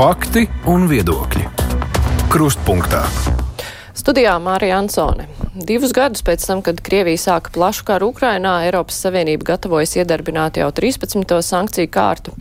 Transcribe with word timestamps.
Fakti 0.00 0.46
un 0.72 0.86
viedokļi. 0.88 1.42
Krustpunktā. 2.32 3.02
Studijā 3.92 4.32
Mārija 4.40 4.78
Ansone. 4.80 5.26
Divus 5.52 5.92
gadus 5.92 6.24
pēc 6.24 6.46
tam, 6.48 6.62
kad 6.64 6.80
Krievija 6.80 7.20
sāka 7.20 7.52
plašu 7.52 7.84
karu 7.90 8.08
Ukrainā, 8.14 8.54
Eiropas 8.64 8.96
Savienība 9.04 9.50
gatavojas 9.50 9.92
iedarbināt 10.00 10.56
jau 10.56 10.70
13. 10.72 11.36
sankciju 11.44 11.92
kārtu. 11.92 12.32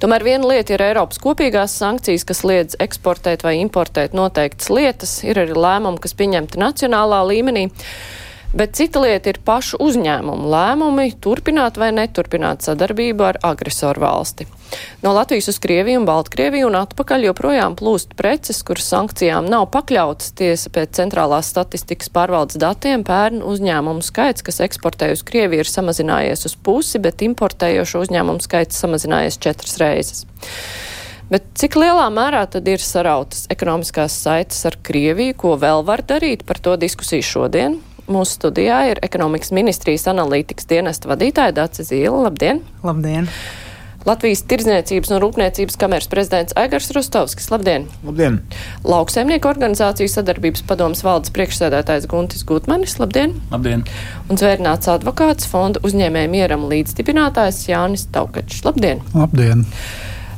Tomēr 0.00 0.24
viena 0.24 0.48
lieta 0.54 0.78
ir 0.78 0.86
Eiropas 0.86 1.20
kopīgās 1.20 1.76
sankcijas, 1.76 2.24
kas 2.24 2.40
liedz 2.40 2.80
eksportēt 2.80 3.44
vai 3.44 3.58
importēt 3.60 4.16
noteiktas 4.16 4.72
lietas, 4.72 5.18
ir 5.28 5.44
arī 5.44 5.60
lēmumi, 5.60 6.00
kas 6.00 6.16
pieņemti 6.16 6.64
nacionālā 6.64 7.20
līmenī. 7.34 7.68
Bet 8.54 8.76
cita 8.78 9.00
lieta 9.02 9.32
ir 9.32 9.40
pašu 9.42 9.80
uzņēmumu 9.82 10.46
lēmumi 10.46 11.08
turpināt 11.18 11.74
vai 11.80 11.88
neturpināt 11.90 12.62
sadarbību 12.62 13.24
ar 13.26 13.38
agresoru 13.42 14.04
valsti. 14.04 14.46
No 15.02 15.10
Latvijas 15.16 15.48
uz 15.50 15.56
Krieviju 15.58 15.98
un 15.98 16.04
Baltkrieviju 16.06 16.68
un 16.68 16.76
atpakaļ 16.78 17.26
joprojām 17.26 17.74
plūst 17.74 18.12
preces, 18.14 18.60
kuras 18.62 18.86
sankcijām 18.92 19.48
nav 19.50 19.66
pakļautas. 19.74 20.30
Tiesa 20.38 20.70
pēc 20.70 20.94
centrālās 21.00 21.50
statistikas 21.50 22.12
pārvaldes 22.14 22.60
datiem 22.62 23.02
pērn 23.02 23.42
uzņēmumu 23.42 24.06
skaits, 24.06 24.46
kas 24.46 24.62
eksportē 24.62 25.08
uz 25.16 25.24
Krieviju, 25.26 25.64
ir 25.64 25.70
samazinājies 25.72 26.46
uz 26.46 26.54
pusi, 26.54 27.00
bet 27.02 27.24
importējošo 27.26 28.04
uzņēmumu 28.06 28.44
skaits 28.44 28.78
samazinājies 28.84 29.40
četras 29.42 29.80
reizes. 29.82 30.22
Bet 31.26 31.50
cik 31.58 31.74
lielā 31.80 32.06
mērā 32.14 32.44
tad 32.54 32.70
ir 32.70 32.78
sarautas 32.78 33.48
ekonomiskās 33.50 34.14
saites 34.28 34.62
ar 34.70 34.78
Krieviju, 34.86 35.34
ko 35.42 35.56
vēl 35.58 35.82
var 35.90 36.04
darīt, 36.06 36.46
par 36.46 36.62
to 36.62 36.76
diskusiju 36.78 37.26
šodien. 37.26 37.80
Mūsu 38.04 38.36
studijā 38.36 38.82
ir 38.92 39.00
ekonomikas 39.06 39.52
ministrijas 39.56 40.04
analītikas 40.12 40.68
dienesta 40.68 41.08
vadītāja 41.08 41.54
Dācis 41.56 41.88
Zīle. 41.88 42.18
Labdien! 42.26 42.60
Labdien! 42.84 43.30
Latvijas 44.04 44.42
Tirzniecības 44.44 45.14
un 45.14 45.20
Rūpniecības 45.22 45.78
kameras 45.80 46.10
prezidents 46.12 46.52
Aigars 46.60 46.90
Rostovskis. 46.92 47.48
Labdien! 47.48 47.86
Labdien! 48.04 48.42
Lauksaimnieku 48.84 49.48
organizācijas 49.48 50.18
sadarbības 50.18 50.66
padomas 50.68 51.00
valdes 51.06 51.32
priekšsēdētājs 51.32 52.04
Guntis 52.12 52.44
Gutmanis. 52.44 52.98
Labdien! 53.00 53.38
Labdien! 53.54 53.86
Un 54.28 54.40
zvērnāts 54.40 54.92
advokāts 54.92 55.48
fonda 55.48 55.80
uzņēmēja 55.88 56.32
mieram 56.36 56.68
līdzdibinātājs 56.68 57.64
Jānis 57.70 58.04
Taukačs. 58.12 58.60
Labdien! 58.68 59.00
Labdien! 59.16 59.64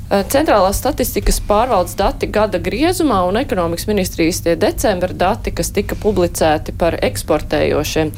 Eh, 0.07 0.23
Centrālās 0.31 0.79
statistikas 0.79 1.41
pārvaldes 1.49 1.97
dati 1.99 2.29
gada 2.31 2.61
griezumā 2.63 3.25
un 3.27 3.41
ekonomikas 3.41 3.89
ministrijas 3.91 4.39
tie 4.45 4.55
decembra 4.55 5.11
dati, 5.11 5.51
kas 5.51 5.73
tika 5.75 5.99
publicēti 5.99 6.77
par 6.79 6.99
eksportējošiem. 7.03 8.13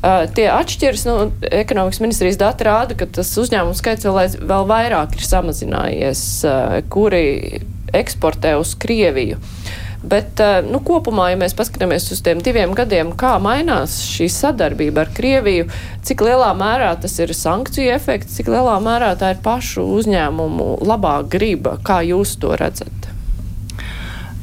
Uh, 0.00 0.22
tie 0.32 0.46
atšķiras, 0.48 1.02
nu, 1.04 1.14
ekonomikas 1.44 2.00
ministrijas 2.00 2.38
dati 2.40 2.64
rāda, 2.64 2.94
ka 2.96 3.04
tas 3.18 3.34
uzņēmumu 3.36 3.76
skaits 3.76 4.08
vēl, 4.08 4.38
vēl 4.48 4.64
vairāk 4.70 5.18
ir 5.18 5.26
samazinājies, 5.28 6.22
uh, 6.48 6.78
kuri 6.88 7.60
eksportē 8.00 8.54
uz 8.56 8.72
Krieviju. 8.80 9.36
Uh, 9.36 9.59
Bet 10.02 10.40
eh, 10.40 10.60
nu, 10.64 10.80
kopumā, 10.80 11.28
ja 11.32 11.38
mēs 11.40 11.52
paskatāmies 11.56 12.08
uz 12.14 12.22
tiem 12.24 12.40
diviem 12.44 12.72
gadiem, 12.76 13.12
kā 13.20 13.34
mainās 13.42 13.98
šī 14.08 14.30
sadarbība 14.32 15.04
ar 15.04 15.12
Krieviju, 15.16 15.68
cik 16.06 16.24
lielā 16.24 16.54
mērā 16.56 16.94
tas 17.02 17.18
ir 17.20 17.34
sankciju 17.36 17.92
efekts, 17.92 18.38
cik 18.38 18.48
lielā 18.48 18.78
mērā 18.80 19.12
tā 19.20 19.34
ir 19.34 19.44
pašu 19.44 19.84
uzņēmumu 20.00 20.78
labā 20.88 21.18
griba, 21.28 21.76
kā 21.84 22.00
jūs 22.06 22.38
to 22.40 22.56
redzat? 22.56 23.10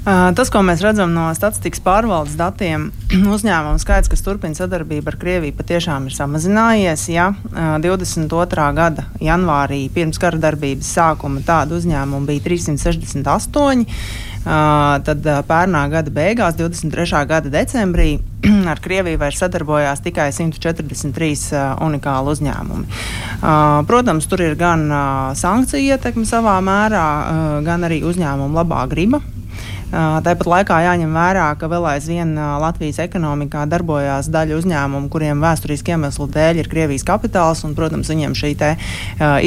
Tas, 0.08 0.48
ko 0.48 0.62
mēs 0.64 0.80
redzam 0.80 1.12
no 1.12 1.26
statistikas 1.36 1.82
pārvaldes 1.84 2.38
datiem, 2.40 2.86
uzņēmumu 3.36 3.82
skaits, 3.82 4.08
kas 4.08 4.22
turpina 4.24 4.56
sadarbību 4.56 5.12
ar 5.12 5.18
Krieviju, 5.20 5.56
patiešām 5.58 6.06
ir 6.08 6.16
samazinājies. 6.16 7.10
Ja 7.12 7.26
22. 7.84 8.70
gada 8.78 9.04
janvārī, 9.20 9.82
pirms 9.92 10.22
kara 10.22 10.40
darbības 10.40 10.94
sākuma, 10.96 11.44
tādu 11.44 11.82
uzņēmumu 11.82 12.30
bija 12.30 12.46
368. 12.46 13.84
Tad 14.48 15.28
pērnā 15.48 15.84
gada 15.92 16.12
beigās, 16.14 16.56
23. 16.56 17.24
gada 17.28 17.52
decembrī, 17.52 18.18
ar 18.72 18.80
Krieviju 18.84 19.20
vairs 19.20 19.42
sadarbojās 19.44 20.04
tikai 20.06 20.30
143 20.36 21.64
unikāli 21.84 22.36
uzņēmumi. 22.36 23.02
Protams, 23.90 24.30
tur 24.32 24.46
ir 24.46 24.56
gan 24.60 24.88
sankciju 25.38 25.98
ietekme 25.98 26.28
savā 26.28 26.60
mērā, 26.64 27.08
gan 27.68 27.88
arī 27.90 28.04
uzņēmumu 28.08 28.62
labā 28.62 28.86
griba 28.92 29.22
Tāpat 29.88 30.48
laikā 30.52 30.78
jāņem 30.84 31.14
vērā, 31.16 31.46
ka 31.60 31.70
vēl 31.72 31.86
aizvien 31.94 32.34
Latvijas 32.36 33.00
ekonomikā 33.06 33.64
darbojās 33.72 34.28
daļa 34.34 34.58
uzņēmumu, 34.60 35.08
kuriem 35.14 35.40
vēsturiski 35.44 35.96
iemeslu 35.96 36.28
dēļ 36.34 36.60
ir 36.60 36.70
Krievijas 36.72 37.06
kapitāls, 37.08 37.64
un, 37.64 37.76
protams, 37.78 38.12
viņiem 38.12 38.36
šī 38.36 38.52
te, 38.60 38.74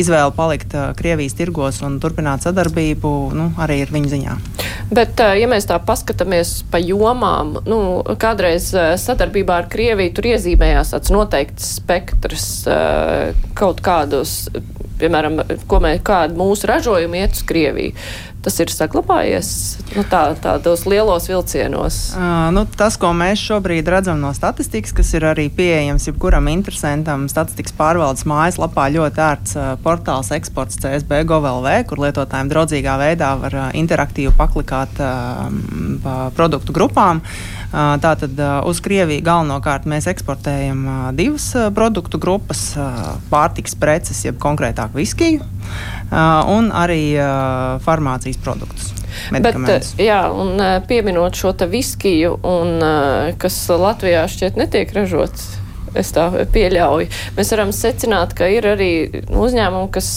izvēle 0.01 0.33
palikt 0.37 0.73
Krievijas 0.97 1.37
tirgos 1.37 1.83
un 1.85 2.01
turpināt 2.01 2.47
sadarbību 2.47 3.13
nu, 3.37 3.51
arī 3.61 3.83
ir 3.85 3.93
viņa 3.93 4.13
ziņā. 4.15 4.39
Bet, 4.91 5.21
ja 5.21 5.47
mēs 5.51 5.69
tā 5.69 5.77
paskatāmies 5.85 6.61
pa 6.73 6.81
jomām, 6.83 7.59
nu, 7.69 7.81
kādreiz 8.21 8.73
sadarbībā 9.05 9.61
ar 9.61 9.71
Krieviju 9.71 10.17
tur 10.17 10.33
iezīmējās 10.33 10.97
tāds 10.97 11.13
noteikts 11.13 11.75
spektrs 11.83 12.49
kaut 13.61 13.85
kādus, 13.85 14.47
piemēram, 15.01 15.41
ko 15.71 15.81
mēs, 15.85 16.03
kādu 16.07 16.39
mūsu 16.41 16.71
ražojumu 16.71 17.23
iet 17.23 17.39
uz 17.39 17.47
Krieviju 17.49 17.97
tas 18.45 18.57
ir 18.63 18.71
saglabājies 18.73 19.49
nu, 19.93 20.05
tā, 20.09 20.23
tādos 20.41 20.87
lielos 20.89 21.27
vilcienos? 21.29 21.99
Uh, 22.17 22.49
nu, 22.55 22.65
tas, 22.79 22.97
ko 23.01 23.13
mēs 23.17 23.43
šobrīd 23.43 23.89
redzam 23.93 24.21
no 24.23 24.33
statistikas, 24.37 24.95
kas 24.97 25.13
ir 25.17 25.27
arī 25.29 25.49
pieejams 25.53 26.09
jebkuram 26.09 26.49
interesantam, 26.53 27.29
statistikas 27.33 27.77
pārvaldes 27.77 28.27
mājaslapā 28.29 28.89
ļoti 28.97 29.25
ērts 29.27 29.57
uh, 29.59 29.71
portāls 29.85 30.33
eksports 30.37 30.81
CSB 30.81 31.23
GOVLV, 31.29 31.71
kur 31.91 32.05
lietotājiem 32.07 32.53
draudzīgā 32.53 32.97
veidā 33.03 33.35
var 33.45 33.59
uh, 33.59 33.71
interaktīvi 33.77 34.33
paklikāt 34.39 35.03
uh, 35.05 36.31
produktu 36.37 36.77
grupām. 36.77 37.21
Uh, 37.21 37.60
tātad 37.73 38.41
uz 38.67 38.81
Krieviju 38.83 39.23
galvenokārt 39.25 39.87
mēs 39.91 40.09
eksportējam 40.11 40.83
divas 41.19 41.51
produktu 41.75 42.19
grupas 42.23 42.73
pārtiks 43.31 43.77
preces, 43.79 44.25
jeb 44.27 44.41
konkrētāk 44.43 44.95
viskiju, 44.97 45.45
un 46.51 46.71
arī 46.75 47.15
farmācijas 47.85 48.41
produktus. 48.43 48.91
Bet, 49.35 49.57
jā, 49.99 50.21
un 50.31 50.59
pieminot 50.87 51.39
šo 51.39 51.53
te 51.59 51.67
viskiju, 51.71 52.37
un, 52.47 52.83
kas 53.43 53.59
Latvijā 53.71 54.27
šķiet 54.31 54.59
netiek 54.59 54.95
ražots. 54.97 55.57
Es 55.99 56.13
tā 56.15 56.29
pieļauju. 56.55 57.09
Mēs 57.35 57.49
varam 57.51 57.73
secināt, 57.75 58.37
ka 58.39 58.47
ir 58.47 58.69
arī 58.77 58.93
uzņēmumi, 59.27 59.91
kas 59.95 60.11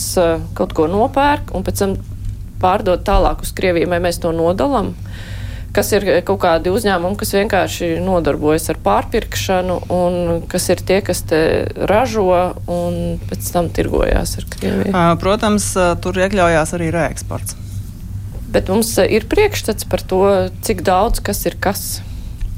kaut 0.53 0.75
ko 0.77 0.85
nopērk 0.89 1.49
un 1.57 1.65
pēc 1.65 1.81
tam 1.81 1.95
pārdod 2.61 3.01
tālāk 3.05 3.41
uz 3.41 3.49
Krieviju, 3.57 3.89
vai 3.89 3.97
mēs 4.03 4.21
to 4.21 4.29
nodalām. 4.35 4.93
Uh, 4.93 5.32
kas 5.73 5.89
ir 5.95 6.05
kaut 6.27 6.41
kādi 6.43 6.71
uzņēmumi, 6.73 7.17
kas 7.19 7.33
vienkārši 7.35 7.89
nodarbojas 8.03 8.69
ar 8.73 8.79
pārpirkšanu, 8.85 9.79
un 9.93 10.45
kas 10.51 10.69
ir 10.73 10.83
tie, 10.85 11.01
kas 11.05 11.23
te 11.29 11.41
ražo 11.89 12.29
un 12.69 13.19
pēc 13.29 13.51
tam 13.55 13.69
tirgojās 13.73 14.37
ar 14.39 14.47
Krieviju. 14.53 14.93
Protams, 15.21 15.71
tur 16.03 16.21
iekļaujās 16.23 16.75
arī 16.77 16.93
reeksports. 16.93 17.57
Bet 18.53 18.69
mums 18.69 18.91
ir 19.01 19.25
priekšstats 19.29 19.87
par 19.89 20.03
to, 20.05 20.23
cik 20.61 20.85
daudz 20.85 21.23
kas 21.25 21.41
ir 21.49 21.57
kas. 21.61 22.03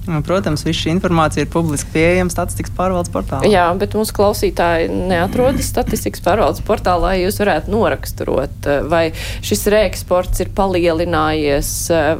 Protams, 0.05 0.65
viss 0.67 0.83
šī 0.83 0.93
informācija 0.95 1.45
ir 1.45 1.51
publiski 1.53 1.93
pieejama 1.95 2.33
statistikas 2.33 2.73
pārvaldes 2.77 3.11
portālā. 3.13 3.49
Jā, 3.49 3.65
bet 3.79 3.97
mūsu 3.97 4.13
klausītāji 4.15 4.89
neatrodas 4.93 5.69
statistikas 5.71 6.23
pārvaldes 6.25 6.63
portālā, 6.65 7.01
lai 7.05 7.23
jūs 7.23 7.39
varētu 7.41 7.73
noraksturot, 7.73 8.69
vai 8.91 9.05
šis 9.45 9.65
reeksports 9.73 10.45
ir 10.45 10.53
palielinājies, 10.55 11.71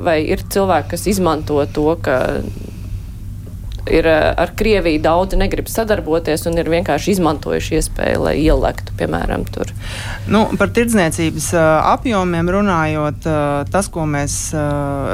vai 0.02 0.20
ir 0.26 0.44
cilvēki, 0.50 0.92
kas 0.96 1.06
izmanto 1.14 1.62
to, 1.74 1.88
ka 2.06 2.20
ir 3.92 4.08
eh, 4.10 4.32
ar 4.38 4.54
Krieviju 4.58 5.02
daudzi 5.04 5.40
negrib 5.40 5.70
sadarboties 5.72 6.46
un 6.50 6.58
ir 6.62 6.70
vienkārši 6.72 7.16
izmantojuši 7.16 7.78
iespēju, 7.80 8.24
lai 8.28 8.36
ielektu, 8.42 8.96
piemēram, 9.00 9.46
tur. 9.54 9.72
Nu, 10.32 10.46
par 10.60 10.72
tirdzniecības 10.76 11.52
uh, 11.54 11.64
apjomiem 11.94 12.50
runājot, 12.56 13.30
uh, 13.30 13.62
tas, 13.72 13.90
ko 13.92 14.08
mēs 14.10 14.38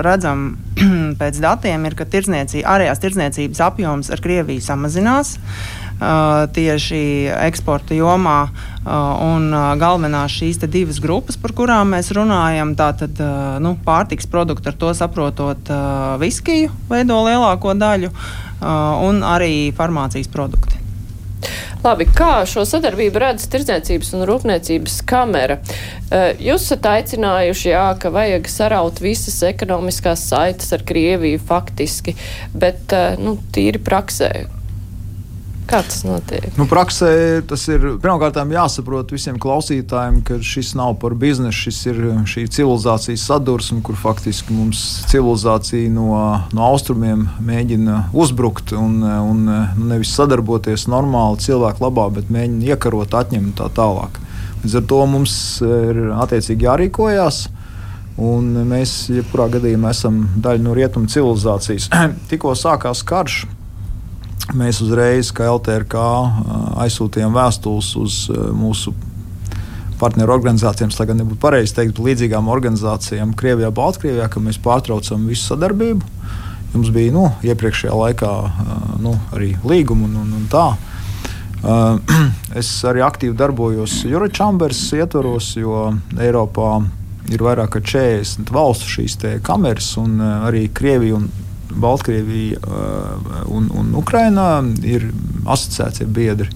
redzam 0.05 0.55
pēc 1.21 1.41
datiem, 1.43 1.85
ir, 1.89 1.97
ka 1.99 2.07
tirdzniecība, 2.09 2.67
ārējās 2.75 3.03
tirdzniecības 3.03 3.63
apjoms 3.67 4.11
ar 4.13 4.23
Krieviju 4.23 4.63
samazinās. 4.63 5.37
Uh, 5.37 5.80
tieši 6.01 7.01
eksporta 7.45 7.97
jomā. 7.97 8.39
Uh, 8.81 9.11
un 9.21 9.51
uh, 9.53 9.75
galvenās 9.77 10.33
šīs 10.33 10.57
divas 10.65 10.97
grupas, 11.03 11.37
par 11.37 11.53
kurām 11.53 11.91
mēs 11.93 12.09
runājam, 12.17 12.73
tātad 12.73 13.19
nu, 13.61 13.75
pārtiks 13.85 14.25
produkti, 14.25 14.71
ar 14.71 14.79
to 14.81 14.89
saprotot 14.97 15.69
viskiju, 16.17 16.71
veido 16.89 17.19
lielāko 17.27 17.75
daļu. 17.77 18.09
Uh, 18.61 18.93
un 19.07 19.23
arī 19.25 19.71
farmācijas 19.73 20.27
produkti. 20.29 20.77
Labi, 21.81 22.05
kā 22.13 22.43
šo 22.45 22.61
sadarbību 22.69 23.23
redz 23.23 23.47
Tirdzniecības 23.49 24.11
un 24.13 24.25
Rūpniecības 24.29 24.99
kamera? 25.09 25.57
Uh, 25.57 26.29
jūs 26.37 26.67
esat 26.67 26.85
aicinājuši, 26.91 27.71
jā, 27.71 27.87
ka 27.97 28.13
vajag 28.13 28.45
saraut 28.53 29.01
visas 29.01 29.41
ekonomiskās 29.49 30.27
saites 30.29 30.69
ar 30.77 30.85
Krieviju 30.85 31.41
faktiski, 31.41 32.13
bet, 32.53 32.85
uh, 32.93 33.17
nu, 33.17 33.39
tīri 33.49 33.81
praksē. 33.81 34.29
Kā 35.71 35.79
tas 35.87 36.01
notiek? 36.03 36.49
Nu, 36.59 36.65
praksē 36.67 37.39
tas 37.47 37.61
ir 37.71 37.93
pirmkārt 38.03 38.35
jāsaprot 38.51 39.13
visiem 39.13 39.37
klausītājiem, 39.39 40.17
ka 40.27 40.41
šis 40.43 40.73
nav 40.75 40.97
par 40.99 41.15
biznesu, 41.15 41.69
šis 41.69 41.79
ir 41.87 42.01
šī 42.27 42.43
civilizācijas 42.51 43.23
sadursme, 43.29 43.79
kur 43.85 43.95
faktiski 43.95 44.51
mums 44.51 44.81
civilizācija 45.07 45.87
no, 45.95 46.09
no 46.51 46.65
austrumiem 46.67 47.23
mēģina 47.47 48.01
uzbrukt 48.11 48.73
un, 48.75 48.99
un 49.05 49.45
nu, 49.47 49.61
nevis 49.93 50.11
sadarboties 50.17 50.89
normāli 50.91 51.39
cilvēku 51.45 51.85
labā, 51.85 52.09
bet 52.19 52.33
mēģina 52.33 52.73
iekarot, 52.73 53.15
atņemt 53.21 53.55
tā 53.61 53.69
tālāk. 53.79 54.19
Līdz 54.65 54.77
ar 54.81 54.85
to 54.91 54.99
mums 55.13 55.33
ir 55.63 56.03
attiecīgi 56.19 56.67
jārīkojas. 56.67 57.45
Un 58.21 58.51
mēs, 58.67 59.07
jebkurā 59.07 59.47
gadījumā, 59.55 59.95
esam 59.95 60.19
daļa 60.43 60.67
no 60.67 60.75
rietumu 60.75 61.07
civilizācijas. 61.09 61.87
Tikko 62.29 62.57
sākās 62.59 63.05
karš, 63.07 63.45
Mēs 64.57 64.81
uzreiz, 64.83 65.29
kā 65.31 65.45
LTRK, 65.47 66.01
aizsūtījām 66.83 67.35
vēstules 67.37 67.93
uz 68.01 68.15
mūsu 68.57 68.91
partneru 70.01 70.33
organizācijām, 70.33 70.91
lai 70.97 71.07
gan 71.07 71.21
nebūtu 71.21 71.39
pareizi 71.39 71.75
teikt, 71.77 72.01
līdzīgām 72.01 72.49
organizācijām 72.51 73.35
Krievijā, 73.37 73.69
Baltkrievijā, 73.75 74.27
ka 74.31 74.41
mēs 74.43 74.59
pārtraucam 74.63 75.27
visu 75.29 75.53
sadarbību. 75.53 76.09
Jums 76.73 76.91
bija 76.95 77.13
nu, 77.15 77.25
iepriekšējā 77.47 77.95
laikā 77.95 78.31
nu, 79.03 79.13
arī 79.35 79.53
līguma 79.67 80.07
un, 80.07 80.17
un, 80.23 80.33
un 80.39 80.47
tā. 80.51 80.69
Es 82.61 82.71
arī 82.89 83.03
aktīvi 83.05 83.37
darbojos 83.37 84.01
Eurochambers 84.09 84.79
ietvaros, 84.97 85.53
jo 85.61 85.91
Eiropā 86.19 86.71
ir 87.31 87.43
vairāk 87.45 87.75
kā 87.75 87.83
40 87.93 88.51
valstu 88.51 88.89
šīs 88.97 89.19
kameras, 89.45 89.93
un 90.01 90.17
arī 90.19 90.65
Krievija 90.73 91.19
un 91.21 91.29
Baltkrievija 91.75 92.59
uh, 92.61 93.43
un, 93.51 93.69
un 93.77 93.93
Ukraina 93.97 94.61
ir 94.83 95.09
asociētie 95.45 96.07
biedri. 96.07 96.49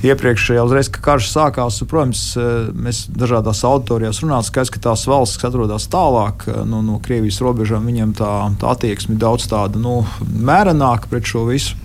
Iepriekšējā 0.00 0.62
uzreiz, 0.64 0.88
kad 0.88 1.02
karš 1.04 1.26
sākās, 1.28 1.82
protams, 1.88 2.22
uh, 2.38 2.70
mēs 2.72 3.04
dažādās 3.12 3.60
auditorijās 3.68 4.22
runājām, 4.24 4.46
skaidrs, 4.46 4.72
ka 4.72 4.82
tās 4.88 5.04
valsts, 5.10 5.40
kas 5.40 5.50
atrodas 5.50 5.88
tālāk 5.92 6.46
uh, 6.48 6.62
no, 6.68 6.80
no 6.86 6.96
Krievijas 7.04 7.42
robežām, 7.44 7.88
viņiem 7.90 8.16
tā, 8.16 8.32
tā 8.60 8.72
attieksme 8.72 9.16
ir 9.16 9.22
daudz 9.26 9.48
tāda 9.50 9.82
nu, 9.82 10.00
mērenāka 10.30 11.12
pret 11.12 11.28
šo 11.28 11.44
visu. 11.50 11.76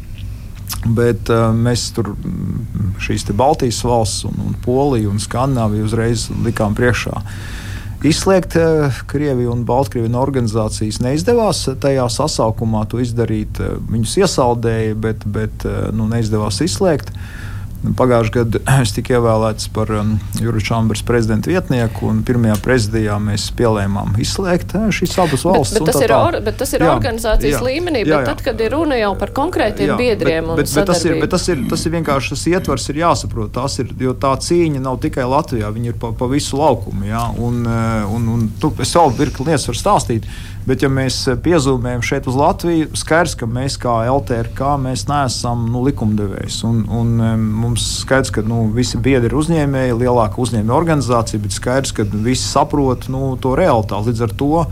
Bet 0.86 1.30
uh, 1.34 1.50
mēs 1.56 1.90
tur 1.96 2.14
mm, 2.14 2.96
šīs 3.04 3.28
Baltijas 3.36 3.84
valsts, 3.86 4.26
un, 4.30 4.40
un 4.48 4.58
Poliju 4.64 5.12
un 5.12 5.22
Skandināviju 5.22 5.90
uzreiz 5.90 6.30
likām 6.46 6.78
priekšā. 6.78 7.20
Uh, 7.20 7.65
Izslēgt 8.06 8.54
eh, 8.60 8.98
Krieviju 9.10 9.50
un 9.56 9.64
Baltkrieviju 9.66 10.12
no 10.14 10.22
organizācijas 10.22 11.00
neizdevās. 11.02 11.64
Tajā 11.82 12.06
sasaukumā 12.14 12.84
to 12.92 13.00
izdarīt. 13.02 13.58
Eh, 13.64 13.80
viņus 13.90 14.14
iesaldēja, 14.22 14.98
bet, 15.02 15.26
bet 15.26 15.66
eh, 15.66 15.88
nu, 15.96 16.06
neizdevās 16.12 16.62
izslēgt. 16.66 17.10
Pagājušajā 17.98 18.34
gadā 18.36 18.76
es 18.84 18.94
tiku 18.96 19.16
ievēlēts 19.18 19.70
par 19.76 19.92
um, 19.94 20.16
Jūras 20.42 20.66
Čambras 20.68 21.04
prezidenta 21.06 21.52
vietnieku, 21.52 22.08
un 22.10 22.24
pirmajā 22.26 22.56
prezidijā 22.66 23.18
mēs 23.22 23.48
pielēmām 23.58 24.16
izslēgt 24.22 24.76
šīs 24.96 25.16
abas 25.22 25.46
valstis. 25.46 25.78
Bet, 25.78 25.86
bet, 25.86 25.92
tas, 25.92 26.00
tā, 26.00 26.08
ir 26.08 26.16
or, 26.16 26.40
bet 26.46 26.60
tas 26.62 26.74
ir 26.76 26.86
jā, 26.86 26.92
organizācijas 26.96 27.58
jā, 27.58 27.62
līmenī, 27.68 28.04
jā, 28.06 28.22
jā. 28.22 28.32
tad, 28.32 28.44
kad 28.46 28.66
ir 28.66 28.74
runa 28.76 28.98
jau 29.00 29.12
par 29.20 29.34
konkrētiem 29.36 29.94
jā, 29.94 30.00
biedriem 30.00 30.52
bet, 30.54 30.64
bet, 30.64 30.74
bet, 30.80 30.90
tas 30.92 31.06
ir, 31.06 31.20
bet 31.22 31.34
tas 31.36 31.48
ir, 31.52 31.62
tas 31.72 31.86
ir 31.86 31.96
vienkārši 32.00 32.34
tas 32.36 32.48
ietvers, 32.56 32.90
ir 32.92 33.02
jāsaprot. 33.04 33.54
Tas 33.56 33.80
ir, 33.84 33.94
jo 34.02 34.16
tā 34.18 34.34
cīņa 34.48 34.82
nav 34.84 35.00
tikai 35.04 35.28
Latvijā, 35.30 35.70
viņa 35.76 35.94
ir 35.94 36.00
pa, 36.02 36.12
pa 36.18 36.30
visu 36.32 36.60
laukumu. 36.60 37.08
Jā, 37.10 37.28
un, 37.42 37.64
un, 37.66 38.28
un, 38.36 38.50
tu, 38.62 38.74
es 38.82 38.96
vēl 38.98 39.16
virkni 39.20 39.50
lietas 39.52 39.70
varu 39.70 39.82
stāstīt. 39.82 40.30
Bet, 40.66 40.82
ja 40.82 40.90
mēs 40.90 41.20
piezūmējam 41.46 42.02
šeit 42.02 42.26
uz 42.26 42.38
Latviju, 42.40 42.88
skaidrs, 42.98 43.36
ka 43.38 43.46
mēs 43.46 43.76
kā 43.82 44.00
LTRK 44.10 44.72
mēs 44.82 45.04
neesam 45.06 45.68
nu, 45.70 45.84
likumdevējs. 45.86 46.64
Un, 46.66 46.80
un 46.90 47.12
mums 47.62 47.86
skaidrs, 48.02 48.34
ka 48.34 48.42
nu, 48.46 48.64
visi 48.74 48.98
biedri 48.98 49.30
ir 49.30 49.38
uzņēmēji, 49.38 49.98
lielāka 50.02 50.42
uzņēmēja 50.42 50.78
organizācija, 50.80 51.44
bet 51.44 51.54
skaidrs, 51.54 51.94
ka 51.94 52.08
visi 52.10 52.48
saprot 52.48 53.06
nu, 53.14 53.36
to 53.38 53.54
realitāti. 53.60 54.10
Līdz 54.10 54.26
ar 54.26 54.34
to 54.42 54.66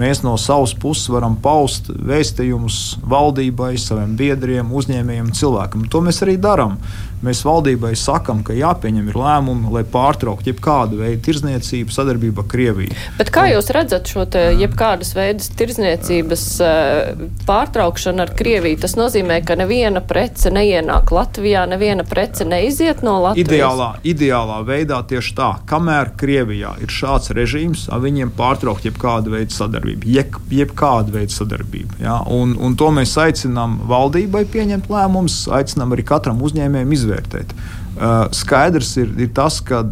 mēs 0.00 0.24
no 0.26 0.34
savas 0.40 0.74
puses 0.74 1.06
varam 1.14 1.38
paust 1.42 1.92
vēstījumus 1.94 2.98
valdībai, 3.06 3.76
saviem 3.78 4.18
biedriem, 4.18 4.74
uzņēmējiem, 4.74 5.30
cilvēkam. 5.38 5.86
To 5.94 6.02
mēs 6.04 6.24
arī 6.26 6.36
darām 6.42 6.74
mēs 7.24 7.42
valdībai 7.46 7.94
sakām, 7.98 8.42
ka 8.46 8.54
jāpieņem 8.56 9.10
lēmumi, 9.16 9.70
lai 9.72 9.82
pārtrauktu 9.88 10.52
jebkādu 10.52 11.00
veidu 11.00 11.22
tirzniecību 11.26 11.94
sadarbībā 11.94 12.44
ar 12.44 12.50
Krieviju. 12.50 12.96
Bet 13.18 13.30
kā 13.34 13.46
jūs 13.50 13.70
redzat 13.74 14.10
šo 14.10 14.26
jebkādas 14.60 15.12
veidas 15.16 15.48
tirzniecības 15.56 16.44
pārtraukšanu 17.48 18.24
ar 18.24 18.32
Krieviju? 18.36 18.80
Tas 18.82 18.96
nozīmē, 18.98 19.40
ka 19.46 19.56
neviena 19.58 20.02
prece 20.04 20.52
neienāk 20.54 21.12
Latvijā, 21.14 21.64
neviena 21.70 22.04
prece 22.06 22.46
neiziet 22.48 23.02
no 23.06 23.18
Latvijas. 23.24 23.48
Ideālā, 23.48 23.88
ideālā 24.04 24.60
veidā 24.66 25.00
tieši 25.08 25.34
tā, 25.38 25.50
kamēr 25.70 26.12
Krievijā 26.20 26.76
ir 26.84 26.92
šāds 26.92 27.32
režīms, 27.36 27.86
viņiem 28.06 28.32
pārtraukt 28.36 28.86
jebkādu 28.86 29.34
veidu 29.34 29.56
sadarbību, 29.56 30.10
jeb, 30.12 30.38
jebkādu 30.52 31.16
veidu 31.16 31.34
sadarbību. 31.34 32.00
Ja? 32.04 32.20
Un, 32.32 32.54
un 32.60 32.76
to 32.78 32.92
mēs 32.94 33.16
aicinām 33.20 33.80
valdībai 33.88 34.44
pieņemt 34.52 34.90
lēmumus, 34.92 35.42
aicinām 35.56 35.96
arī 35.96 36.06
katram 36.06 36.42
uzņēmējam 36.46 36.92
izvērtēt 36.92 37.15
izvērtēt. 37.16 37.54
Skaidrs 38.36 38.96
ir, 39.00 39.12
ir 39.18 39.32
tas, 39.34 39.60
ka 39.64 39.82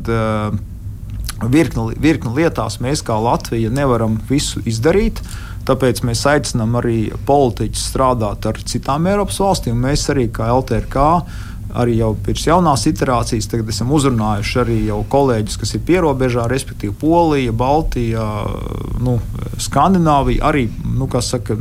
virkni, 1.50 1.94
virkni 1.98 2.34
lietās 2.36 2.80
mēs 2.80 3.02
kā 3.04 3.16
Latvija 3.16 3.70
nevaram 3.70 4.20
visu 4.28 4.62
izdarīt. 4.66 5.22
Tāpēc 5.64 6.02
mēs 6.04 6.26
aicinām 6.28 6.76
arī 6.76 7.08
politiķus 7.24 7.88
strādāt 7.88 8.44
ar 8.44 8.58
citām 8.68 9.06
Eiropas 9.08 9.40
valstīm. 9.40 9.78
Mēs 9.80 10.10
arī 10.12 10.28
kā 10.28 10.50
LTRK 10.52 11.06
arī 11.74 11.96
jau 11.98 12.12
pēc 12.26 12.44
jaunās 12.46 12.84
iterācijas 12.86 13.48
esam 13.50 13.90
uzrunājuši 13.96 14.58
arī 14.60 14.76
kolēģus, 15.10 15.56
kas 15.58 15.74
ir 15.74 15.82
pierobežā, 15.88 16.44
respektīvi 16.50 16.94
Polija, 17.00 17.52
Baltija, 17.52 18.26
nu, 19.02 19.16
Skandināvija, 19.58 20.44
arī 20.52 20.68
nu, 20.84 21.08
saka, 21.24 21.56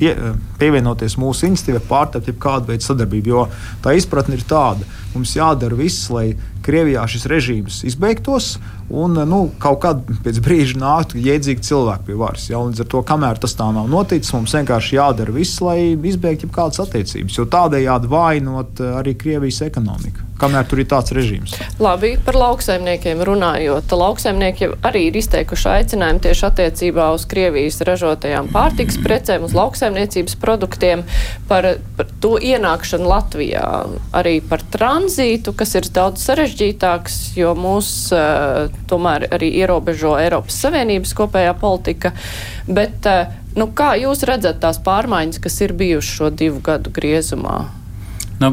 pie, 0.00 0.16
pievienoties 0.62 1.18
mūsu 1.20 1.50
institīvai, 1.50 1.82
pārtapt 1.90 2.30
kādu 2.42 2.72
veidu 2.72 2.86
sadarbību. 2.86 3.32
Jo 3.32 3.46
tā 3.84 3.96
izpratne 3.98 4.38
ir 4.38 4.46
tāda, 4.48 4.86
mums 5.16 5.34
jādara 5.36 5.78
viss, 5.78 6.08
lai 6.12 6.32
Krievijā 6.62 7.02
šis 7.10 7.26
režīms 7.26 7.80
izbeigtos 7.88 8.52
un 8.92 9.16
nu, 9.26 9.40
kaut 9.62 9.80
kad 9.82 10.02
pēc 10.22 10.38
brīža 10.44 10.78
nāktu 10.78 11.18
jēdzīgi 11.18 11.66
cilvēki 11.66 12.06
pie 12.06 12.18
varas. 12.20 12.46
Ja? 12.52 12.60
Līdz 12.62 12.84
ar 12.84 12.90
to, 12.94 13.02
kamēr 13.08 13.40
tas 13.42 13.56
tā 13.58 13.66
nav 13.74 13.90
noticis, 13.90 14.34
mums 14.36 14.54
vienkārši 14.54 14.98
jādara 15.00 15.34
viss, 15.34 15.58
lai 15.64 15.94
izbeigtu 15.96 16.50
kādas 16.54 16.84
attiecības, 16.86 17.40
jo 17.40 17.48
tādējādi 17.50 18.12
vājinot 18.12 18.84
arī 19.00 19.16
Krievijas 19.18 19.64
ekonomiku 19.66 20.31
kamēr 20.40 20.66
tur 20.68 20.82
ir 20.82 20.88
tāds 20.90 21.12
režīms. 21.14 21.54
Labi, 21.82 22.14
par 22.24 22.36
lauksaimniekiem 22.38 23.22
runājot. 23.26 23.92
Lauksaimnieki 24.02 24.70
arī 24.86 25.06
ir 25.08 25.18
izteikuši 25.20 25.68
aicinājumu 25.76 26.22
tieši 26.24 26.46
attiecībā 26.48 27.08
uz 27.14 27.26
Krievijas 27.30 27.80
ražotajām 27.86 28.50
pārtiks 28.54 28.98
precēm, 29.02 29.46
uz 29.46 29.54
lauksaimniecības 29.56 30.38
produktiem, 30.42 31.04
par, 31.50 31.68
par 31.98 32.10
to 32.24 32.34
ienākšanu 32.42 33.10
Latvijā, 33.12 33.66
arī 34.18 34.38
par 34.48 34.64
tranzītu, 34.74 35.54
kas 35.58 35.76
ir 35.78 35.90
daudz 35.94 36.24
sarežģītāks, 36.26 37.20
jo 37.38 37.52
mūs 37.58 37.92
uh, 38.16 38.72
tomēr 38.90 39.28
arī 39.34 39.52
ierobežo 39.62 40.16
Eiropas 40.20 40.58
Savienības 40.64 41.14
kopējā 41.18 41.54
politika. 41.60 42.14
Bet, 42.66 43.06
uh, 43.06 43.30
nu, 43.58 43.68
kā 43.76 43.94
jūs 44.00 44.26
redzat 44.28 44.62
tās 44.64 44.80
pārmaiņas, 44.82 45.42
kas 45.44 45.60
ir 45.66 45.76
bijušas 45.76 46.18
šo 46.18 46.34
divu 46.34 46.62
gadu 46.64 46.92
griezumā? 46.94 47.81
Nu, 48.40 48.48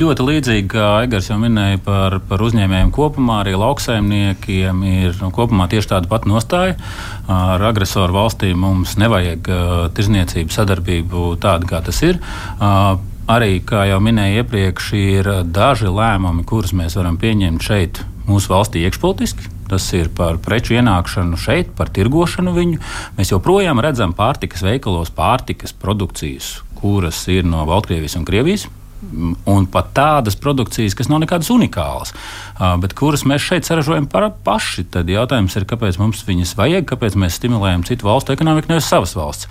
ļoti 0.00 0.24
līdzīgi, 0.24 0.68
kā 0.72 0.84
Egars 1.04 1.28
jau 1.28 1.36
minēja 1.40 1.80
par, 1.84 2.16
par 2.28 2.42
uzņēmējiem 2.46 2.92
kopumā, 2.94 3.40
arī 3.42 3.56
lauksaimniekiem 3.60 4.84
ir 4.88 5.16
nu, 5.20 5.30
kopumā 5.34 5.66
tieši 5.72 5.90
tāda 5.90 6.08
pati 6.10 6.30
nostāja. 6.30 6.76
Ar 7.30 7.64
agresoru 7.68 8.16
valstīm 8.16 8.62
mums 8.64 8.94
nevajag 9.00 9.50
uh, 9.50 9.72
tirzniecību 9.96 10.54
sadarbību 10.54 11.26
tādu, 11.42 11.68
kā 11.68 11.82
tas 11.84 12.00
ir. 12.06 12.20
Uh, 12.56 12.94
arī, 13.30 13.58
kā 13.66 13.86
jau 13.90 13.98
minēju 14.04 14.44
iepriekš, 14.44 14.92
ir 15.00 15.30
daži 15.48 15.90
lēmumi, 15.92 16.46
kurus 16.48 16.72
mēs 16.76 16.96
varam 17.00 17.18
pieņemt 17.20 17.64
šeit, 17.64 18.00
mūsu 18.28 18.52
valstī, 18.52 18.84
iekšpolitiski. 18.86 19.50
Tas 19.68 19.86
ir 19.96 20.10
par 20.12 20.38
preču 20.44 20.76
ienākšanu 20.76 21.40
šeit, 21.40 21.72
par 21.76 21.90
tirgošanu 21.92 22.52
viņu. 22.54 22.80
Mēs 23.18 23.32
joprojām 23.32 23.80
redzam 23.82 24.12
pārtikas 24.16 24.64
veikalos 24.64 25.12
pārtikas 25.16 25.72
produkcijas, 25.72 26.58
kuras 26.80 27.24
ir 27.32 27.48
no 27.48 27.64
Baltkrievijas 27.68 28.18
un 28.20 28.26
Krievijas 28.28 28.68
un 29.50 29.66
pat 29.70 29.90
tādas 29.96 30.36
produkcijas, 30.40 30.96
kas 30.96 31.10
nav 31.10 31.22
nekādas 31.22 31.50
unikālas, 31.54 32.14
bet 32.82 32.94
kuras 32.98 33.24
mēs 33.28 33.44
šeit 33.44 33.68
saražojam 33.68 34.08
paši. 34.44 34.86
Tad 34.94 35.10
jautājums 35.10 35.56
ir, 35.58 35.66
kāpēc 35.68 35.98
mums 36.00 36.24
viņas 36.26 36.54
vajag, 36.58 36.86
kāpēc 36.90 37.18
mēs 37.20 37.38
stimulējam 37.40 37.84
citu 37.88 38.08
valstu 38.08 38.34
ekonomiku, 38.34 38.72
nevis 38.72 38.88
savas 38.90 39.14
valsts. 39.18 39.50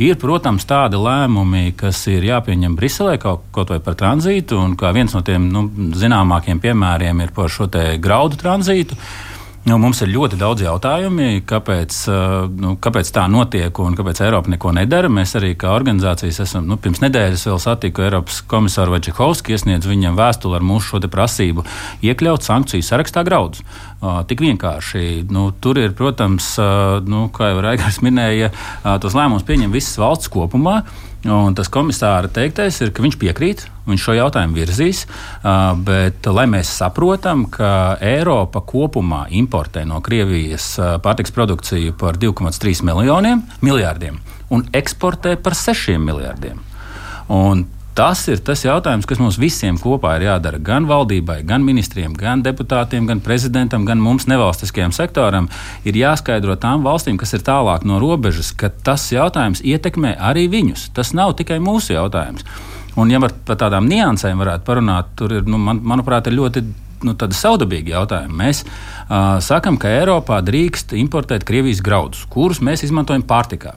Ir, 0.00 0.16
protams, 0.20 0.66
tādi 0.68 1.00
lēmumi, 1.00 1.74
kas 1.78 2.02
ir 2.12 2.26
jāpieņem 2.28 2.76
Briselē 2.78 3.16
kaut, 3.22 3.46
kaut 3.54 3.72
vai 3.74 3.80
par 3.84 3.98
tranzītu, 4.00 4.58
un 4.60 4.76
viens 4.94 5.16
no 5.16 5.24
tiem 5.26 5.50
nu, 5.52 5.66
zināmākiem 5.96 6.62
piemēriem 6.62 7.26
ir 7.26 7.34
par 7.36 7.52
šo 7.52 7.68
graudu 8.00 8.40
tranzītu. 8.40 8.98
Nu, 9.68 9.76
mums 9.76 9.98
ir 10.00 10.08
ļoti 10.08 10.38
daudz 10.40 10.62
jautājumu, 10.64 11.42
kāpēc, 11.44 11.96
nu, 12.62 12.70
kāpēc 12.80 13.10
tā 13.12 13.26
notiek 13.28 13.76
un 13.84 13.92
kāpēc 13.98 14.22
Eiropa 14.24 14.48
neko 14.54 14.72
nedara. 14.72 15.10
Mēs 15.12 15.34
arī 15.36 15.50
kā 15.60 15.74
organizācijas 15.76 16.38
esam 16.46 16.64
nu, 16.70 16.78
pirms 16.80 17.02
nedēļas 17.04 17.44
vēl 17.50 17.60
satiku 17.60 18.06
Eiropas 18.06 18.38
komisāru 18.48 18.94
Vaļčikovski, 18.94 19.52
iesniedz 19.52 19.84
viņam 19.90 20.16
vēstuli 20.16 20.56
ar 20.56 20.64
mūsu 20.64 20.94
šo 20.94 21.02
prasību 21.12 21.66
iekļaut 22.08 22.46
sankciju 22.48 22.86
sarakstā 22.88 23.26
graudus. 23.28 23.60
Uh, 24.00 24.22
tik 24.24 24.40
vienkārši. 24.40 25.26
Nu, 25.28 25.50
tur 25.52 25.76
ir, 25.76 25.92
protams, 25.92 26.54
uh, 26.56 26.96
nu, 27.04 27.26
kā 27.28 27.52
jau 27.52 27.60
Raigars 27.60 28.00
minēja, 28.00 28.48
uh, 28.54 28.96
tos 29.02 29.12
lēmumus 29.12 29.44
pieņem 29.44 29.76
visas 29.76 30.00
valsts 30.00 30.32
kopumā. 30.32 30.80
Un 31.28 31.52
tas 31.52 31.68
komisāra 31.68 32.30
teiktais 32.32 32.78
ir, 32.80 32.94
ka 32.96 33.02
viņš 33.04 33.16
piekrīt, 33.20 33.66
viņš 33.84 34.04
šo 34.06 34.14
jautājumu 34.16 34.56
virzīs, 34.56 35.02
bet 35.84 36.24
lai 36.32 36.46
mēs 36.48 36.70
saprotam, 36.80 37.42
ka 37.52 37.98
Eiropa 38.00 38.62
kopumā 38.64 39.26
importē 39.36 39.84
no 39.84 40.00
Krievijas 40.00 40.72
pārtiks 41.04 41.34
produkciju 41.36 41.92
par 42.00 42.16
2,3 42.16 42.80
miljoniem 42.88 43.44
miljārdiem 43.60 44.16
un 44.50 44.64
eksportē 44.72 45.36
par 45.44 45.58
6 45.58 46.00
miljārdiem. 46.00 46.64
Un 47.30 47.66
Tas 48.00 48.22
ir 48.32 48.38
tas 48.40 48.62
jautājums, 48.64 49.04
kas 49.04 49.18
mums 49.20 49.36
visiem 49.36 49.76
kopā 49.76 50.14
ir 50.16 50.22
jādara. 50.24 50.56
Gan 50.64 50.86
valdībai, 50.88 51.42
gan 51.44 51.60
ministriem, 51.60 52.14
gan 52.16 52.40
deputātiem, 52.40 53.04
gan 53.04 53.20
prezidentam, 53.20 53.84
gan 53.84 54.00
mums 54.00 54.24
nevalstiskajam 54.30 54.94
sektoram 54.96 55.50
ir 55.84 55.98
jāskaidro 56.00 56.56
tām 56.56 56.80
valstīm, 56.86 57.18
kas 57.20 57.36
ir 57.36 57.44
tālāk 57.44 57.84
no 57.84 57.98
robežas, 58.00 58.54
ka 58.56 58.70
tas 58.72 59.04
jautājums 59.12 59.60
ietekmē 59.60 60.14
arī 60.16 60.46
viņus. 60.48 60.86
Tas 60.96 61.12
nav 61.12 61.34
tikai 61.36 61.60
mūsu 61.60 61.92
jautājums. 61.92 62.48
Un, 62.96 63.12
ja 63.12 63.20
par 63.20 63.60
tādām 63.60 63.84
niansēm 63.92 64.40
varētu 64.40 64.64
parunāt, 64.64 65.12
tur 65.20 65.36
ir, 65.36 65.44
nu, 65.44 65.60
man, 65.60 65.84
manuprāt, 65.84 66.32
ir 66.32 66.40
ļoti 66.40 66.64
nu, 67.06 67.16
saudabīgi 67.16 67.94
jautājumi. 67.94 68.38
Mēs 68.42 68.62
uh, 68.64 69.38
sakām, 69.44 69.78
ka 69.80 69.92
Eiropā 70.00 70.40
drīkst 70.46 70.94
importēt 71.00 71.46
Krievijas 71.48 71.82
graudus, 71.84 72.24
kurus 72.30 72.62
mēs 72.64 72.84
izmantojam 72.86 73.26
pārtikā. 73.26 73.76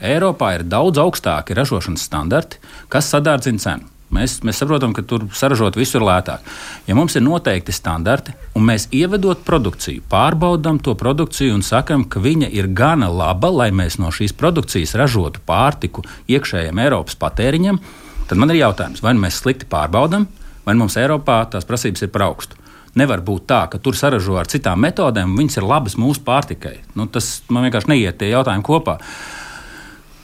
Eiropā 0.00 0.54
ir 0.58 0.68
daudz 0.68 1.02
augstāki 1.02 1.56
ražošanas 1.56 2.06
standarti, 2.10 2.62
kas 2.92 3.10
sadārdzina 3.12 3.62
cenu. 3.64 3.90
Mēs, 4.14 4.36
mēs 4.46 4.60
saprotam, 4.60 4.92
ka 4.94 5.02
tur 5.02 5.24
saražot 5.34 5.74
visu 5.78 5.96
ir 5.98 6.04
lētāk. 6.06 6.44
Ja 6.86 6.94
mums 6.94 7.16
ir 7.16 7.24
noteikti 7.24 7.74
standarti, 7.74 8.34
un 8.54 8.66
mēs 8.68 8.86
ievedot 8.94 9.42
produkciju, 9.46 10.04
pārbaudām 10.10 10.78
to 10.84 10.94
produkciju 10.98 11.56
un 11.56 11.64
sakām, 11.66 12.04
ka 12.06 12.22
viņa 12.22 12.50
ir 12.54 12.68
gana 12.76 13.08
laba, 13.10 13.50
lai 13.50 13.70
mēs 13.74 13.98
no 13.98 14.12
šīs 14.14 14.36
produkcijas 14.38 14.94
ražotu 15.00 15.42
pārtiku 15.48 16.04
iekšējiem 16.30 16.82
Eiropas 16.84 17.18
patēriņam, 17.18 17.80
tad 18.28 18.38
man 18.38 18.54
ir 18.54 18.60
jautājums, 18.60 19.02
vai 19.02 19.16
nu 19.16 19.24
mēs 19.24 19.40
slikti 19.42 19.66
pārbaudām, 19.72 20.28
vai 20.66 20.76
mums 20.78 20.96
Eiropā 21.00 21.42
tās 21.52 21.66
prasības 21.68 22.06
ir 22.06 22.12
par 22.14 22.28
augstu. 22.28 22.60
Nevar 22.94 23.24
būt 23.26 23.48
tā, 23.50 23.64
ka 23.70 23.80
tur 23.82 23.96
saražo 23.98 24.36
ar 24.38 24.46
citām 24.50 24.78
metodēm, 24.84 25.32
un 25.32 25.40
viņas 25.42 25.58
ir 25.58 25.66
labas 25.66 25.96
mūsu 25.98 26.22
pārtikai. 26.26 26.76
Nu, 26.94 27.08
tas 27.10 27.40
man 27.50 27.66
vienkārši 27.66 27.90
neiet 27.90 28.20
tie 28.20 28.30
jautājumi 28.30 28.66
kopā. 28.66 29.00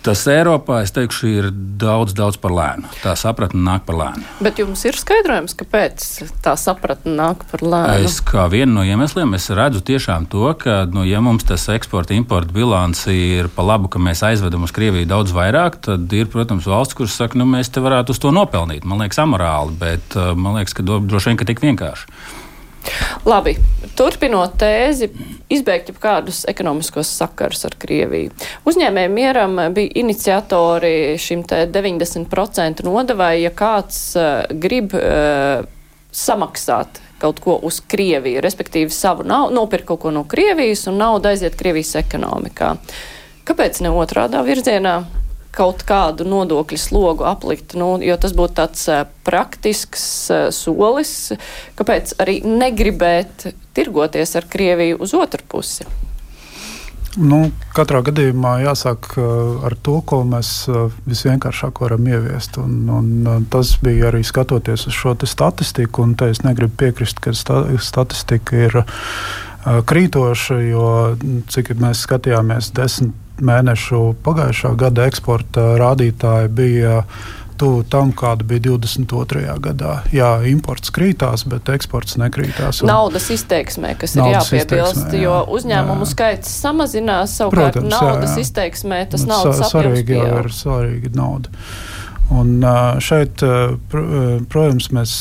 Tas 0.01 0.23
Eiropā, 0.33 0.79
es 0.81 0.95
teikšu, 0.97 1.29
ir 1.29 1.47
daudz, 1.53 2.15
daudz 2.17 2.39
par 2.41 2.55
lēnu. 2.57 2.89
Tā 3.03 3.13
sapratne 3.21 3.61
nāk 3.61 3.85
par 3.85 3.99
lēnu. 3.99 4.25
Bet 4.41 4.61
jums 4.63 4.81
ir 4.89 4.97
skaidrojums, 4.97 5.53
kāpēc 5.61 6.07
tā 6.41 6.55
sapratne 6.57 7.13
nāk 7.19 7.45
par 7.51 7.65
lēnu? 7.65 8.09
Es 8.09 8.17
kā 8.25 8.47
vienu 8.53 8.79
no 8.79 8.87
iemesliem 8.87 9.37
redzu 9.37 9.83
tiešām 9.85 10.25
to, 10.33 10.47
ka, 10.57 10.83
nu, 10.89 11.05
ja 11.05 11.21
mums 11.25 11.45
tas 11.45 11.69
eksporta 11.75 12.17
importa 12.17 12.55
bilants 12.57 13.05
ir 13.13 13.51
pa 13.53 13.67
labu, 13.67 13.93
ka 13.93 14.01
mēs 14.01 14.25
aizvedam 14.25 14.65
uz 14.65 14.73
Krieviju 14.73 15.09
daudz 15.11 15.37
vairāk, 15.37 15.83
tad 15.85 16.09
ir, 16.17 16.31
protams, 16.33 16.69
valsts, 16.71 16.97
kuras 16.97 17.21
saka, 17.21 17.37
nu, 17.37 17.45
mēs 17.49 17.69
te 17.69 17.85
varētu 17.85 18.17
uz 18.17 18.23
to 18.23 18.33
nopelnīt. 18.33 18.89
Man 18.89 19.05
liekas, 19.05 19.21
amorāli, 19.21 19.77
bet 19.81 20.17
uh, 20.17 20.33
man 20.33 20.57
liekas, 20.57 20.77
ka 20.79 20.87
droši 20.87 21.33
vien, 21.33 21.41
ka 21.41 21.49
tik 21.51 21.61
vienkārši. 21.65 22.09
Labi, 23.29 23.53
turpinot 23.99 24.55
tēzi, 24.61 25.11
izbeigt 25.53 25.91
jau 25.91 25.97
kādus 26.01 26.47
ekonomiskos 26.49 27.11
sakarus 27.21 27.67
ar 27.69 27.75
Krieviju. 27.81 28.33
Uzņēmējiem 28.69 29.13
mieram 29.13 29.61
bija 29.77 29.93
iniciatori 30.01 31.19
šim 31.21 31.45
90% 31.45 32.81
nodevai, 32.87 33.35
ja 33.43 33.53
kāds 33.53 34.01
uh, 34.17 34.49
grib 34.63 34.97
uh, 34.97 35.67
samaksāt 36.17 37.03
kaut 37.21 37.45
ko 37.45 37.59
uz 37.69 37.83
Krieviju, 37.85 38.41
respektīvi 38.41 38.89
savu 38.95 39.29
naudu, 39.29 39.53
nopirkt 39.59 39.91
kaut 39.93 40.01
ko 40.07 40.15
no 40.17 40.25
Krievijas 40.25 40.87
un 40.89 40.97
naudu 41.03 41.29
aiziet 41.29 41.61
Krievijas 41.61 41.99
ekonomikā. 42.01 42.73
Kāpēc 43.45 43.83
ne 43.85 43.93
otrādā 43.93 44.41
virzienā? 44.47 45.03
Kaut 45.55 45.85
kādu 45.89 46.27
nodokļu 46.29 46.79
slogu 46.79 47.27
aplikt, 47.29 47.75
nu, 47.79 47.95
jo 48.05 48.19
tas 48.21 48.35
būtu 48.37 48.57
tāds 48.61 48.85
uh, 48.91 49.03
praktisks 49.27 50.05
uh, 50.31 50.47
solis, 50.55 51.33
kāpēc 51.79 52.15
arī 52.23 52.41
negribēt 52.47 53.51
tirgoties 53.77 54.37
ar 54.39 54.47
Krieviju 54.51 55.01
uz 55.03 55.17
otru 55.19 55.47
pusi. 55.49 55.89
Nu, 57.19 57.49
katrā 57.75 58.05
gadījumā 58.07 58.61
jāsāk 58.63 59.17
ar 59.67 59.75
to, 59.83 59.97
ko 60.07 60.21
mēs 60.29 60.69
visvienkāršāk 61.11 61.81
varam 61.83 62.07
ieviest. 62.07 62.55
Un, 62.63 62.85
un 62.87 63.47
tas 63.51 63.73
bija 63.83 64.13
arī 64.13 64.23
skatoties 64.27 64.87
uz 64.87 64.95
šo 64.95 65.17
statistiku, 65.27 66.05
un 66.07 66.15
es 66.29 66.45
negribu 66.47 66.77
piekrist, 66.85 67.19
ka 67.19 67.35
sta 67.35 67.65
statistika 67.83 68.63
ir 68.69 68.79
krītoša, 69.67 70.61
jo 70.71 70.87
cik 71.51 71.75
mēs 71.83 72.07
skatījāmies 72.07 72.71
desmit 72.79 73.17
mēnešu 73.45 74.01
pagājušā 74.25 74.75
gada 74.81 75.07
eksporta 75.11 75.75
rādītāji 75.81 76.51
bija 76.55 77.05
tuvu 77.61 77.83
tam, 77.93 78.13
kāda 78.17 78.45
bija 78.49 78.63
22. 78.71 79.43
gadā. 79.61 79.99
Jā, 80.17 80.31
imports 80.49 80.93
krītās, 80.97 81.45
bet 81.49 81.69
eksports 81.69 82.17
nekrītās. 82.21 82.81
Naudas 82.89 83.29
izteiksmē, 83.35 83.93
kas 84.01 84.17
ir 84.17 84.31
jāpiebilst, 84.33 85.13
jā, 85.13 85.27
jo 85.27 85.37
uzņēmumu 85.59 86.07
jā. 86.07 86.11
skaits 86.15 86.55
samazinās, 86.63 87.37
savukārt 87.37 87.77
Protams, 87.77 87.93
naudas 87.93 88.31
jā, 88.33 88.39
jā. 88.39 88.47
izteiksmē 88.47 89.03
tas 89.13 89.27
nu, 89.27 89.35
naudas 89.35 89.61
svarīgi 89.75 90.17
jau 90.17 90.39
ir 90.41 90.53
svarīga 90.57 91.13
nauda. 91.21 91.53
Un 92.31 92.63
šeit, 93.03 93.43
protams, 93.91 94.87
mēs 94.95 95.15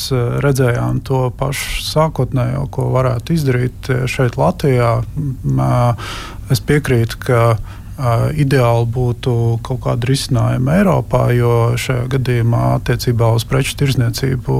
redzējām 0.44 1.00
to 1.04 1.24
pašu 1.36 1.82
sākotnējo, 1.88 2.68
ko 2.70 2.86
varētu 2.94 3.34
izdarīt 3.34 3.90
šeit 4.08 4.38
Latvijā. 4.38 4.92
Es 6.54 6.62
piekrītu, 6.66 7.18
ka 7.26 7.42
Uh, 8.00 8.30
ideāli 8.32 8.86
būtu 8.88 9.32
kaut 9.60 9.82
kāda 9.84 10.08
risinājuma 10.08 10.78
Eiropā, 10.78 11.18
jo 11.36 11.50
šajā 11.76 12.06
gadījumā 12.14 12.60
attiecībā 12.78 13.28
uz 13.36 13.44
preču 13.44 13.74
tirzniecību 13.76 14.54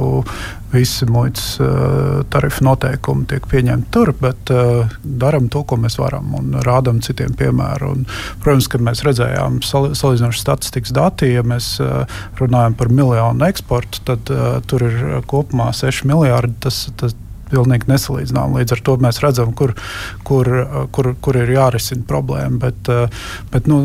visi 0.74 1.08
muitas 1.08 1.54
uh, 1.56 2.20
tarifu 2.28 2.66
noteikumi 2.66 3.24
tiek 3.30 3.46
pieņemti 3.48 3.88
tur, 3.96 4.12
bet 4.20 4.52
uh, 4.52 4.92
darām 5.00 5.48
to, 5.48 5.62
ko 5.64 5.78
mēs 5.80 5.96
varam 6.02 6.34
un 6.36 6.58
rādām 6.66 7.00
citiem 7.00 7.32
piemēru. 7.40 7.94
Un, 7.94 8.04
protams, 8.44 8.68
kad 8.68 8.84
mēs 8.84 9.00
redzējām 9.08 9.62
sal 9.64 9.88
salīdzinoši 9.96 10.44
statistikas 10.44 10.92
dati, 11.00 11.32
ja 11.32 11.40
mēs 11.40 11.78
runājam 12.42 12.76
par 12.76 12.92
miljonu 12.92 13.48
eksportu, 13.48 14.04
tad 14.04 14.36
tur 14.68 14.84
ir 14.84 15.00
kopumā 15.32 15.72
6 15.80 16.04
miljardi. 16.12 16.60
Tas, 16.68 16.84
tas, 17.00 17.16
pilnīgi 17.50 17.90
nesalīdzinām. 17.90 18.56
Līdz 18.60 18.76
ar 18.76 18.84
to 18.86 18.96
mēs 19.02 19.20
redzam, 19.24 19.54
kur, 19.56 19.74
kur, 20.26 20.50
kur, 20.94 21.12
kur 21.20 21.40
ir 21.40 21.54
jārisina 21.56 22.06
problēma. 22.08 22.60
Bet, 22.68 22.90
bet 23.52 23.70
nu, 23.70 23.82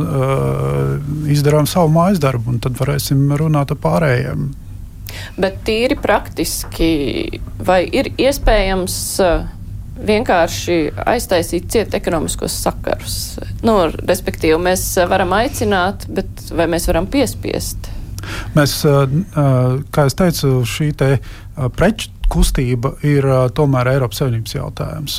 izdarām 1.32 1.70
savu 1.70 1.94
mājas 1.96 2.22
darbu, 2.24 2.56
un 2.56 2.62
tad 2.64 2.78
varēsim 2.80 3.28
runāt 3.40 3.74
ar 3.76 3.82
pārējiem. 3.82 4.48
Bet 5.40 5.62
tīri 5.68 5.96
praktiski, 6.00 6.88
vai 7.64 7.84
ir 7.88 8.12
iespējams 8.20 8.98
vienkārši 9.96 10.80
aiztaisīt 11.08 11.70
ciet 11.72 11.96
ekonomiskos 11.96 12.56
sakarus? 12.66 13.20
Nu, 13.64 13.78
respektīvi, 13.96 14.58
mēs 14.60 14.88
varam 15.08 15.36
aicināt, 15.38 16.08
bet 16.12 16.50
vai 16.52 16.68
mēs 16.72 16.90
varam 16.92 17.08
piespiest? 17.12 17.92
Mēs, 18.56 18.80
kā 18.84 20.08
jau 20.08 20.16
teicu, 20.20 20.52
šī 20.68 20.90
te 20.98 21.10
preču 21.78 22.12
kustība 22.32 22.94
ir 23.06 23.26
tomēr 23.56 23.90
Eiropas 23.94 24.22
Savienības 24.22 24.56
jautājums. 24.56 25.18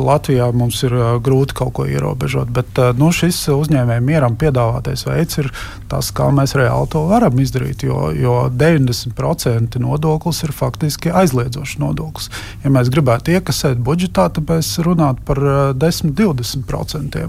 Latvijā 0.00 0.48
mums 0.56 0.80
ir 0.86 0.94
grūti 1.24 1.56
kaut 1.58 1.72
ko 1.78 1.86
ierobežot, 1.88 2.50
bet 2.54 2.80
nu, 2.98 3.10
šis 3.14 3.38
uzņēmējiem 3.54 4.06
mieram 4.06 4.36
piedāvātais 4.40 5.04
veids 5.08 5.40
ir 5.42 5.50
tas, 5.90 6.10
kā 6.14 6.28
mēs 6.34 6.54
reāli 6.58 6.90
to 6.92 7.04
varam 7.10 7.40
izdarīt. 7.42 7.84
Jo, 7.86 8.10
jo 8.16 8.36
90% 8.52 9.80
nodoklis 9.82 10.42
ir 10.46 10.54
faktiski 10.56 11.12
aizliedzošs 11.22 11.78
nodoklis. 11.82 12.30
Ja 12.64 12.72
mēs 12.74 12.90
gribētu 12.92 13.34
iekasēt 13.36 13.80
budžetā, 13.84 14.28
tad 14.34 14.46
mēs 14.50 14.72
runātu 14.84 15.24
par 15.28 15.42
10-20%. 15.80 17.26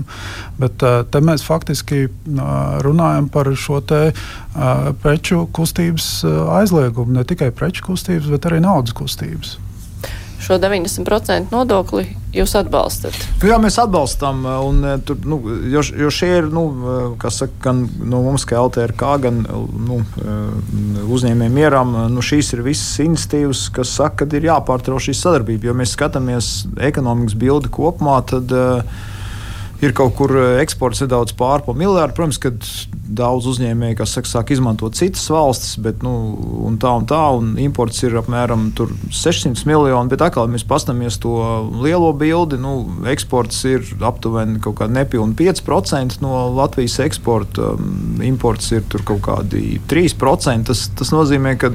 Bet 0.62 0.82
te 0.82 1.24
mēs 1.26 1.46
faktiski 1.46 2.06
runājam 2.86 3.30
par 3.34 3.50
šo 3.58 3.82
te, 3.86 4.02
preču 5.02 5.46
kustības 5.54 6.22
aizliegumu. 6.60 7.14
Ne 7.16 7.26
tikai 7.28 7.52
preču 7.56 7.86
kustības, 7.86 8.30
bet 8.32 8.48
arī 8.50 8.62
naudas 8.64 8.96
kustības. 8.98 9.58
šo 10.42 10.58
90% 10.58 11.52
nodokli 11.54 12.08
jūs 12.34 12.56
atbalstat? 12.58 13.16
Jā, 13.46 13.60
mēs 13.62 13.78
atbalstam. 13.80 14.42
Un, 14.66 14.82
tur, 15.06 15.20
nu, 15.24 15.38
jo, 15.70 15.84
jo 16.04 16.10
šie 16.12 16.32
ir 16.40 16.50
nu, 16.52 16.64
saka, 17.30 17.54
gan 17.62 17.84
no 18.02 18.24
mums, 18.26 18.48
kā 18.50 18.58
LTRK, 18.58 19.12
gan 19.22 19.44
nu, 19.88 20.02
uzņēmējiem 21.06 21.56
mieram. 21.56 21.94
Nu, 22.12 22.26
šīs 22.26 22.56
ir 22.56 22.66
visas 22.66 23.00
iniciatīvas, 23.06 23.68
kas 23.76 23.94
saka, 24.02 24.26
ka 24.26 24.40
ir 24.40 24.50
jāpārtrauc 24.50 25.06
šī 25.06 25.16
sadarbība. 25.22 25.70
Jo 25.70 25.78
mēs 25.78 25.94
skatāmies 25.96 26.52
ekonomikas 26.90 27.38
bildi 27.38 27.72
kopumā. 27.72 28.18
Tad, 28.34 28.52
uh, 28.52 29.11
ir 29.82 29.94
kaut 29.98 30.14
kur 30.18 30.34
eh, 30.38 30.60
eksports 30.62 31.02
nedaudz 31.04 31.34
pārpa 31.38 31.74
miljardu. 31.78 32.16
Protams, 32.18 32.40
ka 32.42 32.52
daudz 33.12 33.48
uzņēmēju, 33.52 33.98
kas 34.00 34.14
saka, 34.16 34.30
sāk 34.30 34.54
izmantot 34.56 34.96
citas 34.98 35.26
valstis, 35.32 35.76
bet 35.82 36.04
nu, 36.06 36.14
un 36.68 36.78
tā 36.82 36.94
un 37.00 37.08
tā, 37.10 37.22
un 37.38 37.56
imports 37.62 38.04
ir 38.06 38.16
apmēram 38.22 38.70
600 38.78 39.66
miljoni. 39.70 40.12
Bet 40.12 40.24
atkal 40.26 40.52
mēs 40.52 40.66
paskatāmies 40.68 41.20
to 41.24 41.36
lielo 41.84 42.14
bildi. 42.18 42.62
Nu, 42.62 42.76
eksports 43.12 43.64
ir 43.70 43.86
aptuveni 44.00 44.62
kaut 44.64 44.80
kādi 44.82 45.00
nepilni 45.00 45.36
5% 45.40 46.22
no 46.24 46.46
Latvijas 46.56 47.00
eksporta, 47.04 47.74
imports 48.26 48.72
ir 48.76 48.88
kaut 49.02 49.26
kādi 49.28 49.82
3%. 49.92 50.70
Tas, 50.72 50.88
tas 50.98 51.14
nozīmē, 51.16 51.58
ka 51.60 51.74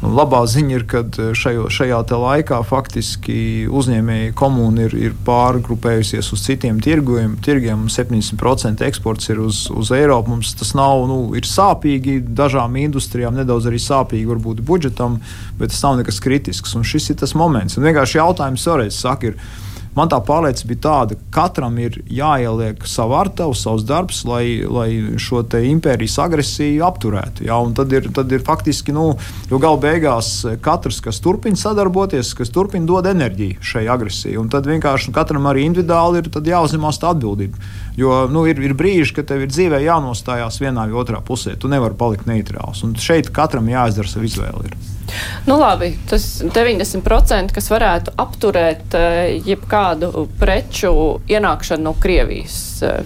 Nu, 0.00 0.14
labā 0.16 0.40
ziņa 0.48 0.72
ir, 0.78 0.84
ka 0.88 1.02
e, 1.04 1.26
šajo, 1.36 1.66
šajā 1.72 1.98
laikā 2.08 2.62
faktiski 2.64 3.68
uzņēmēji 3.68 4.32
komūna 4.38 4.86
ir, 4.86 4.94
ir 4.96 5.16
pārgrupējusies 5.26 6.30
uz 6.32 6.44
citiem 6.46 6.78
tirgiem. 6.80 7.36
tirgiem 7.44 7.84
70% 7.92 8.86
eksports 8.86 9.28
ir 9.28 9.42
uz, 9.44 9.66
uz 9.68 9.92
Eiropu. 9.92 10.32
Mums 10.32 10.54
tas 10.56 10.72
nav 10.74 11.04
nu, 11.10 11.20
sāpīgi 11.44 12.20
dažām 12.24 12.78
industrijām, 12.80 13.36
nedaudz 13.36 13.68
arī 13.68 13.80
sāpīgi 13.82 14.30
varbūt 14.32 14.64
budžetam, 14.64 15.20
bet 15.60 15.74
tas 15.74 15.82
nav 15.84 16.00
nekas 16.00 16.20
kritisks. 16.24 16.74
Un 16.74 16.86
šis 16.86 17.10
ir 17.12 17.20
tas 17.20 17.36
moments. 17.36 17.76
Un 17.76 17.84
vienkārši 17.84 18.22
jautājums 18.22 18.64
vēlreiz 18.70 18.96
saka, 18.96 19.34
ir, 19.34 19.68
Man 19.96 20.10
tā 20.10 20.20
pārliecība 20.22 20.70
bija 20.70 20.80
tāda, 20.84 21.16
ka 21.18 21.40
katram 21.40 21.74
ir 21.82 21.96
jāieliek 22.06 22.84
savu 22.86 23.16
artavu, 23.18 23.56
savs 23.58 23.82
darbs, 23.88 24.20
lai, 24.28 24.62
lai 24.62 25.18
šo 25.18 25.42
impērijas 25.42 26.14
agresiju 26.22 26.84
apturētu. 26.86 27.48
Un 27.50 27.74
tad 27.74 27.90
ir, 27.96 28.06
tad 28.14 28.30
ir 28.30 28.44
faktiski, 28.46 28.94
nu, 28.94 29.08
jo 29.50 29.58
galu 29.62 29.80
beigās 29.82 30.30
katrs, 30.62 31.00
kas 31.02 31.18
turpina 31.24 31.58
sadarboties, 31.58 32.30
kas 32.38 32.54
turpina 32.54 32.86
dot 32.86 33.08
enerģiju 33.10 33.58
šai 33.72 33.88
agresijai, 33.90 34.36
un 34.38 34.52
tad 34.52 34.70
vienkārši 34.70 35.14
katram 35.16 35.50
arī 35.50 35.66
individuāli 35.66 36.22
ir 36.22 36.30
jāuzņemas 36.54 37.02
tā 37.02 37.10
atbildība. 37.10 37.58
Jo 37.98 38.22
nu, 38.30 38.46
ir, 38.46 38.62
ir 38.62 38.76
brīži, 38.78 39.16
kad 39.18 39.26
tev 39.32 39.42
ir 39.42 39.50
dzīvē 39.50 39.82
jānostājās 39.82 40.62
vienā 40.62 40.86
vai 40.86 41.02
otrā 41.02 41.18
pusē. 41.24 41.58
Tu 41.58 41.68
nevari 41.68 41.98
palikt 41.98 42.30
neitrāls. 42.30 42.84
Un 42.86 42.94
šeit 42.94 43.34
katram 43.34 43.68
jāizdara 43.68 44.14
savu 44.14 44.30
izvēli. 44.30 44.70
Ir. 44.70 44.99
Nu, 45.46 45.56
labi, 45.60 45.92
tas 46.10 46.26
90%, 46.42 47.54
kas 47.56 47.70
varētu 47.72 48.14
apturēt 48.20 48.96
uh, 48.98 49.22
jebkādu 49.46 50.26
preču 50.40 50.92
ienākšanu 51.30 51.88
no 51.88 51.94
Krievijas. 52.00 52.60
Uh, 52.84 53.02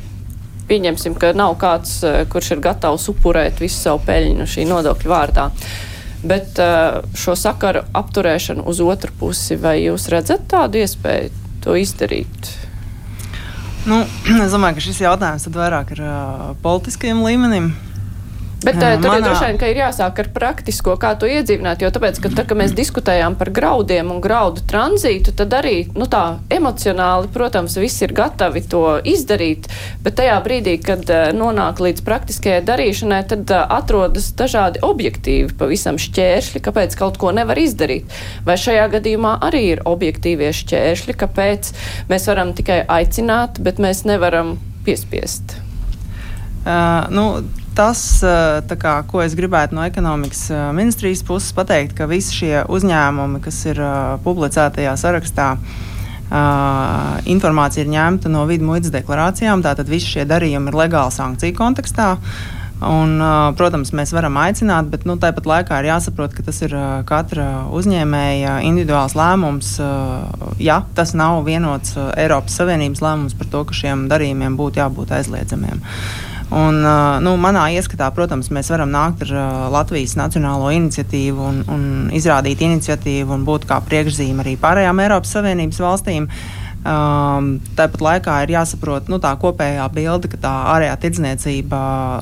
pieņemsim, 0.68 1.16
ka 1.20 1.32
nav 1.36 1.56
kāds, 1.60 1.96
uh, 2.04 2.22
kurš 2.30 2.54
ir 2.56 2.64
gatavs 2.64 3.08
upurēt 3.12 3.62
visu 3.62 3.80
savu 3.86 4.02
peļņu 4.06 4.48
šī 4.56 4.68
nodokļu 4.70 5.12
vārdā. 5.14 5.48
Bet 6.24 6.56
šo 7.20 7.34
sakaru 7.36 7.82
apturēšanu 7.92 8.62
uz 8.64 8.78
otru 8.80 9.12
pusi, 9.20 9.58
vai 9.60 9.74
jūs 9.82 10.06
redzat 10.08 10.46
tādu 10.48 10.80
iespēju 10.80 11.42
to 11.66 11.74
izdarīt? 11.76 12.48
Nu, 13.84 14.00
es 14.44 14.54
domāju, 14.54 14.78
ka 14.78 14.84
šis 14.86 15.02
jautājums 15.04 15.44
vairāk 15.52 15.92
ir 15.96 16.04
uh, 16.06 16.52
politiskajam 16.64 17.20
līmenim. 17.26 17.74
Bet 18.64 18.78
uh, 18.80 18.94
tur 18.96 19.10
Manā... 19.10 19.20
droši 19.26 19.48
vien, 19.48 19.58
ka 19.60 19.68
ir 19.68 19.78
jāsāk 19.82 20.20
ar 20.22 20.28
praktisko, 20.34 20.96
kā 21.00 21.12
to 21.20 21.28
iedzīvināt, 21.28 21.82
jo 21.84 21.90
tāpēc, 21.92 22.20
ka 22.22 22.30
tā, 22.32 22.44
kad 22.48 22.58
mēs 22.58 22.74
diskutējām 22.76 23.36
par 23.40 23.50
graudiem 23.54 24.12
un 24.14 24.22
graudu 24.24 24.64
tranzītu, 24.70 25.34
tad 25.36 25.52
arī, 25.58 25.76
nu 25.96 26.08
tā, 26.10 26.38
emocionāli, 26.54 27.28
protams, 27.34 27.76
visi 27.80 28.06
ir 28.06 28.14
gatavi 28.16 28.64
to 28.70 28.84
izdarīt, 29.04 29.68
bet 30.04 30.16
tajā 30.20 30.38
brīdī, 30.44 30.78
kad 30.84 31.04
uh, 31.12 31.26
nonāk 31.36 31.82
līdz 31.84 32.04
praktiskajai 32.06 32.62
darīšanai, 32.66 33.20
tad 33.32 33.52
uh, 33.52 33.64
atrodas 33.76 34.30
dažādi 34.38 34.82
objektīvi 34.86 35.52
pavisam 35.60 36.00
šķēršļi, 36.00 36.62
kāpēc 36.64 36.96
kaut 37.00 37.20
ko 37.20 37.34
nevar 37.36 37.60
izdarīt. 37.60 38.08
Vai 38.48 38.56
šajā 38.60 38.86
gadījumā 38.96 39.36
arī 39.44 39.64
ir 39.74 39.84
objektīvie 39.88 40.52
šķēršļi, 40.56 41.18
kāpēc 41.20 41.74
mēs 42.08 42.30
varam 42.30 42.54
tikai 42.56 42.80
aicināt, 42.96 43.60
bet 43.64 43.82
mēs 43.82 44.06
nevaram 44.08 44.56
piespiest? 44.86 45.58
Uh, 46.64 47.04
nu, 47.12 47.26
tas, 47.76 48.00
kā, 48.80 48.94
ko 49.10 49.22
es 49.24 49.34
gribētu 49.38 49.76
no 49.76 49.84
ekonomikas 49.86 50.46
ministrijas 50.76 51.24
puses 51.26 51.54
pateikt, 51.56 51.96
ka 51.98 52.06
visi 52.10 52.38
šie 52.42 52.62
uzņēmumi, 52.70 53.42
kas 53.44 53.64
ir 53.72 53.82
publicētajā 54.24 54.94
sarakstā, 55.00 55.54
Uh, 56.24 57.20
informācija 57.28 57.84
ir 57.84 57.90
ņemta 57.92 58.30
no 58.32 58.46
vidu 58.48 58.64
muitas 58.64 58.90
deklarācijām, 58.90 59.60
tātad 59.62 59.90
visi 59.92 60.08
šie 60.16 60.24
darījumi 60.26 60.72
ir 60.72 60.78
legāli 60.80 61.12
sankciju 61.12 61.54
kontekstā. 61.58 62.08
Un, 62.80 63.12
uh, 63.20 63.52
protams, 63.54 63.92
mēs 63.94 64.10
varam 64.16 64.40
aicināt, 64.40 64.88
bet 64.90 65.04
nu, 65.06 65.14
tāpat 65.20 65.46
laikā 65.46 65.78
ir 65.82 65.90
jāsaprot, 65.92 66.34
ka 66.34 66.42
tas 66.48 66.58
ir 66.64 66.74
uh, 66.74 67.04
katra 67.06 67.68
uzņēmēja 67.76 68.58
individuāls 68.66 69.14
lēmums. 69.20 69.76
Ja 70.58 70.80
tas 70.96 71.14
nav 71.14 71.44
vienots 71.46 71.94
Eiropas 72.16 72.56
Savienības 72.58 73.04
lēmums 73.04 73.38
par 73.38 73.52
to, 73.52 73.66
ka 73.68 73.82
šiem 73.84 74.08
darījumiem 74.10 74.56
būtu 74.58 74.80
jābūt 74.80 75.14
aizliedzamiem. 75.20 75.84
Uh, 75.84 76.23
Un, 76.52 76.82
nu, 77.24 77.32
manā 77.40 77.64
ieskatā, 77.74 78.10
protams, 78.14 78.50
mēs 78.52 78.68
varam 78.72 78.90
nākt 78.92 79.24
ar 79.24 79.70
Latvijas 79.72 80.12
nacionālo 80.20 80.68
iniciatīvu 80.74 81.46
un, 81.48 81.62
un 81.72 81.86
izrādīt 82.14 82.60
iniciatīvu 82.66 83.32
un 83.32 83.46
būt 83.48 83.64
kā 83.70 83.80
priekšzīme 83.86 84.44
arī 84.44 84.58
pārējām 84.60 85.00
Eiropas 85.06 85.32
Savienības 85.38 85.80
valstīm. 85.80 86.28
Um, 86.84 87.46
tāpat 87.78 88.02
laikā 88.04 88.34
ir 88.44 88.50
jāsaprot 88.58 89.08
nu, 89.08 89.16
tā 89.16 89.30
kopējā 89.40 89.86
bilde, 89.94 90.28
ka 90.28 90.40
tā 90.42 90.52
ārējā 90.74 90.98
tirdzniecība 91.00 91.78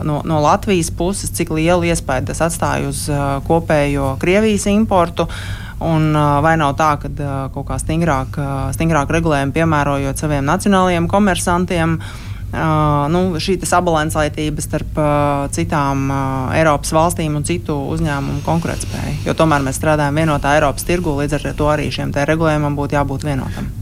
no, 0.06 0.20
no 0.22 0.38
Latvijas 0.44 0.92
puses, 0.94 1.34
cik 1.34 1.50
lielu 1.56 1.90
iespēju 1.90 2.28
tas 2.30 2.44
atstāja 2.46 2.86
uz 2.92 3.08
uh, 3.10 3.40
kopējo 3.48 4.14
Krievijas 4.22 4.68
importu. 4.70 5.26
Un, 5.82 6.12
uh, 6.14 6.38
vai 6.46 6.54
nav 6.60 6.76
tā, 6.78 6.92
ka 7.02 7.10
uh, 7.10 7.30
kaut 7.50 7.72
kā 7.72 7.80
stingrāk, 7.82 8.38
uh, 8.38 8.68
stingrāk 8.76 9.10
regulējumu 9.10 9.56
piemērojot 9.56 10.22
saviem 10.22 10.46
nacionālajiem 10.46 11.10
komersantiem, 11.10 11.98
uh, 11.98 12.31
Uh, 12.52 13.06
nu, 13.08 13.20
šī 13.40 13.54
sabalansētība 13.64 14.60
starp 14.60 14.98
uh, 15.00 15.46
citām 15.56 16.02
uh, 16.12 16.50
Eiropas 16.52 16.92
valstīm 16.92 17.38
un 17.38 17.46
citu 17.48 17.78
uzņēmumu 17.94 18.42
konkurētspēju. 18.44 19.22
Jo 19.24 19.32
tomēr 19.38 19.64
mēs 19.64 19.80
strādājam 19.80 20.20
vienotā 20.20 20.52
Eiropas 20.58 20.84
tirgu, 20.84 21.14
līdz 21.22 21.38
ar 21.38 21.46
to 21.56 21.70
arī 21.72 21.88
šiem 21.88 22.12
regulējumam 22.12 22.76
būtu 22.76 22.98
jābūt 22.98 23.24
vienotam. 23.24 23.72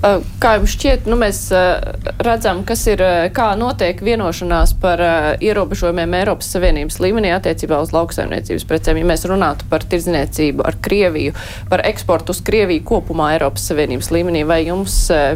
Eh, 0.00 0.22
kā 0.40 0.54
jums 0.56 0.72
šķiet, 0.78 1.08
nu 1.10 1.16
mēs 1.20 1.38
eh, 1.52 1.82
redzam, 2.24 2.62
kas 2.64 2.86
ir, 2.88 3.02
eh, 3.04 3.26
kā 3.36 3.50
notiek 3.58 3.98
vienošanās 4.00 4.72
par 4.80 5.00
ierobežojumiem 5.44 6.14
Eiropas 6.22 6.48
Savienības 6.54 6.96
līmenī 7.02 7.32
attiecībā 7.34 7.80
uz 7.82 7.92
lauksaimniecības 7.92 8.64
precēm. 8.68 9.00
Ja 9.02 9.08
mēs 9.10 9.26
runātu 9.28 9.66
par 9.68 9.84
tirdzniecību 9.84 10.64
ar 10.64 10.78
Krieviju, 10.80 11.34
par 11.68 11.82
eksportu 11.88 12.32
uz 12.32 12.40
Krieviju 12.46 12.84
kopumā 12.86 13.34
Eiropas 13.34 13.66
Savienības 13.68 14.08
līmenī, 14.14 14.44
vai 14.48 14.62
jums, 14.68 14.94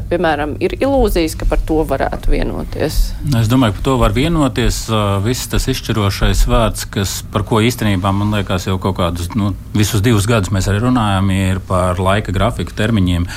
piemēram, 0.08 0.56
ir 0.64 0.76
ilūzijas, 0.78 1.36
ka 1.40 1.48
par 1.50 1.60
to 1.68 1.82
varētu 1.90 2.32
vienoties? 2.32 3.00
Es 3.36 3.50
domāju, 3.52 3.76
ka 3.76 3.84
to 3.90 3.98
var 4.00 4.16
vienoties. 4.16 4.84
Viss 5.26 5.50
tas 5.52 5.68
izšķirošais 5.72 6.46
vārds, 6.48 6.86
kas, 6.94 7.18
par 7.34 7.44
ko 7.48 7.60
īstenībā 7.64 8.14
man 8.16 8.32
liekas 8.38 8.68
jau 8.70 8.78
kaut 8.80 8.96
kādus, 9.02 9.32
nu, 9.36 9.52
visus 9.76 10.04
divus 10.04 10.28
gadus 10.30 10.52
mēs 10.54 10.70
arī 10.72 10.84
runājam, 10.86 11.30
ir 11.34 11.60
par 11.68 12.00
laika 12.00 12.32
grafiku 12.32 12.76
termiņiem. 12.76 13.28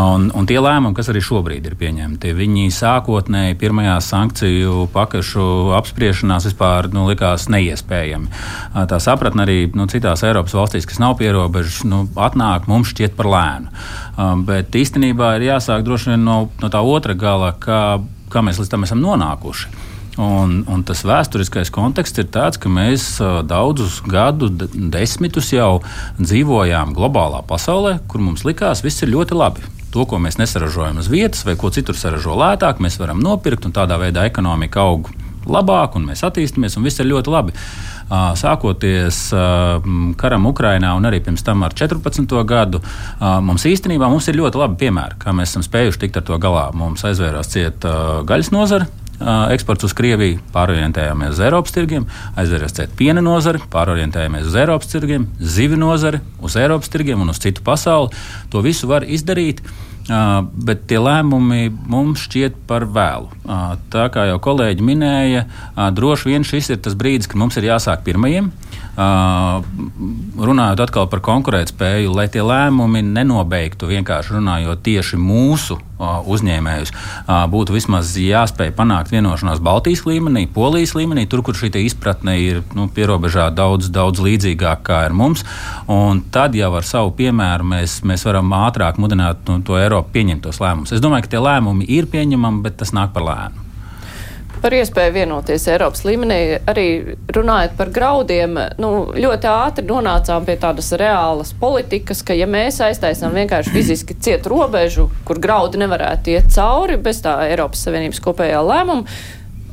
Un, 0.00 0.30
un 0.36 0.48
tie 0.48 0.59
lēmumi, 0.64 0.94
kas 0.96 1.08
arī 1.12 1.22
šobrīd 1.24 1.66
ir 1.68 1.76
pieņemti. 1.80 2.32
Viņi 2.36 2.70
sākotnēji 2.74 3.58
pirmajā 3.60 3.96
sankciju 4.04 4.86
pakašu 4.94 5.44
apspriešanās 5.78 6.48
vispār 6.50 6.90
nu, 6.94 7.06
likās 7.10 7.48
neiespējami. 7.52 8.30
Tā 8.90 9.00
sapratne 9.02 9.46
arī 9.46 9.58
nu, 9.76 9.88
citās 9.90 10.24
Eiropas 10.26 10.56
valstīs, 10.56 10.88
kas 10.88 11.00
nav 11.02 11.16
pierobežas, 11.20 11.82
nu, 11.88 12.04
atnāk 12.20 12.68
mums 12.70 12.92
šķiet 12.94 13.16
par 13.18 13.30
lēnu. 13.34 13.72
Bet 14.48 14.76
īstenībā 14.76 15.34
ir 15.38 15.48
jāsāk 15.50 15.84
droši 15.86 16.14
vien 16.14 16.24
no, 16.28 16.40
no 16.62 16.72
tā 16.72 16.84
otra 16.84 17.16
gala, 17.18 17.54
kā, 17.58 17.82
kā 18.32 18.44
mēs 18.44 18.60
līdz 18.62 18.74
tam 18.74 18.86
esam 18.88 19.02
nonākuši. 19.04 19.88
Un, 20.20 20.60
un 20.68 20.82
tas 20.84 21.00
vēsturiskais 21.06 21.70
konteksts 21.72 22.20
ir 22.20 22.28
tāds, 22.34 22.58
ka 22.60 22.68
mēs 22.68 23.14
daudzus 23.48 24.00
gadu 24.04 24.50
desmitus 24.50 25.52
jau 25.54 25.80
dzīvojām 26.20 26.92
globālā 26.96 27.40
pasaulē, 27.48 28.00
kur 28.10 28.24
mums 28.26 28.44
likās, 28.44 28.84
viss 28.84 29.06
ir 29.06 29.14
ļoti 29.14 29.38
labi 29.38 29.70
to, 29.92 30.06
ko 30.06 30.20
mēs 30.22 30.38
nesaražojam 30.40 31.00
uz 31.02 31.08
vietas, 31.10 31.44
vai 31.46 31.56
ko 31.58 31.70
citur 31.74 31.98
saražo 31.98 32.36
lētāk, 32.38 32.82
mēs 32.82 32.98
varam 33.00 33.22
nopirkt, 33.22 33.66
un 33.66 33.74
tādā 33.76 33.98
veidā 34.00 34.26
ekonomika 34.28 34.84
aug 34.84 35.10
labāk, 35.50 35.96
un 35.96 36.04
mēs 36.10 36.22
attīstāmies, 36.26 36.76
un 36.76 36.84
viss 36.86 37.00
ir 37.00 37.08
ļoti 37.10 37.32
labi. 37.32 37.54
Sākoties 38.10 39.18
karam 40.20 40.48
Ukrajinā 40.50 40.90
un 40.98 41.06
arī 41.06 41.20
pirms 41.24 41.44
tam 41.46 41.62
ar 41.62 41.74
14. 41.78 42.34
gadu, 42.46 42.82
mums 43.46 43.66
īstenībā 43.70 44.08
mums 44.10 44.26
ir 44.28 44.38
ļoti 44.40 44.60
labi 44.60 44.80
piemēri, 44.82 45.18
kā 45.22 45.34
mēs 45.36 45.54
esam 45.54 45.64
spējuši 45.66 46.02
tikt 46.04 46.18
ar 46.20 46.26
to 46.26 46.38
galā. 46.42 46.64
Mums 46.74 47.06
aizvērās 47.06 47.52
cieta 47.54 47.92
gaļas 48.26 48.50
nozara, 48.54 48.90
eksports 49.20 49.84
uz 49.88 49.94
Krieviju, 49.96 50.40
pārorientējāmies 50.54 51.34
uz 51.34 51.42
Eiropas 51.44 51.74
tirgiem, 51.76 52.06
aizvērsiet 52.40 52.94
piena 52.98 53.22
nozari, 53.24 53.60
pārorientējāmies 53.72 54.48
uz 54.48 54.56
Eiropas 54.62 54.90
tirgiem, 54.92 55.28
zivi 55.40 55.78
nozari, 55.80 56.22
uz 56.40 56.56
Eiropas 56.60 56.92
tirgiem 56.92 57.20
un 57.20 57.32
uz 57.32 57.40
citu 57.42 57.64
pasauli. 57.66 58.16
To 58.52 58.64
visu 58.64 58.90
var 58.90 59.06
izdarīt. 59.06 59.64
Uh, 60.10 60.40
bet 60.66 60.88
tie 60.90 60.96
lēmumi 60.98 61.68
mums 61.86 62.24
šķiet 62.24 62.56
par 62.66 62.82
vēlu. 62.90 63.28
Uh, 63.44 63.76
tā 63.92 64.08
kā 64.10 64.24
jau 64.26 64.40
kolēģi 64.42 64.82
minēja, 64.82 65.44
uh, 65.44 65.84
droši 65.94 66.32
vien 66.32 66.46
šis 66.46 66.72
ir 66.72 66.80
tas 66.82 66.96
brīdis, 66.98 67.28
kad 67.30 67.38
mums 67.38 67.60
ir 67.60 67.68
jāsāk 67.68 68.02
pirmajiem. 68.08 68.48
Uh, 68.48 68.69
runājot 68.98 70.80
atkal 70.82 71.06
par 71.10 71.22
konkurētspēju, 71.24 72.10
lai 72.14 72.26
tie 72.32 72.42
lēmumi 72.44 73.02
nenobeigtu 73.06 73.88
vienkārši 73.90 74.34
runājot 74.36 74.82
tieši 74.84 75.18
mūsu 75.20 75.76
uh, 75.78 76.26
uzņēmējus, 76.26 76.92
uh, 76.92 77.44
būtu 77.52 77.76
vismaz 77.76 78.12
jāspēj 78.18 78.72
panākt 78.76 79.14
vienošanās 79.14 79.62
Baltijas 79.62 80.02
līmenī, 80.08 80.46
Polijas 80.50 80.96
līmenī, 80.98 81.26
tur, 81.30 81.44
kur 81.46 81.56
šī 81.56 81.70
izpratne 81.84 82.36
ir 82.42 82.62
nu, 82.74 82.88
pierobežā 82.92 83.50
daudz, 83.54 83.92
daudz 83.94 84.20
līdzīgāka 84.24 84.82
kā 84.90 85.00
ir 85.06 85.16
mums. 85.16 85.46
Un 85.90 86.24
tad 86.34 86.58
jau 86.58 86.72
ar 86.76 86.86
savu 86.86 87.14
piemēru 87.16 87.70
mēs, 87.76 88.00
mēs 88.06 88.26
varam 88.26 88.52
ātrāk 88.66 89.00
mudināt 89.00 89.46
nu, 89.48 89.60
to 89.64 89.78
Eiropu 89.78 90.16
pieņemt 90.18 90.48
tos 90.48 90.60
lēmumus. 90.62 90.94
Es 90.96 91.02
domāju, 91.04 91.28
ka 91.28 91.36
tie 91.36 91.42
lēmumi 91.46 91.88
ir 91.88 92.10
pieņemami, 92.10 92.64
bet 92.66 92.80
tas 92.82 92.94
nāk 92.96 93.14
par 93.14 93.28
lēnu. 93.28 93.69
Par 94.60 94.74
iespēju 94.76 95.14
vienoties 95.14 95.64
Eiropas 95.72 96.02
līmenī, 96.04 96.40
arī 96.68 96.86
runājot 97.32 97.78
par 97.78 97.88
graudiem, 97.96 98.58
nu, 98.82 98.90
ļoti 99.16 99.48
ātri 99.48 99.86
nonācām 99.88 100.44
pie 100.44 100.58
tādas 100.60 100.90
reālas 101.00 101.54
politikas, 101.56 102.20
ka 102.26 102.36
ja 102.36 102.44
mēs 102.50 102.82
aiztaisām 102.84 103.32
vienkārši 103.38 103.72
fiziski 103.72 104.18
cietu 104.20 104.52
robežu, 104.52 105.08
kur 105.24 105.40
graudi 105.40 105.80
nevarētu 105.80 106.34
iet 106.34 106.52
cauri 106.52 106.98
bez 107.00 107.22
tā 107.24 107.38
Eiropas 107.48 107.86
Savienības 107.86 108.20
kopējā 108.26 108.60
lēmuma, 108.68 109.20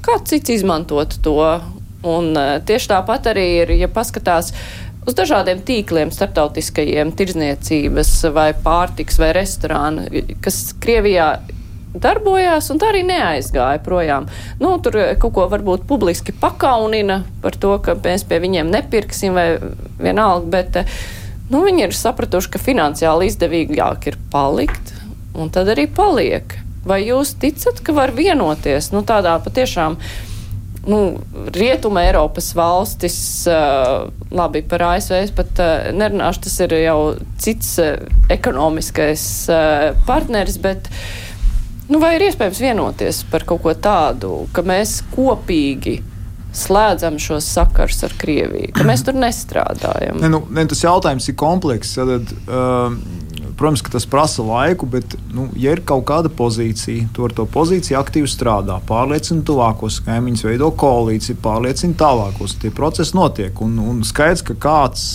kāds 0.08 0.32
cits 0.32 0.56
izmantot 0.56 1.20
to. 1.24 1.42
Un 2.08 2.30
e, 2.38 2.46
tieši 2.64 2.92
tāpat 2.94 3.32
arī 3.34 3.46
ir, 3.66 3.72
ja 3.76 3.90
paskatās 3.92 4.54
uz 5.08 5.16
dažādiem 5.18 5.66
tīkliem, 5.68 6.14
starptautiskajiem, 6.14 7.12
tirdzniecības 7.18 8.12
vai 8.36 8.52
pārtiks 8.64 9.20
vai 9.20 9.34
restorānu, 9.36 10.06
kas 10.46 10.62
Krievijā 10.84 11.32
darbojās, 12.02 12.70
un 12.72 12.82
tā 12.82 12.92
arī 12.92 13.04
neaizgāja 13.08 13.82
projām. 13.86 14.28
Nu, 14.62 14.76
tur 14.84 14.98
kaut 15.22 15.34
ko 15.36 15.48
varbūt 15.52 15.88
publiski 15.90 16.36
pakaunina 16.36 17.22
par 17.44 17.58
to, 17.60 17.76
ka 17.84 17.98
mēs 18.04 18.26
pie 18.28 18.42
viņiem 18.44 18.72
nepirksim 18.74 19.38
vai 19.38 19.48
vienalga, 20.02 20.48
bet 20.54 20.80
nu, 21.52 21.64
viņi 21.66 21.88
ir 21.88 21.98
sapratuši, 21.98 22.54
ka 22.54 22.64
finansiāli 22.64 23.30
izdevīgāk 23.32 24.10
ir 24.12 24.22
palikt, 24.34 24.96
un 25.38 25.52
tad 25.54 25.74
arī 25.74 25.88
paliek. 25.90 26.60
Vai 26.88 27.02
jūs 27.04 27.36
ticat, 27.42 27.82
ka 27.84 27.92
var 27.96 28.14
vienoties 28.16 28.94
nu, 28.94 29.04
tādā 29.04 29.34
patiešām 29.44 29.98
nu, 30.88 31.00
rietuma 31.52 32.06
Eiropas 32.08 32.54
valstis, 32.56 33.18
uh, 33.52 34.08
labi 34.32 34.62
par 34.64 34.86
ASV, 34.94 35.18
es 35.26 35.34
pat 35.36 35.60
nerunāšu, 35.92 36.46
tas 36.46 36.56
ir 36.64 36.78
jau 36.80 37.00
cits 37.44 37.74
ekonomiskais 38.32 39.26
partneris, 40.08 40.56
bet 40.64 40.88
uh, 40.88 41.27
Nu, 41.88 42.02
vai 42.04 42.18
ir 42.18 42.28
iespējams 42.28 42.60
vienoties 42.60 43.24
par 43.32 43.46
kaut 43.48 43.64
ko 43.64 43.72
tādu, 43.72 44.42
ka 44.56 44.64
mēs 44.68 45.00
kopīgi 45.14 46.02
slēdzam 46.58 47.20
šos 47.22 47.48
sakars 47.54 48.02
ar 48.08 48.16
Krieviju, 48.20 48.74
ka 48.76 48.84
mēs 48.88 49.06
tur 49.08 49.16
nestrādājam? 49.20 50.20
Ne, 50.20 50.32
nu, 50.32 50.42
ne, 50.52 50.66
tas 50.68 50.84
jautājums 50.84 51.28
ir 51.30 51.38
komplekss. 51.40 51.96
Tad, 51.96 52.32
uh, 52.50 52.96
protams, 53.58 53.84
ka 53.86 53.94
tas 53.94 54.08
prasa 54.10 54.44
laiku, 54.44 54.90
bet, 54.98 55.16
nu, 55.36 55.48
ja 55.60 55.76
ir 55.78 55.84
kaut 55.88 56.04
kāda 56.10 56.32
pozīcija, 56.34 57.08
to 57.16 57.28
ar 57.28 57.36
to 57.38 57.48
pozīciju 57.54 58.00
aktīvi 58.02 58.32
strādā, 58.32 58.80
pārliecina 58.90 59.46
tuvākos 59.48 60.02
kaimiņus, 60.08 60.48
veido 60.50 60.72
koalīciju, 60.84 61.40
pārliecina 61.46 61.96
tālākos. 62.00 62.58
Tie 62.62 62.74
procesi 62.74 63.16
notiek. 63.18 63.62
Un, 63.64 63.78
un 63.84 64.02
skaidrs, 64.08 64.44
ka 64.50 64.58
kāds 64.68 65.06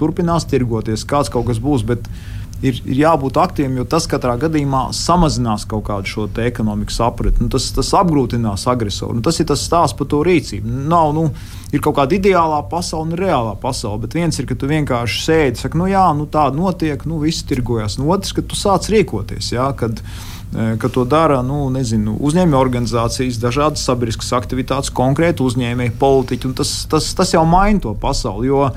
turpinās 0.00 0.48
tirgoties, 0.50 1.08
kāds 1.08 1.32
kaut 1.32 1.48
kas 1.48 1.62
būs. 1.62 1.86
Bet, 1.88 2.04
uh, 2.04 2.37
ir, 2.62 2.78
ir 2.84 3.00
jābūt 3.02 3.38
aktīviem, 3.40 3.78
jo 3.80 3.86
tas 3.88 4.08
katrā 4.10 4.34
gadījumā 4.40 4.88
samazinās 4.96 5.66
kaut 5.68 5.86
kādu 5.88 6.10
šo 6.10 6.26
ekonomikas 6.42 7.00
apriti. 7.04 7.42
Nu, 7.42 7.50
tas, 7.52 7.68
tas 7.74 7.92
apgrūtinās 8.00 8.66
agresoru. 8.70 9.18
Nu, 9.18 9.24
tas 9.24 9.38
ir 9.40 9.48
tas 9.50 9.62
stāsts 9.64 9.96
par 9.98 10.08
to 10.10 10.22
rīcību. 10.26 10.78
Nav, 10.90 11.12
nu, 11.16 11.28
ir 11.72 11.82
kaut 11.84 11.98
kāda 12.00 12.18
ideālā 12.18 12.62
pasaule 12.70 13.10
un 13.10 13.18
reālā 13.18 13.54
pasaule, 13.60 14.02
bet 14.04 14.18
viens 14.18 14.40
ir, 14.40 14.48
ka 14.48 14.58
tu 14.58 14.70
vienkārši 14.70 15.22
sēdi, 15.24 15.62
saka, 15.62 15.78
nu 15.78 15.88
jā, 15.90 16.06
nu, 16.18 16.26
tā 16.30 16.48
notiek, 16.54 17.04
nu 17.08 17.20
viss 17.22 17.46
tirgojas. 17.48 17.98
Nu, 18.00 18.10
otrs, 18.14 18.34
ka 18.36 18.44
tu 18.44 18.58
sāc 18.58 18.90
rīkoties. 18.92 19.52
Jā, 19.54 19.70
kad, 19.78 20.02
e, 20.50 20.70
ka 20.82 20.90
to 20.92 21.06
dara 21.08 21.40
nu, 21.46 21.66
nezinu, 21.74 22.18
uzņēmēju 22.18 22.62
organizācijas, 22.62 23.42
dažādas 23.42 23.86
sabiedriskas 23.86 24.34
aktivitātes, 24.40 24.94
konkrēti 24.94 25.46
uzņēmēji, 25.46 25.98
politiķi. 26.00 26.54
Tas, 26.58 26.78
tas, 26.90 27.12
tas 27.18 27.36
jau 27.36 27.44
maina 27.48 27.86
to 27.86 27.94
pasauli. 27.98 28.50
Jo, 28.50 28.70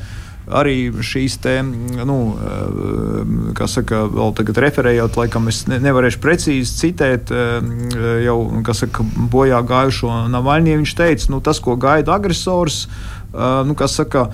arī 0.50 0.90
šīs 1.06 1.38
te, 1.42 1.56
nu, 1.62 2.18
eh, 2.34 3.54
kā 3.58 3.68
saka, 3.70 4.04
vēl 4.10 4.34
tagad 4.38 4.62
referējot, 4.66 5.18
laikam 5.20 5.48
es 5.52 5.64
nevarēšu 5.70 6.22
precīzi 6.24 6.78
citēt 6.80 7.32
eh, 7.32 8.24
jau, 8.26 8.38
kas 8.66 8.86
saka, 8.86 9.06
bojā 9.06 9.62
gājušo 9.68 10.26
Navaļņie, 10.34 10.78
viņš 10.82 10.96
teica, 10.98 11.32
nu, 11.34 11.42
tas, 11.46 11.62
ko 11.64 11.76
gaida 11.76 12.16
agresors, 12.16 12.88
eh, 12.88 13.62
nu, 13.68 13.78
kas 13.78 14.00
saka, 14.02 14.30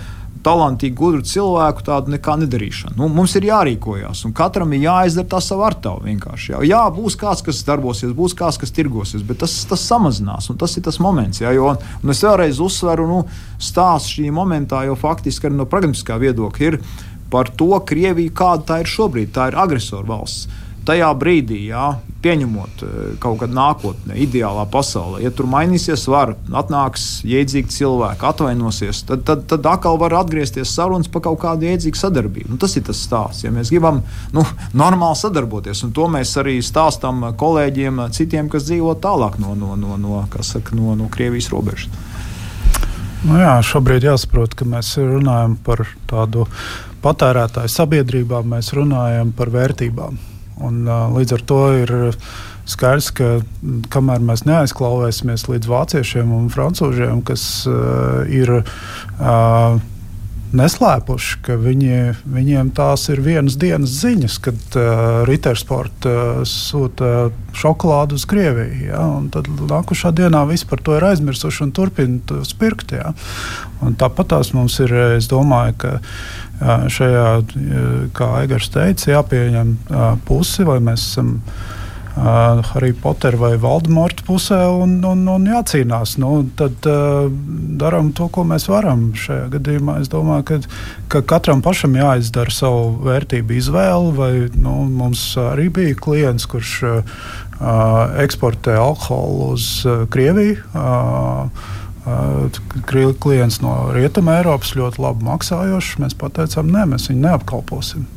talantīgu, 0.48 0.96
gudru 0.98 1.26
cilvēku 1.28 1.84
tādu 1.88 2.14
nekā 2.16 2.38
nedarīšanu. 2.44 2.96
Nu, 3.00 3.10
mums 3.12 3.36
ir 3.40 3.50
jārīkojas, 3.50 4.24
un 4.28 4.36
katram 4.38 4.74
ir 4.76 4.86
jāizdara 4.86 5.30
tā 5.36 5.42
sava 5.44 5.68
artava. 5.70 6.08
Jā. 6.08 6.62
jā, 6.64 6.84
būs 6.96 7.18
kāds, 7.20 7.44
kas 7.46 7.64
darbosies, 7.68 8.16
būs 8.16 8.36
kāds, 8.38 8.60
kas 8.62 8.74
tirgosies, 8.76 9.26
bet 9.28 9.42
tas, 9.44 9.54
tas 9.70 9.84
samazinās, 9.90 10.50
un 10.52 10.60
tas 10.62 10.78
ir 10.80 10.86
tas 10.88 11.02
moments. 11.04 11.42
Jā, 11.44 11.52
jo, 11.58 11.74
un 11.76 12.14
es 12.14 12.24
vēlreiz 12.24 12.62
uzsveru, 12.64 13.10
nu, 13.10 13.20
stāsts 13.60 14.16
šī 14.16 14.30
momentā 14.34 14.86
jau 14.88 14.96
faktiski 15.00 15.50
arī 15.50 15.60
no 15.60 15.68
pragmatiskā 15.70 16.20
viedokļa 16.22 16.72
ir 16.72 16.80
par 17.32 17.52
to 17.60 17.74
Krieviju, 17.84 18.32
kāda 18.36 18.64
tā 18.72 18.80
ir 18.84 18.92
šobrīd. 18.92 19.34
Tā 19.36 19.52
ir 19.52 19.60
agresora 19.60 20.08
valsts 20.08 20.57
tajā 20.88 21.10
brīdī, 21.20 21.60
jā, 21.70 21.98
pieņemot 22.24 22.84
eh, 22.84 22.96
kaut 23.24 23.42
kādu 23.42 23.56
nākotnē, 23.58 24.16
ideālā 24.24 24.66
pasaulē, 24.72 25.22
ja 25.24 25.32
tur 25.36 25.50
mainīsies 25.52 26.08
vara, 26.12 26.36
atnāks 26.62 27.06
jēdzīgi 27.28 27.74
cilvēki, 27.76 28.26
atvainosies, 28.32 29.04
tad, 29.08 29.24
tad, 29.28 29.46
tad 29.52 29.68
atkal 29.70 30.00
var 30.02 30.16
atgriezties 30.22 30.74
sarunas 30.74 31.12
par 31.12 31.26
kaut 31.28 31.40
kādu 31.44 31.68
jēdzīgu 31.70 32.02
sadarbību. 32.02 32.52
Nu, 32.54 32.60
tas 32.62 32.78
ir 32.80 32.86
tas 32.88 33.02
stāsts. 33.04 33.46
Ja 33.46 33.54
mēs 33.54 33.72
gribam 33.74 34.02
nu, 34.36 34.46
normāli 34.78 35.20
sadarboties, 35.20 35.84
un 35.88 35.94
to 35.96 36.08
mēs 36.12 36.34
arī 36.42 36.58
stāstām 36.66 37.26
kolēģiem, 37.38 38.08
citiem, 38.16 38.52
kas 38.52 38.68
dzīvo 38.70 38.98
tālāk 39.04 39.40
no, 39.44 39.56
no, 39.58 39.76
no, 39.80 40.00
no, 40.02 40.24
saka, 40.42 40.76
no, 40.78 40.96
no 40.98 41.12
Krievijas 41.14 41.52
robežas. 41.54 41.92
Nu 43.28 43.40
jā, 43.42 43.56
šobrīd 43.66 44.06
jāsaprot, 44.06 44.54
ka 44.56 44.66
mēs 44.70 44.94
runājam 45.02 45.58
par 45.66 45.82
tādu 46.10 46.46
patērētāju 47.02 47.72
sabiedrībā, 47.74 48.44
mēs 48.46 48.72
runājam 48.78 49.34
par 49.36 49.50
vērtībām. 49.54 50.20
Un, 50.64 50.86
līdz 51.14 51.36
ar 51.38 51.44
to 51.50 51.62
ir 51.84 51.92
skaidrs, 52.68 53.12
ka 53.16 53.28
kamēr 53.94 54.24
mēs 54.24 54.44
neaizklauvēsimies 54.48 55.48
līdz 55.48 55.70
vāciešiem 55.72 56.34
un 56.36 56.50
francūžiem, 56.52 57.22
kas 57.28 57.44
uh, 57.70 58.26
ir 58.28 58.52
uh, 58.60 59.78
neslēpuši, 60.56 61.40
ka 61.46 61.58
viņi, 61.60 61.98
viņiem 62.32 62.72
tās 62.78 63.08
ir 63.12 63.22
vienas 63.26 63.58
dienas 63.60 63.96
ziņas, 64.02 64.38
kad 64.46 64.78
uh, 64.80 65.24
Rītersporta 65.28 66.14
uh, 66.14 66.42
sūta 66.48 67.30
šokolādu 67.58 68.18
uz 68.20 68.26
Krieviju. 68.30 68.90
Ja, 68.90 69.04
tad 69.34 69.50
nākošā 69.50 70.14
dienā 70.16 70.46
viss 70.50 70.68
par 70.68 70.84
to 70.84 70.96
ir 70.98 71.08
aizmirsuši 71.10 71.64
un 71.68 71.74
turpina 71.76 72.44
spirkt. 72.48 72.94
Ja. 72.96 73.14
Tāpat 74.00 74.32
tās 74.34 74.54
mums 74.56 74.78
ir, 74.84 74.94
es 75.18 75.30
domāju, 75.32 75.76
ka 75.82 75.96
šajā, 76.90 77.26
kā 78.18 78.30
Eigars 78.42 78.72
teica, 78.74 79.12
jāpieņem 79.12 79.76
pusi, 80.26 80.66
vai 80.66 80.80
mēs 80.84 81.04
esam 81.12 81.36
uh, 82.18 82.66
Harry 82.74 82.94
Potter 82.94 83.38
vai 83.38 83.54
Valdemorta 83.62 84.26
pusē 84.28 84.60
un, 84.74 84.98
un, 85.06 85.24
un 85.30 85.48
jācīnās. 85.48 86.18
Nu, 86.22 86.42
tad 86.58 86.88
uh, 86.90 87.30
darām 87.80 88.12
to, 88.18 88.28
ko 88.34 88.46
mēs 88.48 88.68
varam. 88.72 89.12
Šajā 89.18 89.48
gadījumā 89.58 90.00
es 90.02 90.12
domāju, 90.12 90.48
ka, 90.50 90.60
ka 91.14 91.24
katram 91.36 91.64
pašam 91.66 91.96
jāizdara 91.98 92.54
savu 92.54 92.98
vērtību 93.08 93.58
izvēli. 93.62 94.14
Vai, 94.18 94.32
nu, 94.58 94.80
mums 94.90 95.30
arī 95.42 95.70
bija 95.74 95.98
klients, 96.02 96.50
kurš 96.50 96.76
uh, 96.90 97.26
eksportē 98.26 98.78
alkoholu 98.82 99.54
uz 99.56 99.70
uh, 99.86 100.06
Krieviju. 100.12 100.62
Uh, 100.74 101.76
klients 103.20 103.60
no 103.60 103.90
Rietumē 103.96 104.40
Eiropas 104.42 104.76
ļoti 104.80 105.02
labi 105.04 105.28
maksājošs. 105.28 105.98
Mēs 106.04 106.16
pateicām, 106.20 106.72
nē, 106.72 106.86
mēs 106.94 107.10
viņu 107.12 107.26
neapkalposim. 107.26 108.08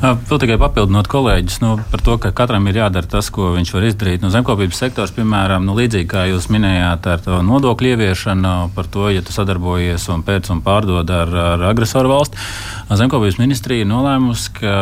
Vēl 0.00 0.38
tikai 0.40 0.54
papildinot 0.56 1.10
kolēģis 1.12 1.58
nu, 1.60 1.74
par 1.92 2.00
to, 2.00 2.14
ka 2.22 2.30
katram 2.32 2.64
ir 2.70 2.78
jādara 2.78 3.04
tas, 3.04 3.26
ko 3.28 3.50
viņš 3.52 3.72
var 3.74 3.84
izdarīt. 3.84 4.22
Nu, 4.24 4.30
zemkopības 4.32 4.78
sektors, 4.80 5.10
piemēram, 5.12 5.66
nu, 5.68 5.74
līdzīgi 5.76 6.08
kā 6.08 6.22
jūs 6.30 6.46
minējāt 6.48 7.08
ar 7.12 7.20
to 7.20 7.40
nodokļu 7.44 7.90
ieviešanu, 7.90 8.52
par 8.72 8.88
to, 8.88 9.10
ja 9.12 9.20
tu 9.20 9.34
sadarbojies 9.34 10.06
un 10.14 10.22
pēc 10.24 10.48
un 10.54 10.62
pārdod 10.64 11.10
ar, 11.12 11.34
ar 11.52 11.64
agresoru 11.68 12.14
valsti. 12.14 12.40
Zemkopības 12.96 13.36
ministrija 13.42 13.84
nolēmusi, 13.90 14.54
ka 14.56 14.72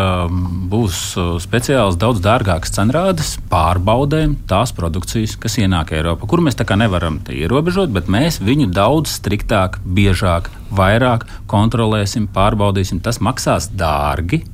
būs 0.70 1.00
speciāls 1.42 1.98
daudz 1.98 2.22
dārgāks 2.22 2.76
cenrādes 2.76 3.33
pārbaudēm 3.50 4.37
tās 4.46 4.70
produkcijas, 4.76 5.35
kas 5.42 5.59
ienāk 5.59 5.96
Eiropā, 5.98 6.31
kur 6.31 6.44
mēs 6.46 6.61
tā 6.61 6.68
kā 6.68 6.78
nevaram 6.78 7.18
ierobežot, 7.26 7.90
bet 7.90 8.07
mēs 8.07 8.38
viņu 8.38 8.70
daudz 8.70 9.18
striktāk, 9.18 9.81
biežāk, 9.83 10.52
vairāk 10.70 11.26
kontrolēsim, 11.50 12.31
pārbaudīsim. 12.31 13.02
Tas 13.02 13.18
maksās 13.18 13.66
dārgi. 13.74 14.44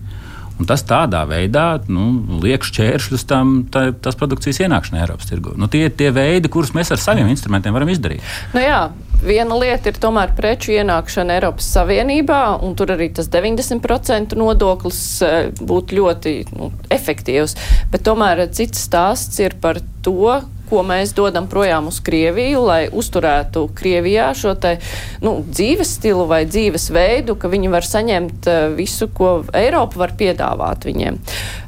Un 0.54 0.68
tas 0.70 0.84
tādā 0.86 1.24
veidā 1.26 1.80
nu, 1.90 2.04
liek 2.44 2.62
šķēršļus 2.62 3.24
tam 3.26 3.56
tā, 3.74 3.88
tas 4.04 4.14
produkcijas 4.18 4.62
ienākšanai 4.62 5.02
Eiropas 5.02 5.26
tirgu. 5.26 5.56
Nu, 5.58 5.66
tie 5.70 5.88
ir 5.88 5.96
tie 5.98 6.12
veidi, 6.14 6.50
kurus 6.52 6.70
mēs 6.76 6.92
ar 6.94 7.02
saviem 7.02 7.30
instrumentiem 7.32 7.74
varam 7.74 7.90
izdarīt. 7.90 8.22
Nu, 8.54 8.62
jā. 8.62 8.84
Viena 9.24 9.56
lieta 9.56 9.88
ir 9.88 9.96
tomēr 9.96 10.34
preču 10.36 10.74
ienākšana 10.74 11.38
Eiropas 11.38 11.64
Savienībā, 11.72 12.40
un 12.66 12.74
tur 12.76 12.90
arī 12.92 13.06
tas 13.16 13.30
90% 13.32 14.34
nodoklis 14.36 14.98
eh, 15.24 15.46
būtu 15.56 15.96
ļoti 15.96 16.34
nu, 16.52 16.68
efektīvs. 16.92 17.56
Bet 17.94 18.04
tomēr 18.04 18.44
cits 18.52 18.84
stāsts 18.84 19.40
ir 19.40 19.56
par 19.62 19.80
to, 20.04 20.42
ko 20.68 20.82
mēs 20.86 21.14
dodam 21.16 21.48
projām 21.50 21.88
uz 21.90 22.00
Krieviju, 22.04 22.64
lai 22.68 22.80
uzturētu 22.92 23.66
Krievijā 23.76 24.30
šo 24.36 24.54
te, 24.60 24.76
nu, 25.24 25.36
dzīves 25.46 25.96
stilu 25.98 26.26
vai 26.30 26.44
dzīves 26.48 26.90
veidu, 26.94 27.38
ka 27.40 27.50
viņi 27.52 27.72
var 27.72 27.86
saņemt 27.88 28.48
uh, 28.50 28.60
visu, 28.76 29.08
ko 29.14 29.36
Eiropa 29.56 30.04
var 30.04 30.14
piedāvāt 30.18 30.86
viņiem. 30.88 31.18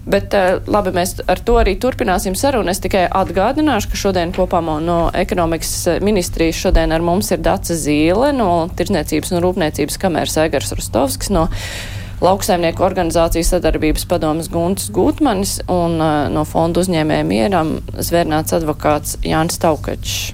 Bet 0.06 0.36
uh, 0.38 0.60
labi, 0.70 0.94
mēs 0.96 1.16
ar 1.26 1.42
to 1.42 1.58
arī 1.60 1.76
turpināsim 1.82 2.36
sarunu. 2.38 2.70
Es 2.72 2.82
tikai 2.84 3.06
atgādināšu, 3.10 3.92
ka 3.92 4.00
šodien 4.06 4.34
kopā 4.36 4.62
no 4.66 5.10
ekonomikas 5.14 6.00
ministrijas 6.04 6.62
šodien 6.62 6.94
ar 6.94 7.04
mums 7.04 7.30
ir 7.34 7.42
Dace 7.44 7.76
Zīle 7.78 8.32
no 8.36 8.68
Tirzniecības 8.76 9.34
un 9.34 9.44
Rūpniecības 9.44 10.00
kameras 10.00 10.38
Egars 10.40 10.72
Rostovskis 10.74 11.30
no 11.34 11.46
lauksaimnieku 12.22 12.84
organizācijas 12.86 13.50
sadarbības 13.52 14.06
padomas 14.08 14.48
Guntis 14.52 14.88
Gūtmanis 14.94 15.58
un 15.72 15.98
uh, 16.00 16.26
no 16.32 16.46
fondu 16.48 16.80
uzņēmēja 16.84 17.26
mieram 17.28 17.76
zvērnāts 17.92 18.56
advokāts 18.56 19.18
Jānis 19.26 19.60
Taukačs. 19.60 20.32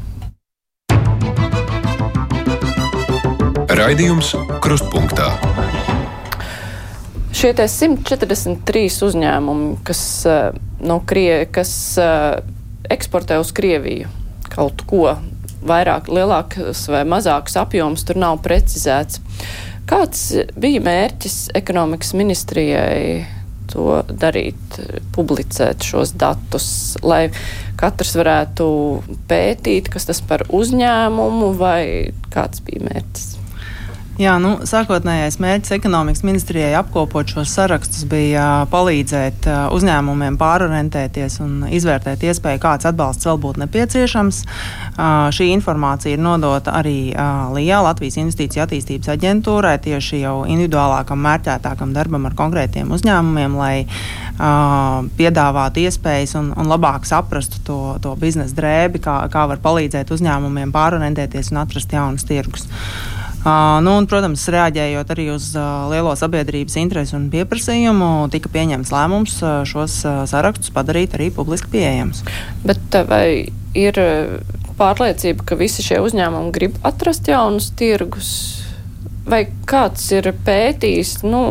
Raidījums 3.72 4.34
Krustpunktā. 4.62 5.32
Šie 7.32 7.50
143 7.56 9.02
uzņēmumi, 9.08 9.74
kas, 9.86 10.02
uh, 10.30 10.54
no 10.84 11.00
Krie, 11.08 11.48
kas 11.50 11.72
uh, 11.98 12.38
eksportē 12.92 13.40
uz 13.42 13.50
Krieviju 13.56 14.10
kaut 14.52 14.84
ko 14.86 15.16
vairāk, 15.66 16.10
lielāks 16.12 16.86
vai 16.92 17.02
mazāks 17.08 17.56
apjoms, 17.58 18.04
tur 18.06 18.18
nav 18.20 18.42
precizēts. 18.44 19.22
Kāds 19.90 20.28
bija 20.56 20.82
mērķis 20.84 21.38
ekonomikas 21.58 22.12
ministrijai 22.14 23.24
to 23.72 24.02
darīt, 24.08 24.78
publicēt 25.14 25.84
šos 25.86 26.14
datus, 26.18 26.66
lai 27.02 27.26
katrs 27.80 28.14
varētu 28.18 28.66
pētīt, 29.30 29.90
kas 29.92 30.08
tas 30.10 30.22
par 30.28 30.44
uzņēmumu 30.52 31.52
vai 31.58 31.84
kāds 32.34 32.62
bija 32.66 32.84
mērķis? 32.90 33.31
Jā, 34.20 34.34
nu, 34.36 34.58
sākotnējais 34.68 35.38
mērķis 35.40 35.72
ekonomikas 35.78 36.20
ministrijai 36.26 36.74
apkopot 36.76 37.30
šos 37.32 37.48
sarakstus 37.56 38.04
bija 38.10 38.66
palīdzēt 38.68 39.46
uzņēmumiem 39.72 40.34
pārorientēties 40.36 41.38
un 41.40 41.54
izvērtēt 41.72 42.26
iespēju, 42.28 42.60
kāds 42.60 42.90
atbalsts 42.90 43.24
vēl 43.24 43.40
būtu 43.40 43.62
nepieciešams. 43.62 44.42
Šī 45.32 45.46
informācija 45.54 46.12
ir 46.12 46.20
nodota 46.20 46.74
arī 46.76 47.14
LIA, 47.56 47.78
Latvijas 47.86 48.18
Investīcija 48.20 48.66
attīstības 48.66 49.14
aģentūrai, 49.14 49.78
tieši 49.88 50.20
jau 50.26 50.36
individuālākam, 50.44 51.24
mērķētākam 51.24 51.96
darbam 51.96 52.28
ar 52.28 52.36
konkrētiem 52.36 52.92
uzņēmumiem, 52.92 53.56
lai 53.56 55.08
piedāvātu 55.16 55.86
iespējas 55.86 56.36
un, 56.36 56.52
un 56.52 56.68
labāk 56.68 57.08
saprastu 57.08 57.64
to, 57.64 57.80
to 58.04 58.12
biznesa 58.20 58.60
drēbi, 58.60 59.00
kā, 59.08 59.16
kā 59.32 59.48
var 59.48 59.64
palīdzēt 59.64 60.12
uzņēmumiem 60.12 60.76
pārorientēties 60.76 61.54
un 61.56 61.64
atrast 61.64 61.96
jaunus 61.96 62.28
tirgus. 62.28 62.68
Uh, 63.42 63.80
nu, 63.82 63.96
un, 63.98 64.04
protams, 64.06 64.44
reaģējot 64.54 65.08
arī 65.10 65.24
uz 65.32 65.48
uh, 65.58 65.88
lielo 65.90 66.12
sabiedrības 66.14 66.76
interesi 66.78 67.16
un 67.18 67.24
pieprasījumu, 67.32 68.28
tika 68.30 68.46
pieņemts 68.54 68.92
lēmums 68.94 69.34
uh, 69.42 69.64
šos 69.66 69.96
uh, 70.06 70.20
sarakstus 70.30 70.70
padarīt 70.70 71.16
arī 71.18 71.26
publiski 71.34 71.72
pieejamus. 71.72 72.22
Bet 72.62 72.94
vai 73.08 73.50
ir 73.74 73.98
pārliecība, 74.78 75.42
ka 75.42 75.58
visi 75.58 75.82
šie 75.82 75.98
uzņēmumi 76.04 76.52
grib 76.54 76.78
atrast 76.86 77.26
jaunus 77.32 77.72
tirgus? 77.74 78.30
Vai 79.26 79.44
kāds 79.66 80.06
ir 80.14 80.30
pētījis, 80.46 81.24
nu, 81.26 81.42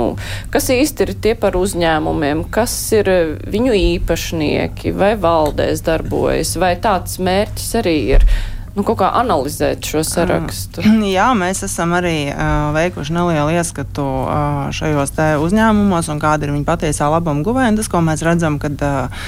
kas 0.51 0.71
īsti 0.71 1.06
ir 1.06 1.13
tie 1.23 1.36
par 1.39 1.60
uzņēmumiem, 1.60 2.45
kas 2.56 2.73
ir 2.95 3.12
viņu 3.51 3.75
īpašnieki, 3.75 4.95
vai 4.95 5.13
valdēs 5.19 5.84
darbojas, 5.84 6.56
vai 6.60 6.73
tāds 6.80 7.19
mērķis 7.19 7.69
arī 7.84 7.95
ir? 8.15 8.27
Nu, 8.76 8.84
kaut 8.88 9.00
kā 9.02 9.12
analizēt 9.20 9.86
šo 9.88 10.04
sarakstu? 10.08 10.84
Jā, 11.16 11.32
mēs 11.38 11.64
esam 11.68 11.96
arī 11.98 12.32
uh, 12.32 12.72
veikuši 12.76 13.16
nelielu 13.16 13.56
ieskatu 13.60 14.04
uh, 14.04 14.68
šajos 14.76 15.16
uzņēmumos 15.44 16.12
un 16.14 16.22
kāda 16.22 16.48
ir 16.48 16.54
viņa 16.56 16.68
patiesā 16.68 17.10
labuma 17.12 17.44
guvēja. 17.46 17.74
Tas, 17.80 17.90
ko 17.92 18.04
mēs 18.06 18.24
redzam, 18.28 18.62
kad 18.62 18.78
uh, 18.86 19.26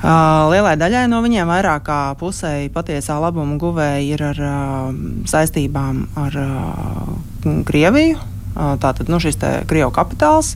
Uh, 0.00 0.48
lielai 0.48 0.78
daļai 0.80 1.02
no 1.12 1.18
viņiem 1.20 1.44
vairāk 1.44 1.82
kā 1.84 1.96
pusēji 2.16 2.70
patiesā 2.72 3.18
labuma 3.20 3.58
guvēji 3.60 4.14
ir 4.14 4.22
ar 4.30 4.38
uh, 4.40 4.86
saistībām 5.28 5.98
ar 6.16 6.38
uh, 6.40 7.58
Krieviju. 7.68 8.16
Tātad 8.56 9.12
nu, 9.12 9.20
šis 9.22 9.36
Krievu 9.68 9.92
kapitāls. 9.94 10.54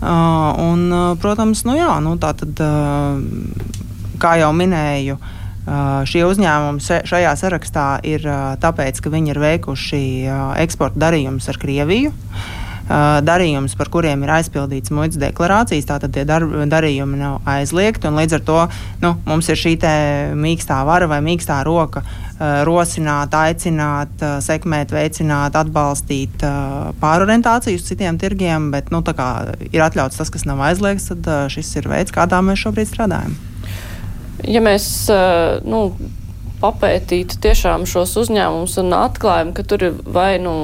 Un, 0.00 0.86
protams, 1.20 1.60
nu, 1.68 1.74
jā, 1.76 1.90
nu, 2.02 2.14
tātad, 2.22 2.62
kā 4.22 4.32
jau 4.40 4.48
minēju, 4.56 5.18
Uh, 5.18 5.37
šie 6.08 6.24
uzņēmumi 6.28 7.02
šajā 7.08 7.34
sarakstā 7.40 7.88
ir 8.06 8.24
uh, 8.26 8.54
tāpēc, 8.62 9.02
ka 9.02 9.12
viņi 9.12 9.34
ir 9.34 9.42
veikuši 9.42 10.00
uh, 10.24 10.40
eksporta 10.62 11.08
darījumus 11.08 11.50
ar 11.50 11.60
Krieviju. 11.60 12.14
Darījumus, 12.88 13.74
par 13.76 13.90
kuriem 13.92 14.22
ir 14.24 14.30
aizpildīts 14.32 14.88
muitas 14.96 15.18
deklarācijas, 15.20 15.84
tātad 15.90 16.14
tie 16.14 16.22
dar, 16.24 16.46
darījumi 16.72 17.18
nav 17.20 17.42
aizliegti. 17.44 18.08
Līdz 18.08 18.38
ar 18.38 18.44
to 18.46 18.62
nu, 19.02 19.10
mums 19.26 19.50
ir 19.52 19.60
šī 19.60 19.74
mīkstā 20.32 20.78
vara 20.88 21.04
vai 21.10 21.18
mīkstā 21.20 21.58
roka 21.68 22.00
rosināt, 22.64 23.36
aicināt, 23.36 24.24
sekmēt, 24.40 24.94
veicināt, 24.96 25.58
atbalstīt 25.60 26.46
pārorientāciju 27.02 27.76
uz 27.76 27.84
citiem 27.90 28.16
tirgiem, 28.16 28.70
bet 28.72 28.88
nu, 28.88 29.04
ir 29.68 29.84
atļauts 29.84 30.22
tas, 30.22 30.32
kas 30.32 30.48
nav 30.48 30.64
aizliegts, 30.70 31.12
tad 31.12 31.52
šis 31.52 31.76
ir 31.82 31.92
veids, 31.92 32.16
kādā 32.16 32.40
mēs 32.40 32.64
šobrīd 32.64 32.88
strādājam 32.88 33.36
ja 34.46 34.62
mēs 34.64 34.86
eh, 35.12 35.58
nu, 35.66 35.92
papētītu 36.62 37.38
tiešām 37.42 37.86
šos 37.88 38.16
uzņēmumus 38.24 38.76
un 38.82 38.94
atklājam, 38.98 39.54
ka 39.54 39.66
tur 39.66 39.90
ir 39.90 40.04
vai 40.04 40.36
nu. 40.42 40.54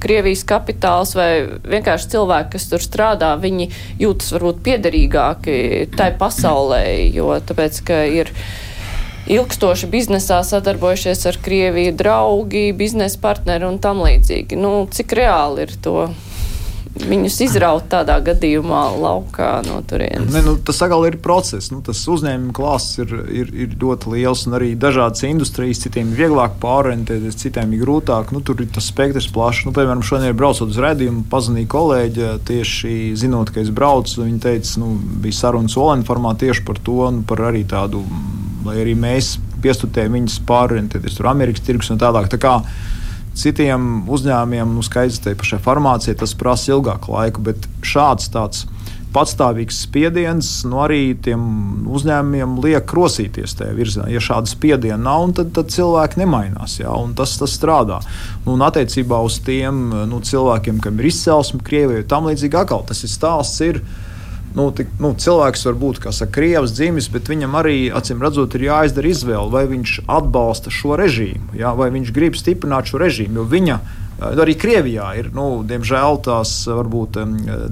Krievijas 0.00 0.46
kapitāls 0.48 1.10
vai 1.12 1.42
vienkārši 1.44 2.06
cilvēki, 2.14 2.54
kas 2.54 2.64
tur 2.70 2.80
strādā, 2.80 3.34
viņi 3.36 3.66
jūtas 4.00 4.30
varbūt 4.32 4.62
piederīgāki 4.64 5.56
tai 5.92 6.06
pasaulē, 6.16 6.78
jo 7.12 7.34
tāpēc, 7.44 7.82
ka 7.84 7.98
ir 8.08 8.32
ilgstoši 9.28 9.90
biznesā 9.92 10.40
sadarbojušies 10.48 11.26
ar 11.28 11.36
Krieviju 11.44 11.92
draugi, 12.00 12.70
biznesa 12.72 13.20
partneri 13.20 13.68
un 13.68 13.76
tam 13.76 14.00
līdzīgi. 14.06 14.56
Nu, 14.56 14.72
cik 14.88 15.12
reāli 15.20 15.68
ir 15.68 15.76
to 15.84 16.08
viņus 16.98 17.36
izraut 17.44 17.86
tādā 17.92 18.16
gadījumā 18.24 18.80
laukā 18.98 19.50
no 19.66 19.78
turienes? 19.86 20.30
Ne, 20.34 20.42
nu, 20.44 20.56
tas 20.58 20.80
atkal 20.82 21.06
ir 21.06 21.18
process. 21.22 21.70
Nu, 21.70 21.80
tas 21.86 22.00
uzņēmuma 22.10 22.54
klāsts 22.56 22.98
ir, 23.02 23.14
ir, 23.30 23.52
ir 23.66 23.76
ļoti 23.80 24.14
liels 24.16 24.42
un 24.48 24.58
arī 24.58 24.72
dažādas 24.80 25.22
industrijas. 25.28 25.82
Citiem 25.84 26.10
ir 26.10 26.24
vieglāk 26.24 26.58
pārorientēties, 26.62 27.38
citiem 27.44 27.76
ir 27.76 27.84
grūtāk. 27.84 28.34
Nu, 28.34 28.42
tur 28.44 28.62
ir 28.64 28.70
tas 28.74 28.90
spektrs 28.90 29.30
plašs. 29.34 29.64
Nu, 29.68 29.74
piemēram, 29.76 30.02
šodien 30.06 30.36
braucot 30.38 30.72
uz 30.72 30.80
redzējumu, 30.82 31.26
pazvanīja 31.30 31.70
kolēģi 31.76 32.32
tieši 32.50 32.96
zinot, 33.20 33.54
ka 33.54 33.62
es 33.62 33.70
braucu. 33.74 34.24
Viņa 34.26 34.42
teica, 34.48 34.74
nu, 34.82 34.94
bija 35.22 35.38
saruna 35.44 35.70
solēna 35.70 36.08
formā 36.08 36.34
tieši 36.40 36.66
par 36.66 36.82
to, 36.82 37.04
nu, 37.14 37.22
par 37.28 37.46
arī 37.52 37.62
tādu, 37.70 38.02
lai 38.66 38.80
arī 38.82 38.98
mēs 38.98 39.36
piestutējam 39.60 40.16
viņus 40.16 40.40
pārorientēties 40.48 41.18
tur 41.18 41.28
Amerikas 41.30 41.64
tirgus 41.66 41.92
un 41.92 42.00
tālāk. 42.00 42.30
Tā 42.32 42.40
kā, 42.40 42.56
Citiem 43.40 44.04
uzņēmumiem, 44.10 44.74
nu, 44.76 44.84
skaidrs, 44.84 45.22
tai 45.24 45.36
pašai 45.38 45.60
farmācijai 45.64 46.18
tas 46.20 46.36
prasa 46.36 46.74
ilgāku 46.74 47.14
laiku, 47.14 47.44
bet 47.46 47.68
šāds 47.86 48.28
tāds 48.34 48.66
patstāvīgs 49.14 49.80
spiediens 49.86 50.48
nu, 50.68 50.78
arī 50.84 51.14
tiem 51.24 51.40
uzņēmumiem 51.90 52.58
liek 52.62 52.92
rosīties 52.94 53.56
tajā 53.58 53.74
virzienā. 53.74 54.08
Ja 54.12 54.22
šāda 54.22 54.50
spiediena 54.50 55.00
nav, 55.02 55.32
tad, 55.38 55.50
tad 55.56 55.72
cilvēki 55.74 56.20
nemainās. 56.22 56.78
Jā, 56.82 56.92
tas, 57.18 57.34
tas 57.40 57.56
strādā. 57.56 58.00
Nu, 58.44 58.54
un 58.54 58.66
attiecībā 58.66 59.18
uz 59.26 59.40
tiem 59.46 59.88
nu, 60.10 60.20
cilvēkiem, 60.26 60.78
kam 60.84 61.00
ir 61.00 61.10
izcelsme 61.10 61.62
Krievijai, 61.66 62.06
tam 62.10 62.30
līdzīgi 62.30 62.60
atkal 62.62 62.86
tas 62.86 63.02
ir 63.06 63.12
stāsts. 63.12 63.64
Ir, 63.66 63.82
nu, 64.56 64.66
tik, 64.74 64.90
nu, 65.02 65.12
cilvēks 65.14 65.64
var 65.68 65.78
būt 65.78 66.00
saka, 66.10 66.32
krievs, 66.34 66.74
dzimis, 66.74 67.10
bet 67.12 67.30
viņam 67.30 67.56
arī, 67.60 67.78
acīm 67.94 68.22
redzot, 68.24 68.54
ir 68.56 68.66
jāizdara 68.68 69.10
izvēle, 69.10 69.50
vai 69.52 69.64
viņš 69.70 69.96
atbalsta 70.10 70.72
šo 70.74 70.98
režīmu, 71.00 71.54
jā, 71.60 71.74
vai 71.78 71.90
viņš 71.94 72.14
grib 72.16 72.38
stiprināt 72.38 72.90
šo 72.90 73.02
režīmu. 73.02 73.40
Jo 73.40 73.46
viņa 73.50 73.80
Arī 74.20 74.52
Krievijā 74.60 75.06
ir, 75.16 75.30
nu, 75.32 75.62
diemžēl, 75.64 76.18
tās 76.26 76.52
varbūt 76.68 77.16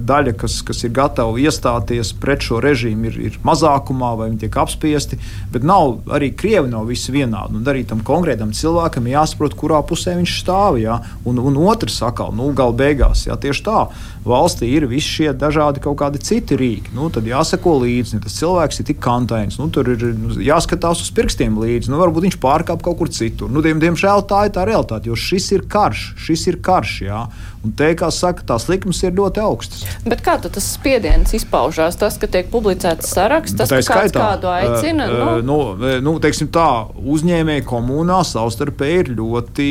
daļa, 0.01 0.33
kas, 0.41 0.59
kas 0.65 0.81
ir 0.87 0.93
gatava 0.97 1.35
iestāties 1.37 2.09
pret 2.17 2.41
šo 2.45 2.57
režīmu, 2.63 3.05
ir, 3.11 3.19
ir 3.29 3.37
mazākumā 3.45 4.15
vai 4.17 4.31
viņi 4.31 4.41
tiek 4.45 4.57
apspiesti. 4.63 5.19
Bet 5.53 5.67
nav, 5.67 5.99
arī 6.15 6.31
Krievi 6.33 6.71
nav 6.71 6.89
visi 6.89 7.13
vienādi. 7.13 7.59
Un 7.59 7.69
arī 7.69 7.83
tam 7.87 8.01
konkrētam 8.05 8.53
cilvēkam 8.55 9.11
jāsaprot, 9.11 9.53
kurā 9.59 9.83
pusē 9.85 10.15
viņš 10.17 10.37
stāv. 10.41 10.79
Jā. 10.81 10.97
Un, 11.29 11.37
un 11.37 11.59
otrs 11.69 11.99
sakal, 12.01 12.33
nu, 12.35 12.49
gala 12.57 12.73
beigās, 12.73 13.27
jā, 13.27 13.37
tieši 13.37 13.65
tā. 13.67 13.85
Valstī 14.25 14.71
ir 14.73 14.87
visi 14.89 15.19
šie 15.19 15.29
dažādi 15.37 15.83
kaut 15.83 15.99
kādi 16.01 16.21
citi 16.23 16.57
rīki. 16.59 16.95
Nu, 16.97 17.11
tad 17.13 17.29
jāsako 17.29 17.77
līdzi. 17.83 18.23
Tas 18.25 18.39
cilvēks 18.41 18.81
ir 18.81 18.89
tik 18.89 18.99
kantains. 19.03 19.59
Nu, 19.61 19.69
tur 19.73 19.93
ir 19.93 20.03
nu, 20.17 20.33
jāskatās 20.43 21.05
uz 21.05 21.13
pirkstiem 21.15 21.61
līdzi. 21.61 21.93
Nu, 21.93 22.01
varbūt 22.01 22.27
viņš 22.27 22.39
pārkāpj 22.41 22.85
kaut 22.89 22.99
kur 22.99 23.13
citur. 23.13 23.53
Nu, 23.53 23.63
diem, 23.65 23.79
diemžēl 23.81 24.25
tā 24.29 24.47
ir 24.47 24.55
tā 24.57 24.65
realitāte, 24.67 25.11
jo 25.11 25.17
šis 25.19 25.51
ir 25.55 25.65
karš. 25.71 26.09
Šis 26.19 26.38
šis 26.39 26.53
ir 26.53 26.59
karš. 26.63 26.95
Jā. 27.09 27.19
Un 27.59 27.73
te, 27.75 27.89
kā 27.99 28.07
saka, 28.13 28.45
tās 28.47 28.69
likmes 28.71 29.01
ir 29.03 29.17
ļoti 29.17 29.41
augstas. 29.43 29.81
Bet 30.07 30.21
kā 30.23 30.37
tas 30.39 30.63
spiediens 30.63 31.33
izpaužās? 31.35 31.97
Tas, 31.99 32.15
ka 32.19 32.29
tiek 32.31 32.47
publicēts 32.53 33.09
saraksts, 33.11 33.57
tas, 33.59 33.73
ka 33.73 33.97
kāds 33.99 34.15
kādu 34.15 34.47
aicina? 34.47 35.07
Uh, 35.11 35.31
nu, 35.43 35.57
nu, 36.05 36.13
teiksim 36.23 36.47
tā, 36.55 36.87
uzņēmēji 36.95 37.65
komunā 37.67 38.21
savstarpēji 38.23 39.01
ir 39.01 39.11
ļoti, 39.17 39.67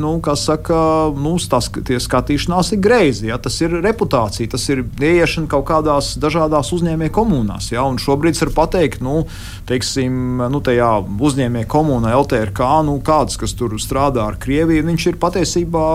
nu, 0.00 0.14
kā 0.24 0.36
saka, 0.40 0.78
nu, 1.12 1.34
tas, 1.52 1.68
tie 1.84 1.98
skatīšanās 2.00 2.72
ir 2.78 2.80
greizi. 2.88 3.28
Ja? 3.28 3.36
Tas 3.42 3.60
ir 3.60 3.76
reputācija, 3.84 4.48
tas 4.56 4.64
ir 4.72 4.80
ieiešana 4.80 5.52
kaut 5.52 5.66
kādās 5.68 6.14
dažādās 6.22 6.72
uzņēmēju 6.78 7.12
komunās. 7.12 7.68
Ja? 7.74 7.84
Un 7.84 8.00
šobrīd 8.00 8.40
var 8.46 8.54
pateikt, 8.62 9.04
nu, 9.04 9.26
teiksim, 9.68 10.46
nu, 10.48 10.62
tajā 10.64 10.94
uzņēmēju 11.28 11.70
komunā 11.76 12.16
LTRK, 12.22 12.72
nu, 12.88 12.96
kāds, 13.04 13.36
kas 13.36 13.52
tur 13.58 13.76
strādā 13.76 14.24
ar 14.32 14.40
Krieviju, 14.40 14.88
viņš 14.88 15.10
ir 15.12 15.20
patiesībā 15.20 15.86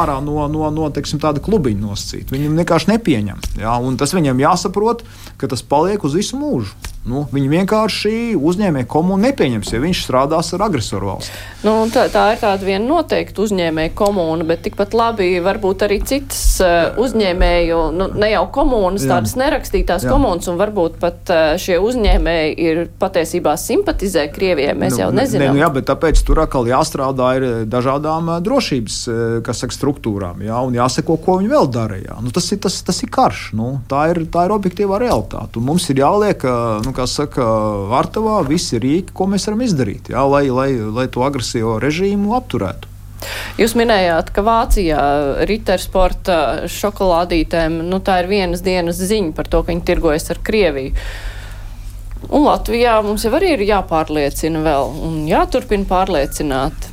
ārā 0.00 0.18
no, 0.24 0.42
no, 0.50 0.63
no 0.72 0.88
teiksim, 0.94 1.20
tāda 1.22 1.42
klubiņa 1.44 1.82
nosacīta. 1.82 2.34
Viņam 2.34 2.58
vienkārši 2.62 2.92
nepieņem. 2.94 3.44
Un 3.84 3.98
tas 4.00 4.14
viņam 4.16 4.42
jāsaprot, 4.42 5.04
ka 5.40 5.50
tas 5.50 5.64
paliek 5.66 6.04
uz 6.06 6.16
visu 6.16 6.40
mūžu. 6.40 6.93
Nu, 7.04 7.26
viņi 7.28 7.50
vienkārši 7.52 8.12
uzņēmēju 8.40 8.88
komunu 8.88 9.26
nepieņems, 9.26 9.74
ja 9.74 9.80
viņš 9.82 9.98
strādās 10.06 10.54
ar 10.56 10.62
agresoru 10.64 11.10
valsti. 11.10 11.34
Nu, 11.64 11.74
tā, 11.92 12.06
tā 12.12 12.22
ir 12.32 12.38
tāda 12.40 12.64
viena 12.64 12.80
noteikta 12.86 13.42
uzņēmēju 13.44 13.92
komuna, 13.98 14.46
bet 14.48 14.62
tikpat 14.64 14.96
labi 14.96 15.26
varbūt 15.44 15.84
arī 15.84 15.98
citas 16.08 16.40
uh, 16.64 16.96
uzņēmēju, 17.04 17.80
nu, 17.98 18.06
ne 18.16 18.30
jau 18.32 18.46
komunas, 18.56 19.04
Jā. 19.04 19.18
tādas 19.18 19.34
nerakstītās 19.36 20.06
Jā. 20.06 20.14
komunas, 20.14 20.48
un 20.48 20.56
varbūt 20.60 20.96
pat 21.02 21.32
uh, 21.34 21.42
šie 21.60 21.76
uzņēmēji 21.84 22.54
ir 22.70 22.80
patiesībā 23.00 23.52
simpatizē 23.60 24.24
Krievijai. 24.32 24.72
Mēs 24.72 24.96
nu, 24.96 25.02
jau 25.04 25.10
nezinām. 25.12 25.52
Ne, 25.52 25.58
nu, 25.58 25.60
jā, 25.60 25.68
bet 25.76 25.88
tāpēc 25.92 26.24
tur 26.24 26.40
atkal 26.46 26.72
jāstrādā 26.72 27.34
ir 27.36 27.46
dažādām 27.68 28.32
uh, 28.32 28.40
drošības 28.44 28.98
saka, 29.44 29.76
struktūrām, 29.76 30.40
jā, 30.48 30.56
un 30.64 30.80
jāseko, 30.80 31.18
ko 31.20 31.36
viņi 31.42 31.52
vēl 31.52 31.70
dara. 31.76 32.00
Jā. 32.00 32.16
Nu, 32.24 32.32
tas, 32.32 32.48
ir, 32.56 32.62
tas, 32.64 32.80
tas 32.86 33.04
ir 33.04 33.12
karš. 33.12 33.50
Nu, 33.60 33.74
tā, 33.92 34.06
ir, 34.14 34.24
tā 34.32 34.48
ir 34.48 34.56
objektīvā 34.56 35.04
realitāte. 35.04 35.60
Un 35.60 35.68
mums 35.68 35.92
ir 35.92 36.00
jāliek. 36.00 36.48
Nu, 36.84 36.93
kā 36.94 37.06
saka, 37.10 37.44
Vārtavā 37.90 38.40
visi 38.48 38.80
rīki, 38.82 39.14
ko 39.16 39.28
mēs 39.30 39.48
varam 39.48 39.64
izdarīt, 39.66 40.10
jā, 40.14 40.24
lai, 40.28 40.46
lai, 40.52 40.70
lai 40.78 41.06
to 41.12 41.24
agresīvo 41.26 41.78
režīmu 41.82 42.34
apturētu. 42.38 42.90
Jūs 43.58 43.76
minējāt, 43.78 44.32
ka 44.34 44.42
Vācijā 44.44 45.04
ritersporta 45.48 46.38
šokolādītēm 46.70 47.78
nu, 47.88 48.00
tā 48.04 48.20
ir 48.22 48.30
vienas 48.30 48.64
dienas 48.64 49.00
ziņa 49.00 49.32
par 49.36 49.48
to, 49.50 49.62
ka 49.62 49.72
viņi 49.72 49.86
tirgojas 49.88 50.28
ar 50.34 50.42
Krieviju. 50.44 50.92
Un 52.24 52.46
Latvijā 52.46 52.96
mums 53.04 53.24
jau 53.26 53.32
arī 53.36 53.54
ir 53.54 53.64
jāpārliecina 53.68 54.62
vēl 54.64 54.92
un 55.06 55.16
jāturpina 55.28 55.88
pārliecināt. 55.88 56.90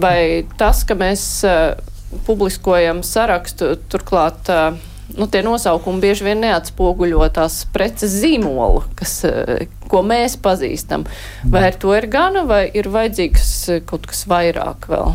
Vai 0.00 0.46
tas, 0.60 0.82
ka 0.88 0.96
mēs 0.96 1.24
uh, 1.44 1.76
publiskojam 2.26 3.02
sarakstu, 3.04 3.74
turklāt 3.92 4.48
uh, 4.52 4.78
nu, 5.16 5.26
tie 5.30 5.42
nosaukumi 5.46 6.02
bieži 6.02 6.26
vien 6.26 6.42
neatspoguļo 6.44 7.26
tās 7.34 7.62
preces 7.74 8.14
zīmolu, 8.22 8.84
kas, 8.98 9.16
eh, 9.28 9.66
ko 9.90 10.02
mēs 10.06 10.36
pazīstam. 10.40 11.06
Vai 11.50 11.66
ar 11.70 11.80
to 11.80 11.94
ir 11.96 12.06
gana, 12.10 12.44
vai 12.48 12.64
ir 12.74 12.90
vajadzīgs 12.92 13.50
eh, 13.68 13.82
kaut 13.86 14.06
kas 14.10 14.26
vairāk 14.30 14.90
vēl? 14.90 15.14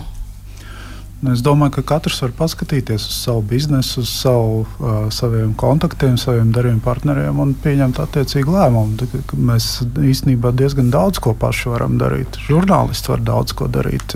Nu, 1.26 1.34
es 1.34 1.42
domāju, 1.42 1.80
ka 1.80 1.82
katrs 1.96 2.20
var 2.22 2.34
paskatīties 2.38 3.08
uz 3.10 3.16
savu 3.18 3.42
biznesu, 3.50 4.04
uz 4.04 4.12
savu, 4.14 4.60
uh, 4.78 5.08
saviem 5.10 5.56
kontaktiem, 5.58 6.20
saviem 6.22 6.52
darījuma 6.54 6.84
partneriem 6.86 7.40
un 7.42 7.56
pieņemt 7.64 7.98
attiecīgu 8.04 8.54
lēmumu. 8.54 9.08
Mēs 9.50 9.70
īstenībā 10.12 10.54
diezgan 10.54 10.92
daudz 10.94 11.18
ko 11.26 11.34
paši 11.42 11.72
varam 11.74 11.98
darīt. 11.98 12.38
Žurnālisti 12.46 13.10
var 13.10 13.26
daudz 13.26 13.56
ko 13.58 13.66
darīt, 13.74 14.14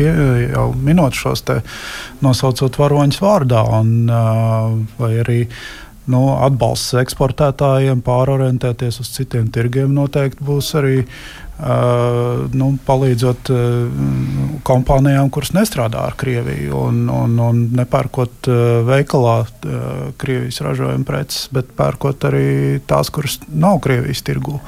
pie, 0.00 0.10
jau 0.50 0.66
minot 0.74 1.14
šos 1.14 1.46
te 1.46 1.60
nosaucot 2.26 2.80
varoņus 2.82 3.22
vārdā, 3.22 3.62
un, 3.78 3.92
uh, 4.10 4.74
vai 4.98 5.12
arī 5.22 5.44
nu, 6.10 6.22
atbalsts 6.36 6.96
eksportētājiem, 7.02 8.04
pārorientēties 8.06 9.02
uz 9.02 9.12
citiem 9.16 9.50
tirgiem 9.54 9.92
noteikti 9.96 10.46
būs 10.48 10.74
arī 10.78 11.02
Uh, 11.58 12.44
nu, 12.54 12.68
palīdzot 12.86 13.48
uh, 13.50 13.88
kompānijām, 14.62 15.26
kuras 15.34 15.50
nestrādā 15.56 16.04
ar 16.06 16.14
Krieviju 16.14 16.84
un, 16.86 17.00
un, 17.10 17.32
un 17.42 17.64
nepērkot 17.74 18.46
uh, 18.46 18.60
veikalā 18.86 19.34
Krievijas 20.22 20.60
ražojuma 20.62 21.02
preces, 21.08 21.48
bet 21.50 21.72
pērkot 21.74 22.28
arī 22.30 22.46
tās, 22.86 23.10
kuras 23.10 23.40
nav 23.50 23.80
Krievijas 23.82 24.22
tirgū. 24.22 24.60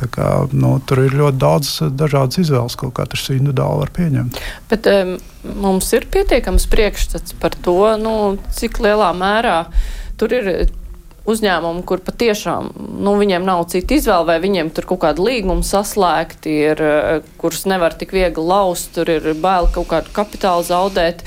Kā, 0.00 0.30
nu, 0.56 0.78
tur 0.88 1.04
ir 1.04 1.20
ļoti 1.20 1.42
daudz 1.44 1.74
dažādas 2.00 2.40
izvēles, 2.40 2.80
ko 2.80 2.88
katrs 2.96 3.28
individuāli 3.36 3.84
var 3.84 3.92
pieņemt. 4.00 4.40
Bet 4.72 4.88
um, 4.88 5.18
mums 5.60 5.92
ir 5.92 6.08
pietiekams 6.16 6.64
priekšstats 6.72 7.36
par 7.44 7.60
to, 7.60 7.76
nu, 8.00 8.38
cik 8.56 8.80
lielā 8.80 9.12
mērā 9.12 9.66
tur 10.18 10.30
ir 10.32 10.68
uzņēmumu, 11.28 11.84
kur 11.86 12.02
patiešām 12.02 12.70
nu, 13.02 13.14
viņiem 13.20 13.44
nav 13.46 13.64
cita 13.72 13.96
izvēle, 13.96 14.26
vai 14.32 14.38
viņiem 14.42 14.72
tur 14.74 14.88
kaut 14.90 15.02
kāda 15.04 15.22
līguma 15.22 15.62
saslēgti, 15.66 16.54
ir, 16.72 16.82
eh, 16.82 17.20
kurus 17.38 17.64
nevar 17.70 17.94
tik 17.98 18.12
viegli 18.14 18.42
laust, 18.42 18.92
tur 18.94 19.10
ir 19.10 19.34
bail 19.34 19.68
kaut 19.72 19.88
kādu 19.88 20.12
kapitālu 20.14 20.66
zaudēt, 20.66 21.22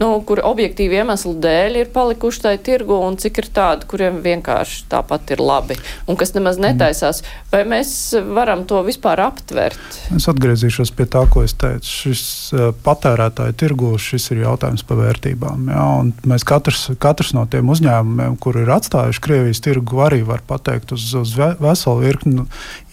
nu, 0.00 0.20
kur 0.26 0.42
objektīvi 0.42 1.00
iemeslu 1.00 1.36
dēļ 1.42 1.80
ir 1.82 1.92
palikuši 1.94 2.42
tai 2.42 2.56
tirgu, 2.58 2.98
un 3.06 3.16
cik 3.16 3.38
ir 3.38 3.50
tādi, 3.54 3.86
kuriem 3.86 4.20
vienkārši 4.24 4.86
tāpat 4.90 5.30
ir 5.36 5.42
labi, 5.44 5.78
un 6.06 6.16
kas 6.16 6.34
nemaz 6.34 6.58
netaisās. 6.58 7.22
Vai 7.52 7.62
mēs 7.64 7.92
varam 8.34 8.64
to 8.66 8.82
vispār 8.86 9.22
aptvert? 9.24 9.78
Es 10.16 10.28
atgriezīšos 10.28 10.92
pie 10.96 11.06
tā, 11.06 11.22
ko 11.30 11.44
es 11.46 11.54
teicu. 11.54 11.86
Šis 11.86 12.24
uh, 12.52 12.72
patērētāju 12.84 13.56
tirgu, 13.58 13.94
šis 14.00 14.30
ir 14.34 14.42
jautājums 14.44 14.84
par 14.86 15.00
vērtībām. 15.00 15.70
Jā, 15.70 15.86
mēs 16.28 16.44
katrs, 16.46 16.90
katrs 17.02 17.32
no 17.36 17.46
tiem 17.50 17.70
uzņēmumiem, 17.72 18.36
kur 18.42 18.58
ir 18.60 18.70
atstājuši 18.74 19.22
Krievijas 19.36 19.60
tirgu 19.60 20.00
arī 20.00 20.22
var 20.24 20.40
pateikt 20.48 20.94
uz, 20.96 21.10
uz 21.12 21.34
veselu 21.36 22.00
virkni 22.00 22.46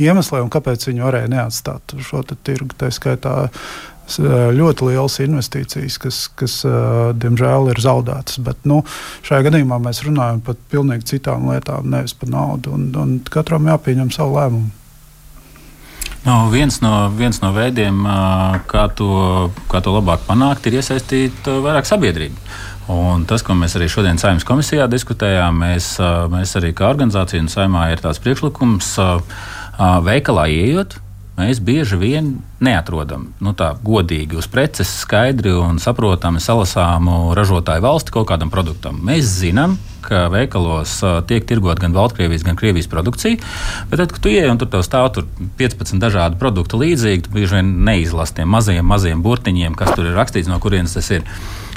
iemesliem, 0.03 0.49
kāpēc 0.51 0.89
viņi 0.89 1.05
varēja 1.05 1.29
neatstāt 1.31 1.95
šo 2.03 2.19
tirgu. 2.35 2.75
Tā 2.75 2.89
skaitā 2.91 3.47
ļoti 4.59 4.89
lielas 4.89 5.15
investīcijas, 5.23 5.97
kas, 6.03 6.19
kas 6.35 6.57
diemžēl 7.15 7.71
ir 7.71 7.79
zaudētas. 7.79 8.41
Bet 8.43 8.67
nu, 8.67 8.81
šajā 9.23 9.47
gadījumā 9.47 9.79
mēs 9.79 10.03
runājam 10.03 10.43
par 10.43 10.59
pilnīgi 10.73 11.13
citām 11.15 11.47
lietām, 11.53 11.87
nevis 11.87 12.11
par 12.11 12.33
naudu. 12.35 12.75
Un, 12.75 12.89
un 12.99 13.19
katram 13.23 13.71
jāpieņem 13.71 14.11
savu 14.11 14.35
lēmumu. 14.35 14.71
No, 16.27 16.49
viens, 16.51 16.81
no, 16.83 17.09
viens 17.15 17.39
no 17.43 17.53
veidiem, 17.55 18.03
kā 18.67 18.85
to, 18.95 19.49
kā 19.71 19.79
to 19.83 19.95
labāk 19.95 20.27
panākt, 20.27 20.67
ir 20.67 20.79
iesaistīt 20.79 21.47
vairāk 21.47 21.87
sabiedrību. 21.87 22.35
Un 22.91 23.23
tas, 23.29 23.43
ko 23.45 23.55
mēs 23.55 23.77
arī 23.77 23.87
šodien 23.91 24.19
Saimnes 24.19 24.43
komisijā 24.47 24.89
diskutējām, 24.91 25.61
mēs, 25.63 25.93
mēs 26.33 26.57
arī 26.59 26.73
kā 26.75 26.89
organizācija 26.91 27.39
un 27.43 27.47
saimā 27.51 27.87
ir 27.93 28.03
tāds 28.03 28.19
priekšlikums 28.23 28.97
veikalā 30.03 30.49
ieejot. 30.51 30.99
Mēs 31.33 31.57
bieži 31.65 31.97
vien 31.97 32.27
neatrodam 32.61 33.31
nu, 33.41 33.55
tā 33.57 33.71
godīgi 33.81 34.37
uz 34.37 34.45
preces, 34.51 34.91
skaidri 35.01 35.49
un 35.57 35.79
saprotami 35.81 36.43
salasāmu 36.43 37.31
ražotāju 37.33 37.81
valsti 37.81 38.13
kaut 38.13 38.27
kādam 38.29 38.51
produktam. 38.53 38.99
Mēs 39.01 39.31
zinām, 39.39 39.79
ka 40.05 40.27
veikalos 40.29 40.99
tiek 41.25 41.47
tirgot 41.49 41.81
gan 41.81 41.95
Baltkrievijas, 41.95 42.45
gan 42.45 42.59
Krievijas 42.59 42.91
produkcija, 42.91 43.39
bet 43.89 44.03
tad, 44.03 44.13
kad 44.13 44.21
tu 44.21 44.29
ieej 44.29 44.51
un 44.51 44.61
tur 44.61 44.85
stāv 44.85 45.09
tur 45.15 45.25
15 45.57 45.97
dažādu 46.03 46.37
produktu 46.37 46.77
līdzīgi, 46.83 47.25
tu 47.25 47.33
bieži 47.33 47.57
vien 47.57 47.73
neizlasi 47.87 48.41
tiem 48.41 48.53
mazajiem, 48.53 48.85
mazajiem 48.85 49.25
burtiņiem, 49.25 49.79
kas 49.79 49.95
tur 49.95 50.11
ir 50.11 50.19
rakstīts, 50.19 50.51
no 50.51 50.61
kurienes 50.61 50.93
tas 50.99 51.09
ir. 51.17 51.25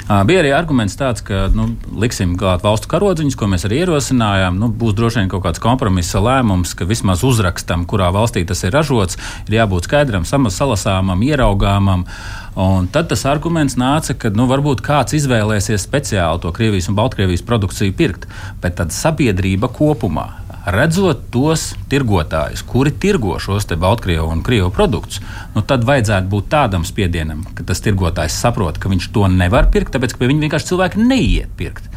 Bija 0.07 0.39
arī 0.39 0.53
arguments 0.55 0.95
tāds, 0.95 1.19
ka 1.27 1.49
nu, 1.51 1.65
liksim 1.99 2.37
klāt 2.39 2.61
valstu 2.63 2.87
karodziņus, 2.93 3.35
ko 3.35 3.49
mēs 3.51 3.65
arī 3.67 3.81
ierosinājām. 3.81 4.55
Nu, 4.55 4.69
būs 4.71 4.95
droši 4.95 5.19
vien 5.19 5.31
kaut 5.33 5.43
kāds 5.43 5.59
kompromisa 5.59 6.21
lēmums, 6.23 6.71
ka 6.79 6.87
vismaz 6.87 7.25
uzrakstam, 7.27 7.83
kurā 7.91 8.07
valstī 8.15 8.45
tas 8.47 8.63
ir 8.63 8.71
ražots, 8.71 9.19
ir 9.49 9.57
jābūt 9.59 9.89
skaidram, 9.89 10.23
salasāmam, 10.23 11.27
ieraugāmam. 11.27 12.07
Un 12.55 12.87
tad 12.87 13.11
tas 13.11 13.27
arguments 13.27 13.75
nāca, 13.75 14.15
ka 14.15 14.31
nu, 14.31 14.47
varbūt 14.47 14.79
kāds 14.85 15.17
izvēlēsies 15.19 15.83
speciāli 15.83 16.41
to 16.41 16.55
Krievijas 16.55 16.87
un 16.87 16.95
Baltkrievijas 16.97 17.43
produkciju 17.45 17.99
pirkt, 17.99 18.31
bet 18.63 18.79
tad 18.79 18.95
sabiedrība 18.95 19.67
kopumā 19.75 20.29
redzot 20.67 21.27
tos 21.31 21.71
tirgotājus, 21.91 22.63
kuri 22.67 22.91
tirgo 22.91 23.37
šos 23.39 23.67
Baltkrievu 23.79 24.27
un 24.31 24.43
Krievu 24.43 24.69
produktus, 24.73 25.21
nu, 25.55 25.63
tad 25.63 25.85
vajadzētu 25.87 26.27
būt 26.31 26.49
tādam 26.51 26.83
spiedienam, 26.87 27.45
ka 27.55 27.63
tas 27.67 27.81
tirgotājs 27.85 28.35
saprot, 28.35 28.77
ka 28.77 28.91
viņš 28.91 29.09
to 29.15 29.27
nevar 29.31 29.69
pirkt, 29.71 29.93
tāpēc 29.95 30.13
ka 30.13 30.21
pie 30.21 30.31
viņa 30.31 30.43
vienkārši 30.45 30.69
cilvēki 30.71 31.05
neiet 31.07 31.53
pirkt. 31.59 31.87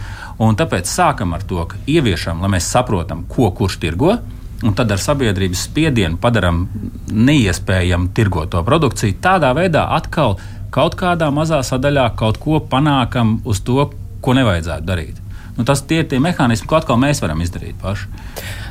Un 0.40 0.56
tāpēc 0.56 0.88
sākam 0.88 1.34
ar 1.36 1.42
to, 1.44 1.64
ka 1.68 1.80
ieviešam, 1.90 2.40
lai 2.40 2.52
mēs 2.54 2.70
saprotam, 2.70 3.26
ko 3.28 3.50
kurš 3.56 3.80
tirgo. 3.82 4.16
Un 4.64 4.76
tad 4.76 4.92
ar 4.92 5.00
sabiedrības 5.00 5.66
spiedienu 5.68 6.20
padarām 6.20 6.66
neiespējamu 7.10 8.12
tirgot 8.16 8.52
to 8.52 8.62
produkciju. 8.64 9.16
Tādā 9.24 9.54
veidā 9.56 9.86
atkal 9.96 10.36
kaut 10.72 10.96
kādā 11.00 11.30
mazā 11.32 11.62
sadaļā 11.66 12.10
kaut 12.16 12.40
ko 12.40 12.60
panākam 12.72 13.38
uz 13.48 13.64
to, 13.64 13.88
ko 14.20 14.36
nevajadzētu 14.36 14.88
darīt. 14.88 15.19
Nu, 15.58 15.66
tas 15.68 15.82
tie 15.82 16.02
ir 16.02 16.10
tie 16.10 16.20
mehānismi, 16.22 16.68
ko 16.70 16.78
atkal 16.78 17.00
mēs 17.00 17.22
varam 17.24 17.40
izdarīt 17.44 17.78
paši. 17.82 18.08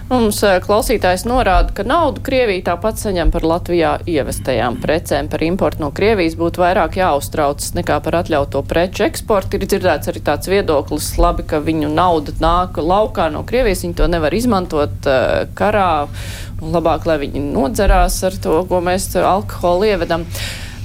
Mums 0.09 0.39
eh, 0.41 0.55
klausītājs 0.63 1.21
norāda, 1.29 1.69
ka 1.77 1.83
naudu 1.85 2.23
Krievija 2.25 2.71
tāpat 2.71 2.97
saņem 2.97 3.29
par 3.29 3.43
Latvijā 3.45 3.91
ievestajām 4.09 4.79
precēm. 4.81 5.27
Par 5.29 5.43
importu 5.45 5.83
no 5.83 5.91
Krievijas 5.93 6.33
būtu 6.39 6.63
vairāk 6.63 6.97
jāuztraucas 6.97 7.75
nekā 7.77 7.99
par 8.01 8.17
atļautu 8.23 8.63
preču 8.65 9.05
eksportu. 9.05 9.59
Ir 9.59 9.67
dzirdēts 9.69 10.09
arī 10.09 10.23
tāds 10.25 10.49
viedoklis, 10.49 11.11
labi, 11.21 11.45
ka 11.45 11.59
viņu 11.61 11.91
nauda 11.93 12.33
nāk 12.41 12.79
laukā 12.81 13.27
no 13.35 13.43
Krievijas, 13.45 13.83
viņi 13.85 13.99
to 13.99 14.07
nevar 14.09 14.33
izmantot 14.33 15.05
uh, 15.05 15.43
karā. 15.53 15.91
Labāk, 16.59 17.05
lai 17.05 17.19
viņi 17.21 17.45
nodzerās 17.53 18.17
ar 18.27 18.33
to, 18.41 18.57
ko 18.67 18.81
mēs 18.83 19.11
alkoholu 19.15 19.91
ievedam. 19.93 20.25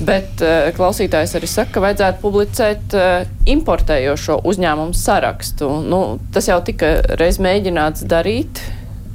Bet 0.03 0.41
uh, 0.43 0.71
klausītājs 0.75 1.37
arī 1.39 1.51
saka, 1.51 1.77
ka 1.77 1.85
vajadzētu 1.85 2.23
publicēt 2.23 2.97
uh, 2.99 3.27
importējošo 3.47 4.41
uzņēmumu 4.43 4.97
sarakstu. 4.99 5.69
Nu, 5.87 6.01
tas 6.35 6.51
jau 6.51 6.59
tika 6.67 6.97
reiz 7.21 7.39
mēģināts 7.43 8.07
darīt 8.11 8.65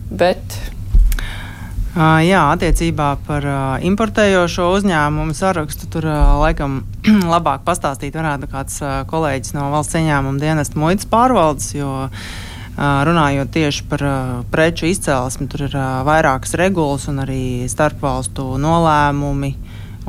bet. 0.09 0.59
Jā, 1.99 2.43
attiecībā 2.53 3.07
par 3.25 3.45
importējošo 3.83 4.67
uzņēmumu 4.77 5.33
sarakstu 5.35 5.89
tur 5.91 6.05
laikam 6.39 6.83
labāk 7.33 7.65
pastāstīt 7.67 8.15
varētu 8.15 8.49
kāds 8.51 8.77
kolēģis 9.09 9.55
no 9.57 9.71
valsts 9.73 9.97
ieņēmuma 9.97 10.39
dienesta 10.39 10.79
muitas 10.79 11.09
pārvaldes, 11.09 11.73
jo 11.75 11.89
runājot 12.77 13.51
tieši 13.51 13.87
par 13.89 14.05
preču 14.53 14.87
izcelsmi, 14.87 15.49
tur 15.51 15.65
ir 15.65 15.75
vairākas 16.07 16.53
regulas 16.61 17.09
un 17.11 17.25
arī 17.25 17.43
starpvalstu 17.67 18.53
nolēmumi. 18.61 19.51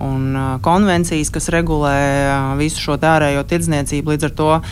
Un 0.01 0.37
uh, 0.37 0.57
konvencijas, 0.65 1.29
kas 1.33 1.51
regulē 1.53 1.97
uh, 2.25 2.55
visu 2.57 2.81
šo 2.81 2.97
ārējo 2.97 3.43
tirdzniecību. 3.49 4.15
Līdz 4.15 4.29
ar 4.31 4.35
to 4.39 4.49
uh, 4.57 4.65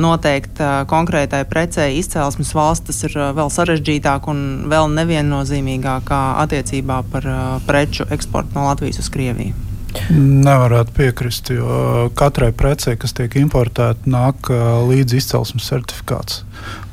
noteikti 0.00 0.60
uh, 0.60 0.82
konkrētai 0.88 1.44
precei 1.48 1.96
izcelsmes 1.96 2.52
valsts 2.56 2.90
tas 2.90 3.00
ir 3.08 3.16
vēl 3.36 3.48
sarežģītāk 3.52 4.28
un 4.28 4.42
vēl 4.68 4.90
neviennozīmīgāk 4.92 6.12
attiecībā 6.12 6.98
par 7.12 7.28
preču 7.64 8.04
eksportu 8.12 8.58
no 8.58 8.66
Latvijas 8.68 9.00
uz 9.00 9.08
Krieviju. 9.12 9.54
Nevarētu 10.12 10.94
piekrist, 10.96 11.50
jo 11.52 12.08
katrai 12.16 12.50
precei, 12.56 12.96
kas 13.00 13.12
tiek 13.16 13.36
importēta, 13.40 14.08
nāk 14.08 14.48
līdzi 14.88 15.20
izcelsmes 15.20 15.68
certifikāts. 15.68 16.42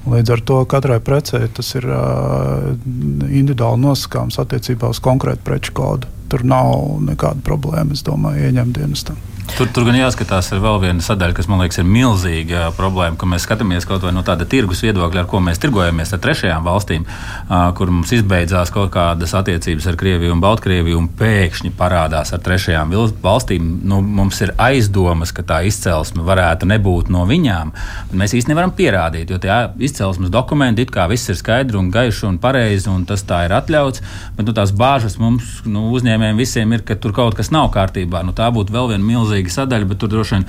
Līdz 0.10 0.36
ar 0.36 0.44
to 0.52 0.62
katrai 0.70 1.00
precei 1.04 1.48
tas 1.56 1.74
ir 1.80 1.88
individuāli 1.88 3.84
nosakāms 3.84 4.40
attiecībā 4.44 4.92
uz 4.92 5.04
konkrētu 5.04 5.48
preču 5.48 5.76
kodu 5.80 6.19
tur 6.30 6.46
nav 6.48 7.02
nekāda 7.06 7.44
problēma, 7.46 7.98
es 7.98 8.06
domāju, 8.06 8.50
ieņemt 8.50 8.78
dienestam. 8.78 9.20
Tur, 9.58 9.68
tur 9.74 9.88
gan 9.88 9.98
jāskatās, 9.98 10.52
ir 10.54 10.62
vēl 10.64 10.78
viena 10.84 11.04
sadaļa, 11.04 11.36
kas 11.40 11.50
man 11.50 11.64
liekas, 11.64 11.80
ir 11.82 11.88
milzīga 11.90 12.68
problēma, 12.78 13.18
ka 13.20 13.28
mēs 13.30 13.48
skatāmies 13.48 13.88
kaut 13.90 14.06
vai 14.06 14.14
no 14.14 14.22
tāda 14.28 14.46
tirgus 14.50 14.84
viedokļa, 14.86 15.24
ar 15.24 15.30
ko 15.32 15.42
mēs 15.44 15.60
tirgojamies 15.64 16.14
ar 16.14 16.22
trešajām 16.24 16.68
valstīm, 16.68 17.08
kur 17.76 17.92
mums 17.94 18.14
izbeidzās 18.16 18.70
kaut 18.76 18.94
kādas 18.94 19.34
attiecības 19.40 19.90
ar 19.90 19.98
Krieviju 20.00 20.36
un 20.36 20.44
Baltkrieviju, 20.44 21.00
un 21.02 21.10
pēkšņi 21.20 21.74
parādās 21.80 22.34
ar 22.36 22.44
trešajām 22.46 22.94
valstīm. 23.24 23.72
Nu, 23.90 24.00
mums 24.06 24.40
ir 24.46 24.54
aizdomas, 24.62 25.34
ka 25.36 25.44
tā 25.48 25.64
izcelsme 25.68 26.24
varētu 26.28 26.70
nebūt 26.70 27.10
no 27.14 27.26
viņām. 27.30 27.74
Mēs 28.14 28.38
īstenībā 28.38 28.60
nevaram 28.60 28.76
pierādīt, 28.76 29.32
jo 29.32 29.40
tie 29.40 29.56
izcelsmes 29.86 30.32
dokumenti 30.34 30.84
it 30.84 30.92
kā 30.92 31.08
viss 31.10 31.30
ir 31.32 31.38
skaidri 31.40 31.80
un 31.80 31.92
gaiši 31.94 32.26
un 32.28 32.40
pareizi, 32.42 32.90
un 32.92 33.06
tas 33.08 33.24
tā 33.28 33.46
ir 33.48 33.56
atļauts. 33.56 34.04
Bet 34.36 34.48
nu, 34.48 34.56
tās 34.56 34.74
bāžas 34.76 35.16
mums, 35.22 35.62
nu, 35.70 35.88
uzņēmējiem 35.96 36.40
visiem 36.40 36.76
ir, 36.76 36.84
ka 36.84 36.98
tur 37.00 37.16
kaut 37.16 37.38
kas 37.40 37.52
nav 37.56 37.70
kārtībā. 37.76 38.24
Nu, 38.28 38.36
tā 38.36 38.50
būtu 38.54 38.76
vēl 38.76 38.92
viena 38.92 39.06
milzīga 39.06 39.39
milzīga 39.40 39.54
sadaļa, 39.54 39.88
bet 39.88 40.00
tur 40.00 40.10
droši 40.12 40.36
vien 40.36 40.46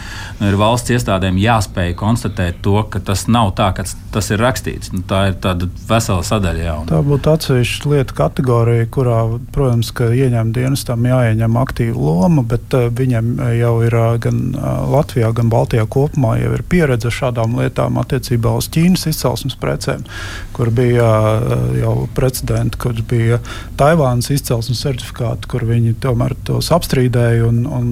ir 0.48 0.56
valsts 0.58 0.90
iestādēm 0.90 1.38
jāspēj 1.38 1.94
konstatēt 1.96 2.60
to, 2.62 2.82
ka 2.90 3.00
tas 3.00 3.26
nav 3.28 3.54
tā, 3.54 3.72
ka 3.74 3.84
tas 4.12 4.30
ir 4.30 4.40
rakstīts. 4.40 4.92
Nu, 4.92 5.02
tā 5.06 5.30
ir 5.30 5.38
tāda 5.40 5.68
vesela 5.88 6.22
sadaļa. 6.22 6.64
Jā. 6.64 6.76
Tā 6.90 7.00
būtu 7.04 7.30
atsevišķa 7.30 7.90
lietu 7.92 8.16
kategorija, 8.18 8.86
kurā, 8.90 9.20
protams, 9.54 9.92
ieņem 9.94 10.52
dienestam 10.52 11.04
jāieņem 11.06 11.58
aktīva 11.60 11.96
loma, 11.96 12.42
bet 12.42 12.74
uh, 12.74 12.88
viņam 12.90 13.32
jau 13.56 13.74
ir 13.86 13.96
uh, 13.96 14.16
gan 14.22 14.40
uh, 14.54 14.86
Latvijā, 14.90 15.30
gan 15.36 15.50
Baltijā 15.52 15.86
kopumā 15.86 16.36
ir 16.40 16.64
pieredze 16.68 17.12
šādām 17.14 17.58
lietām 17.60 17.98
attiecībā 18.00 18.54
uz 18.58 18.68
Ķīnas 18.70 19.06
izcelsmes 19.10 19.56
precēm, 19.60 20.04
kur 20.56 20.70
bija 20.74 21.08
jau 21.80 21.94
precedenti, 22.14 22.78
kur 22.80 22.98
bija 23.08 23.40
Taivānas 23.80 24.30
izcelsmes 24.32 24.82
certifikāti, 24.82 25.48
kur 25.50 25.64
viņi 25.68 25.96
tomēr 26.02 26.36
tos 26.46 26.70
apstrīdēja. 26.74 27.46
Un, 27.50 27.64
un, 27.66 27.88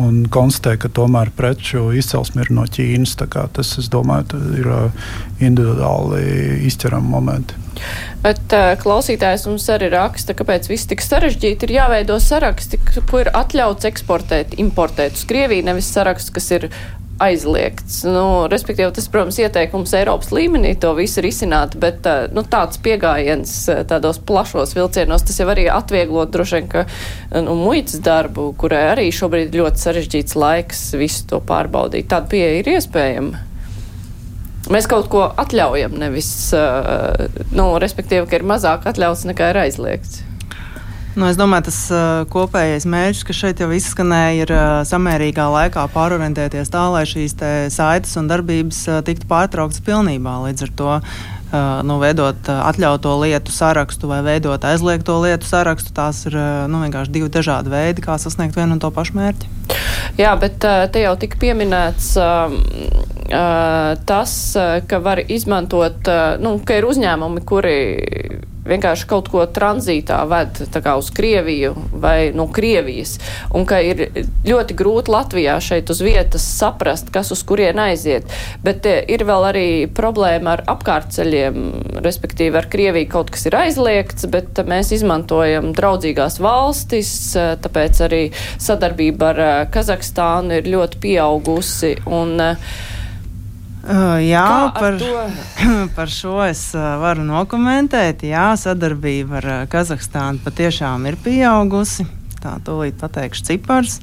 un 0.00 0.24
konstatēja, 0.32 0.80
ka 0.84 0.92
tomēr 1.00 1.30
preču 1.36 1.90
izcelsme 1.96 2.44
ir 2.44 2.52
no 2.54 2.66
Ķīnas. 2.68 3.16
Tas, 3.16 3.76
es 3.80 3.88
domāju, 3.92 4.40
ir 4.60 4.68
uh, 4.70 5.06
individuāli 5.40 6.22
izķerami 6.68 7.12
momenti. 7.12 7.56
Bet 8.24 8.52
uh, 8.56 8.72
klausītājs 8.80 9.46
mums 9.48 9.66
arī 9.72 9.90
raksta, 9.92 10.36
kāpēc 10.36 10.68
viss 10.70 10.88
tik 10.90 11.04
sarežģīti 11.04 11.68
ir 11.68 11.74
jāveido 11.78 12.18
saraksti, 12.22 12.80
ko 13.08 13.24
ir 13.24 13.32
atļauts 13.36 13.88
eksportēt, 13.90 14.56
importēt 14.62 15.18
uz 15.18 15.26
Krieviju, 15.28 15.66
nevis 15.68 15.90
saraksts, 15.92 16.32
kas 16.34 16.50
ir 16.56 16.70
aizliegts. 17.22 18.02
Nu, 18.04 18.46
respektīvi, 18.52 18.90
tas, 18.96 19.08
protams, 19.12 19.38
ieteikums 19.40 19.94
Eiropas 19.96 20.32
līmenī 20.36 20.74
to 20.80 20.92
visu 20.98 21.24
risināt, 21.24 21.76
bet 21.80 22.06
eh, 22.08 22.26
nu, 22.36 22.44
tāds 22.44 22.80
pieejams 22.82 23.54
eh, 23.72 23.82
tādos 23.88 24.20
plašos 24.20 24.76
vilcienos, 24.76 25.24
tas 25.26 25.40
jau 25.40 25.48
arī 25.52 25.66
atvieglot 25.72 26.34
droši 26.34 26.58
vien, 26.58 26.70
ka 26.72 26.84
nu, 27.46 27.56
muitas 27.58 28.02
darbu, 28.04 28.50
kurai 28.60 28.84
arī 28.92 29.08
šobrīd 29.14 29.56
ļoti 29.56 29.84
sarežģīts 29.86 30.38
laiks 30.38 30.86
visu 31.00 31.26
to 31.32 31.40
pārbaudīt. 31.44 32.10
Tāda 32.12 32.28
pieeja 32.32 32.60
ir 32.60 32.72
iespējama. 32.76 33.44
Mēs 34.74 34.88
kaut 34.90 35.06
ko 35.06 35.28
atļaujam, 35.38 35.92
nevis, 36.00 36.30
nu, 37.54 37.66
respektīvi, 37.78 38.26
ka 38.26 38.40
ir 38.40 38.48
mazāk 38.50 38.88
atļauts 38.90 39.22
nekā 39.30 39.52
ir 39.52 39.60
aizliegts. 39.62 40.24
Nu, 41.16 41.24
es 41.30 41.38
domāju, 41.40 41.70
tas 41.70 41.76
uh, 41.88 42.26
kopējais 42.28 42.84
mērķis, 42.92 43.22
kas 43.24 43.38
šeit 43.38 43.60
jau 43.62 43.70
izskanēja, 43.72 44.32
ir 44.44 44.50
uh, 44.52 44.64
samērīgā 44.84 45.46
laikā 45.48 45.86
pārorientēties 45.94 46.68
tā, 46.68 46.82
lai 46.92 47.06
šīs 47.08 47.32
saites 47.72 48.12
un 48.20 48.28
darbības 48.28 48.82
uh, 48.90 48.98
tiktu 49.04 49.24
pārtrauktas 49.30 49.80
pilnībā. 49.86 50.34
Līdz 50.44 50.66
ar 50.66 50.74
to 50.76 50.98
nu, 51.86 51.94
veidot 52.02 52.48
atļautu 52.50 53.12
lietu 53.22 53.52
sarakstu 53.54 54.08
vai 54.10 54.18
veidot 54.26 54.64
aizliegto 54.66 55.14
lietu 55.22 55.46
sarakstu, 55.46 55.92
tās 55.94 56.24
ir 56.26 56.34
nu, 56.68 56.80
vienkārši 56.82 57.14
divi 57.14 57.30
dažādi 57.32 57.70
veidi, 57.70 58.02
kā 58.04 58.16
sasniegt 58.18 58.58
vienu 58.58 58.74
un 58.74 58.82
to 58.82 58.90
pašu 58.92 59.14
mērķi. 59.16 59.52
Jā, 60.18 60.34
bet 60.42 60.58
te 60.66 61.04
jau 61.04 61.14
tika 61.22 61.38
pieminēts 61.40 62.10
tas, 64.10 64.34
ka 64.90 65.00
var 65.06 65.22
izmantot, 65.22 66.10
nu, 66.42 66.56
ka 66.66 66.80
ir 66.82 66.90
uzņēmumi, 66.90 67.46
kuri 67.46 67.78
vienkārši 68.68 69.08
kaut 69.10 69.30
ko 69.32 69.44
tranzītā 69.46 70.18
ved 70.30 70.60
uz 70.96 71.10
Krieviju 71.14 71.74
vai 71.92 72.32
no 72.36 72.46
Krievijas, 72.52 73.16
un 73.54 73.66
ka 73.68 73.80
ir 73.84 74.06
ļoti 74.46 74.76
grūti 74.78 75.12
Latvijā 75.12 75.56
šeit 75.62 75.90
uz 75.92 76.02
vietas 76.04 76.44
saprast, 76.58 77.10
kas 77.14 77.32
uz 77.34 77.42
kurien 77.46 77.78
aiziet. 77.82 78.30
Bet 78.64 78.86
eh, 78.88 79.02
ir 79.12 79.24
vēl 79.28 79.48
arī 79.50 79.68
problēma 79.92 80.56
ar 80.56 80.64
apkārtceļiem, 80.76 81.62
respektīvi 82.04 82.60
ar 82.60 82.70
Krieviju 82.72 83.10
kaut 83.12 83.32
kas 83.34 83.46
ir 83.48 83.58
aizliegts, 83.58 84.28
bet 84.32 84.60
mēs 84.66 84.92
izmantojam 84.96 85.72
draudzīgās 85.76 86.40
valstis, 86.42 87.12
eh, 87.36 87.54
tāpēc 87.62 88.02
arī 88.08 88.22
sadarbība 88.56 89.32
ar 89.32 89.42
eh, 89.46 89.56
Kazahstānu 89.74 90.60
ir 90.60 90.70
ļoti 90.76 91.02
pieaugusi. 91.06 91.96
Un, 92.06 92.36
uh, 92.40 92.94
Uh, 93.86 94.16
jā, 94.18 94.72
par, 94.74 94.96
par 95.94 96.10
šo 96.10 96.40
es 96.42 96.72
uh, 96.74 96.96
varu 96.98 97.22
nokomentēt. 97.22 98.24
Jā, 98.26 98.48
sadarbība 98.58 99.38
ar 99.38 99.46
uh, 99.46 99.60
Kazahstānu 99.70 100.42
patiešām 100.42 101.06
ir 101.06 101.18
pieaugusi. 101.22 102.08
Tā 102.42 102.56
tūlīt 102.66 102.98
pateikšu 102.98 103.46
cipars. 103.46 104.00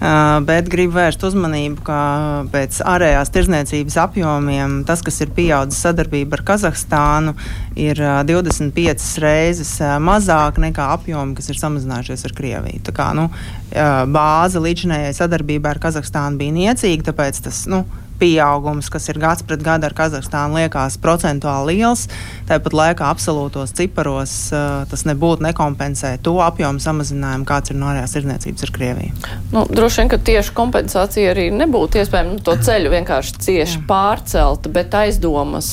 Uh, 0.00 0.40
bet 0.48 0.72
gribu 0.72 0.96
vērst 0.96 1.20
uzmanību, 1.28 1.84
ka 1.84 2.00
pēc 2.48 2.80
ārējās 2.88 3.34
tirzniecības 3.36 4.00
apjomiem 4.06 4.80
tas, 4.88 5.04
kas 5.04 5.20
ir 5.20 5.36
pieaudzis 5.36 5.84
sadarbība 5.84 6.38
ar 6.40 6.46
Kazahstānu, 6.54 7.36
ir 7.76 8.00
uh, 8.00 8.22
25 8.24 9.20
reizes 9.20 9.76
mazāk 10.00 10.64
nekā 10.64 10.94
apjomi, 10.96 11.36
kas 11.36 11.52
ir 11.52 11.60
samazinājušies 11.60 12.24
ar 12.24 12.40
Krieviju. 12.40 12.86
Tā 12.88 12.96
kā 12.96 13.12
nu, 13.12 13.28
bāze 13.68 14.64
līdzinējai 14.64 15.18
sadarbībai 15.20 15.76
ar 15.76 15.88
Kazahstānu 15.90 16.40
bija 16.40 16.62
niecīga, 16.62 17.12
tāpēc 17.12 17.44
tas 17.44 17.66
nu, 17.68 17.84
pieaugums, 18.20 18.90
kas 18.92 19.08
ir 19.10 19.18
gads 19.20 19.44
pret 19.46 19.62
gadu 19.64 19.88
ar 19.88 19.94
Kazahstānu, 19.96 20.60
liekas 20.60 20.98
procentuāli 21.00 21.78
liels. 21.78 22.06
Tāpat 22.48 22.76
laikā 22.76 23.08
absolūtos 23.08 23.72
ciparos 23.76 24.34
uh, 24.54 24.82
tas 24.90 25.06
nebūtu 25.08 25.44
nekompensē 25.46 26.16
to 26.24 26.36
apjomu 26.44 26.82
samazinājumu, 26.82 27.46
kāds 27.48 27.72
ir 27.72 27.78
no 27.80 27.90
ārējās 27.90 28.16
tirdzniecības 28.16 28.66
ar 28.66 28.74
Krieviju. 28.76 29.14
Nu, 29.54 29.64
droši 29.70 30.02
vien, 30.02 30.10
ka 30.12 30.20
tieši 30.30 30.54
kompensācija 30.56 31.32
arī 31.34 31.48
nebūtu 31.54 32.02
iespējama. 32.02 32.36
Nu, 32.36 32.44
to 32.44 32.56
ceļu 32.60 32.92
vienkārši 32.94 33.38
cieši 33.46 33.84
pārcelt, 33.88 34.68
bet 34.74 34.94
aizdomas, 35.00 35.70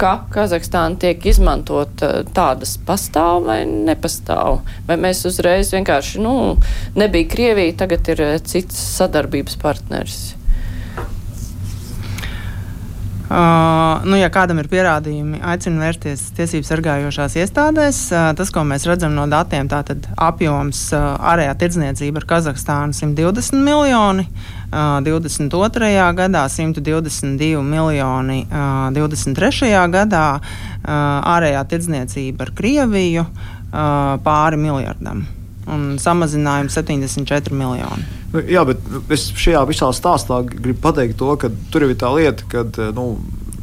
ka 0.00 0.14
Kazahstāna 0.34 0.98
tiek 1.00 1.30
izmantot 1.30 2.04
tādas 2.36 2.76
pastāv 2.86 3.46
vai 3.46 3.62
nepastāv. 3.68 4.60
Vai 4.88 4.98
mēs 5.00 5.22
uzreiz 5.28 5.72
vienkārši, 5.74 6.20
nu, 6.24 6.34
nebija 6.98 7.30
Krievija, 7.30 7.78
tagad 7.84 8.12
ir 8.12 8.26
cits 8.44 8.80
sadarbības 8.98 9.58
partneris. 9.60 10.20
Uh, 13.30 14.02
nu, 14.10 14.16
ja 14.18 14.26
kādam 14.34 14.58
ir 14.58 14.66
pierādījumi, 14.66 15.38
aicinu 15.52 15.78
vērsties 15.84 16.32
tiesību 16.34 16.66
sargājošās 16.66 17.36
iestādēs. 17.38 18.00
Uh, 18.10 18.32
tas, 18.34 18.50
ko 18.50 18.64
mēs 18.66 18.88
redzam 18.90 19.14
no 19.14 19.28
datiem, 19.30 19.68
tātad 19.70 20.08
apjoms 20.18 20.80
uh, 20.98 21.14
ārējā 21.30 21.54
tirdzniecība 21.62 22.24
ar 22.24 22.26
Kazahstānu 22.34 22.98
120 22.98 23.62
miljoni, 23.62 24.26
uh, 24.26 24.98
22. 25.06 25.94
gadā 26.18 26.44
122 26.50 27.62
miljoni, 27.62 28.42
uh, 28.50 28.90
23. 28.98 29.76
gadā 29.94 30.26
uh, 30.34 30.94
ārējā 31.38 31.66
tirdzniecība 31.70 32.48
ar 32.48 32.56
Krieviju 32.58 33.28
uh, 33.30 34.16
pāri 34.26 34.58
miljardam 34.58 35.28
un 35.70 35.98
samazinājums 36.02 36.76
74 36.78 37.54
miljoni. 37.56 38.06
Jā, 38.50 38.62
bet 38.68 38.82
es 39.10 39.30
šajā 39.34 39.64
visā 39.70 39.90
stāstā 39.96 40.42
gribu 40.46 40.78
pateikt 40.84 41.18
to, 41.18 41.32
ka 41.40 41.50
tur 41.72 41.88
ir 41.88 41.96
tā 41.98 42.12
lieta, 42.14 42.46
ka 42.50 42.90
nu, 42.94 43.06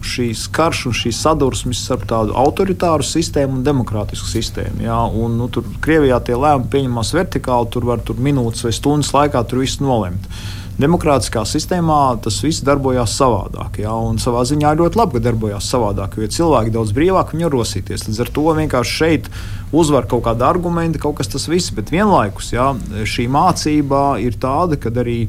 šīs 0.07 0.45
karš 0.53 0.83
un 0.89 0.95
šīs 0.95 1.19
sadursmes 1.23 1.81
starp 1.85 2.05
tādu 2.09 2.35
autoritāru 2.37 3.05
sistēmu 3.05 3.59
un 3.59 3.65
demokrātisku 3.65 4.29
sistēmu. 4.29 4.83
Jā, 4.85 4.99
un, 5.07 5.37
nu, 5.39 5.49
tur 5.51 5.67
Krievijā 5.83 6.19
tie 6.25 6.37
lēmumi 6.37 6.71
pieņemās 6.73 7.13
vertikāli, 7.17 7.71
tur 7.73 7.87
var 7.89 8.03
tur 8.05 8.19
minūtes 8.21 8.65
vai 8.67 8.73
stundas 8.75 9.13
laikā 9.15 9.43
tur 9.47 9.63
viss 9.63 9.81
nolemt. 9.83 10.29
Demokrātiskā 10.77 11.41
sistēmā 11.49 12.19
tas 12.21 12.35
viss 12.45 12.61
darbojās 12.61 13.15
savādāk. 13.17 13.79
Ja? 13.81 13.95
Un 13.97 14.19
savā 14.21 14.43
ziņā 14.45 14.75
ļoti 14.77 14.99
labi, 14.99 15.17
ka 15.17 15.23
darbojās 15.25 15.69
savādāk, 15.73 16.19
jo 16.21 16.29
cilvēki 16.35 16.73
daudz 16.75 16.93
brīvāk 16.93 17.33
var 17.33 17.49
rosīties. 17.49 18.05
Līdz 18.05 18.19
ar 18.21 18.29
to 18.35 18.43
vienkārši 18.59 18.97
šeit 18.99 19.29
uzvar 19.73 20.05
kaut 20.09 20.27
kāda 20.27 20.45
argumenta, 20.51 21.01
kaut 21.01 21.17
kas 21.17 21.33
tas 21.33 21.49
viss. 21.49 21.73
Bet 21.73 21.89
vienlaikus 21.89 22.51
ja, 22.53 22.69
šī 23.09 23.25
mācība 23.33 24.03
ir 24.21 24.37
tāda, 24.37 24.77
ka 24.77 24.93
arī 25.01 25.23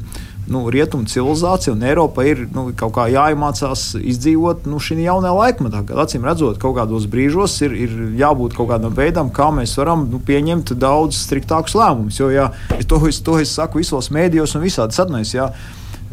nu, 0.53 0.63
rietumu 0.71 1.07
civilizācija 1.09 1.73
un 1.75 1.83
Eiropa 1.85 2.25
ir 2.27 2.45
nu, 2.53 2.67
kaut 2.77 2.93
kā 2.97 3.07
jāiemācās 3.11 3.91
izdzīvot 3.99 4.67
nu, 4.69 4.81
šī 4.83 4.99
jaunajā 5.03 5.33
laikmetā. 5.37 5.83
Acīm 6.03 6.27
redzot, 6.27 6.59
kaut 6.61 6.77
kādos 6.79 7.07
brīžos 7.11 7.59
ir, 7.67 7.75
ir 7.87 7.97
jābūt 8.19 8.57
kaut 8.57 8.71
kādam 8.73 8.95
veidam, 8.97 9.31
kā 9.33 9.49
mēs 9.55 9.77
varam 9.79 10.07
nu, 10.11 10.21
pieņemt 10.25 10.75
daudz 10.79 11.19
striktākus 11.25 11.77
lēmumus. 11.79 12.21
Jo 12.21 12.31
ja, 12.33 12.49
to, 12.87 13.01
es, 13.09 13.21
to 13.25 13.39
es 13.41 13.53
saku 13.55 13.83
visos 13.83 14.11
mēdījos 14.15 14.57
un 14.57 14.65
visādi 14.65 14.97
satnēs. 14.97 15.35
Ja, 15.37 15.51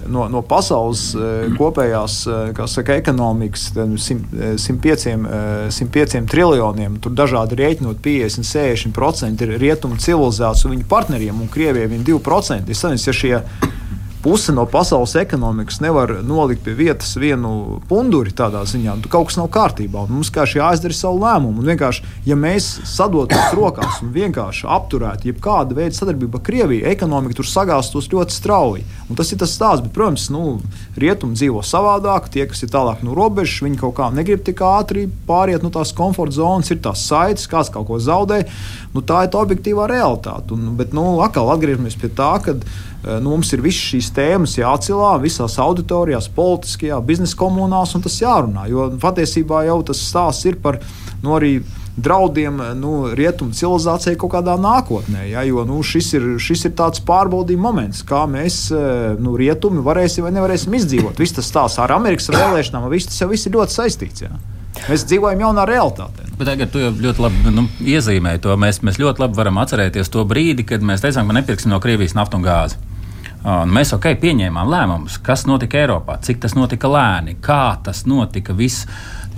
no, 0.09 0.27
no 0.31 0.43
pasaules 0.47 1.09
eh, 1.15 1.47
kopējās 1.57 2.19
eh, 2.31 2.61
saka, 2.71 2.97
ekonomikas 3.01 3.71
105, 3.75 5.07
105 5.73 6.19
eh, 6.21 6.29
triljoniem. 6.31 7.01
Tur 7.03 7.17
dažādi 7.17 7.59
rēķinot 7.61 8.03
50, 8.05 8.47
60% 8.93 9.47
ir 9.47 9.57
rietumu 9.63 9.99
civilizāciju 10.03 10.71
un 10.71 10.77
viņu 10.77 10.89
partneriem, 10.91 11.43
un 11.43 11.51
Krievijai 11.53 11.91
ir 11.91 12.07
2%. 12.07 12.71
Es 12.71 12.85
saprotu, 12.85 13.11
ja 13.11 13.17
šie 13.17 13.43
puse 14.23 14.53
no 14.53 14.67
pasaules 14.67 15.15
ekonomikas 15.15 15.81
nevar 15.81 16.11
nolikt 16.25 16.65
pie 16.65 16.75
vietas 16.75 17.15
vienu 17.19 17.81
punduri 17.89 18.33
tādā 18.37 18.65
ziņā, 18.67 18.97
tad 19.03 19.11
kaut 19.13 19.31
kas 19.31 19.39
nav 19.39 19.49
kārtībā. 19.55 20.07
Mums 20.11 20.31
kā 20.35 20.47
šī 20.49 20.61
jāizdara 20.61 20.97
savu 20.97 21.21
lēmumu. 21.23 21.63
Un 21.63 21.71
vienkārši, 21.71 22.05
ja 22.27 22.37
mēs 22.39 22.67
sadotos 22.89 23.55
rokās 23.57 24.01
un 24.03 24.13
vienkārši 24.15 24.67
apturētu 24.77 25.31
jebkādu 25.31 25.79
veidu 25.79 25.99
sadarbību 25.99 26.41
ar 26.41 26.45
Krieviju, 26.47 26.87
ekonomika 26.91 27.39
tur 27.39 27.49
sagāstos 27.51 28.11
ļoti 28.13 28.35
strauji. 28.35 28.85
Un 29.11 29.19
tas 29.19 29.31
ir 29.33 29.41
tas 29.43 29.55
stāsts, 29.55 29.85
bet, 29.85 29.95
protams, 29.95 30.29
nu, 30.35 30.59
rietumi 30.99 31.39
dzīvo 31.39 31.63
savādāk. 31.67 32.31
Tie, 32.33 32.47
kas 32.51 32.65
ir 32.67 32.73
tālāk 32.75 33.05
no 33.07 33.15
robežas, 33.17 33.63
viņi 33.67 33.81
kaut 33.83 33.97
kā 34.01 34.11
negrib 34.15 34.43
tik 34.47 34.63
ātri 34.67 35.07
pāriet 35.29 35.63
no 35.63 35.71
tās 35.75 35.95
komforta 35.97 36.39
zonas, 36.41 36.73
ir 36.75 36.83
tās 36.85 37.07
saites, 37.07 37.49
kāds 37.51 37.71
kaut 37.75 37.89
ko 37.91 38.01
zaudē. 38.03 38.43
Nu, 38.95 39.05
tā 39.07 39.27
ir 39.27 39.33
tā 39.35 39.43
objektīvā 39.45 39.87
realitāte. 39.91 40.57
Un, 40.57 40.75
bet, 40.79 40.95
nu, 40.97 41.21
atkal 41.25 41.53
atgriežamies 41.55 41.99
pie 42.01 42.11
tā, 42.11 42.35
ka 42.43 42.57
nu, 43.05 43.31
mums 43.31 43.53
ir 43.55 43.63
visas 43.65 43.93
šīs 43.93 44.13
tēmas 44.17 44.57
jāatcelā 44.59 45.15
visās 45.23 45.59
auditorijās, 45.63 46.31
politiskajā, 46.37 47.01
biznesa 47.07 47.39
komunās, 47.39 47.95
un 47.95 48.05
tas 48.07 48.21
jārunā. 48.23 48.67
Jo 48.73 48.89
patiesībā 49.03 49.65
jau 49.69 49.81
tas 49.87 50.01
stāsts 50.09 50.49
ir 50.49 50.59
par 50.63 50.81
nu, 51.23 51.37
arī 51.37 51.59
draudiem 51.97 52.61
nu, 52.77 52.93
rietumu 53.17 53.57
civilizācijai 53.57 54.19
kaut 54.21 54.35
kādā 54.35 54.57
nākotnē. 54.61 55.25
Ja, 55.31 55.45
jo 55.49 55.65
nu, 55.69 55.81
šis, 55.87 56.13
ir, 56.19 56.27
šis 56.43 56.67
ir 56.69 56.75
tāds 56.77 57.01
pārbaudījuma 57.07 57.71
moments, 57.71 58.03
kā 58.07 58.27
mēs, 58.31 58.67
eh, 58.75 59.17
nu, 59.21 59.37
rietumi, 59.41 59.85
varēsim 59.85 60.27
vai 60.27 60.35
nevarēsim 60.37 60.77
izdzīvot. 60.77 61.17
Viss 61.23 61.37
tas 61.37 61.49
stāsts 61.49 61.81
ar 61.83 61.97
Amerikas 61.97 62.29
vēlēšanām, 62.35 62.91
viss 62.93 63.09
tas 63.09 63.23
jau 63.25 63.31
viss 63.33 63.49
ir 63.49 63.57
ļoti 63.57 63.79
saistīts. 63.81 64.27
Ja. 64.27 64.37
Mēs 64.87 65.07
dzīvojam 65.09 65.47
jaunā 65.47 65.67
realitātē. 65.69 66.27
Bet 66.37 66.51
tagad 66.51 66.73
tu 66.73 66.83
jau 66.83 66.91
ļoti 66.93 67.23
labi 67.25 67.55
nu, 67.55 67.65
iezīmēji 67.81 68.43
to. 68.45 68.57
Mēs, 68.61 68.83
mēs 68.85 69.01
ļoti 69.01 69.25
labi 69.25 69.39
varam 69.39 69.63
atcerēties 69.63 70.13
to 70.13 70.25
brīdi, 70.29 70.67
kad 70.69 70.85
mēs 70.85 71.05
teicām, 71.05 71.31
ka 71.31 71.39
nepirksim 71.39 71.73
no 71.73 71.81
Krievijas 71.83 72.17
naftu 72.19 72.39
un 72.41 72.45
gāzi. 72.45 72.79
Un 73.47 73.71
mēs 73.71 73.93
ok, 73.95 74.09
pieņēmām 74.19 74.67
lēmumus, 74.67 75.21
kas 75.23 75.45
notika 75.47 75.79
Eiropā, 75.79 76.17
cik 76.27 76.41
tas 76.43 76.57
notika 76.59 76.91
lēni, 76.91 77.37
kā 77.43 77.77
tas 77.87 78.03
notika. 78.11 78.57
Viss 78.59 78.89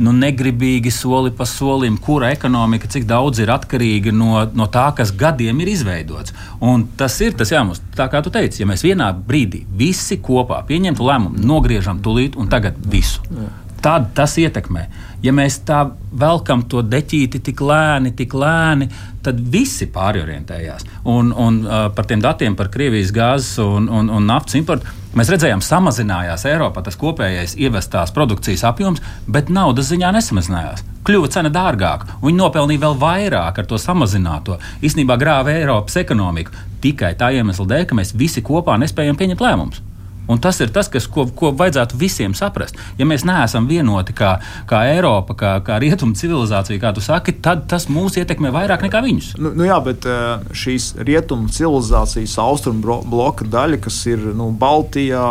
nu, 0.00 0.14
negribīgi 0.16 0.90
soli 0.94 1.30
pa 1.36 1.44
solim, 1.48 1.98
kura 2.00 2.32
ekonomika 2.32 2.88
cik 2.90 3.04
daudz 3.10 3.42
ir 3.44 3.52
atkarīga 3.52 4.14
no, 4.16 4.46
no 4.56 4.68
tā, 4.72 4.86
kas 4.96 5.12
gadiem 5.12 5.60
ir 5.60 5.74
izveidots. 5.74 6.34
Un 6.64 6.86
tas 6.98 7.20
ir 7.20 7.36
tas, 7.36 7.52
jā, 7.52 7.62
mums, 7.68 7.84
tā 7.98 8.08
kā 8.08 8.24
tu 8.24 8.32
teici, 8.32 8.62
ja 8.62 8.70
mēs 8.70 8.86
vienā 8.86 9.12
brīdī 9.12 9.66
visi 9.76 10.18
kopā 10.24 10.64
pieņemtu 10.66 11.08
lēmumu, 11.12 11.46
nogriežam 11.52 12.00
tulīt 12.02 12.38
un 12.40 12.50
tagad 12.50 12.80
visu. 12.88 13.22
Jā 13.28 13.67
tad 13.82 14.12
tas 14.16 14.36
ietekmē. 14.40 14.86
Ja 15.22 15.32
mēs 15.34 15.60
tā 15.66 15.80
velkam 16.14 16.62
to 16.70 16.82
deķīti 16.86 17.40
tik 17.48 17.60
lēni, 17.64 18.12
tik 18.16 18.34
lēni, 18.38 18.86
tad 19.24 19.40
visi 19.52 19.88
pārorientējās. 19.90 20.86
Un, 21.10 21.32
un 21.34 21.58
uh, 21.66 21.88
par 21.94 22.06
tiem 22.06 22.22
datiem 22.22 22.54
par 22.58 22.70
Krievijas 22.74 23.10
gāzes 23.14 23.58
un, 23.62 23.88
un, 23.90 24.10
un 24.14 24.28
naftas 24.28 24.58
importu 24.60 24.86
mēs 25.18 25.32
redzējām, 25.32 25.62
samazinājās 25.64 26.46
Eiropā 26.46 26.84
tas 26.86 26.98
kopējais 27.00 27.56
ievestās 27.58 28.14
produkcijas 28.14 28.62
apjoms, 28.68 29.02
bet 29.26 29.50
naudas 29.50 29.90
ziņā 29.90 30.12
nesamazinājās. 30.14 30.84
Kļuva 31.08 31.32
cena 31.34 31.50
dārgāka, 31.50 32.20
viņi 32.22 32.38
nopelnīja 32.38 32.84
vēl 32.84 32.96
vairāk 33.00 33.58
ar 33.58 33.66
to 33.66 33.80
samazināto. 33.80 34.60
Īsnībā 34.84 35.18
grāva 35.18 35.56
Eiropas 35.56 35.98
ekonomiku 36.04 36.54
tikai 36.84 37.14
tā 37.18 37.32
iemesla 37.34 37.66
dēļ, 37.72 37.86
ka 37.88 37.98
mēs 37.98 38.14
visi 38.14 38.44
kopā 38.44 38.78
nespējam 38.78 39.18
pieņemt 39.18 39.42
lēmumus. 39.42 39.87
Un 40.28 40.40
tas 40.44 40.60
ir 40.60 40.72
tas, 40.74 40.90
kas, 40.92 41.06
ko, 41.08 41.24
ko 41.32 41.52
vajadzētu 41.56 41.96
visiem 41.98 42.34
saprast. 42.36 42.76
Ja 42.98 43.06
mēs 43.08 43.24
neesam 43.28 43.68
vienoti 43.68 44.12
kā, 44.16 44.34
kā 44.68 44.82
Eiropa, 44.92 45.36
kā, 45.38 45.52
kā 45.64 45.78
rietumu 45.80 46.16
civilizācija, 46.18 46.80
kā 46.82 46.92
tu 46.96 47.04
saki, 47.04 47.38
tad 47.44 47.64
tas 47.70 47.88
mūs 47.88 48.18
ietekmē 48.20 48.52
vairāk 48.52 48.84
nekā 48.84 49.00
viņus. 49.04 49.30
Nu, 49.40 49.54
nu 49.56 49.64
jā, 49.68 49.78
bet 49.84 50.04
eh, 50.08 50.44
šīs 50.52 50.90
rietumu 51.08 51.48
civilizācijas 51.54 52.36
austrumu 52.44 52.98
bloka 53.08 53.46
daļa, 53.48 53.80
kas 53.86 54.02
ir 54.10 54.26
nu, 54.36 54.50
Baltijā, 54.58 55.24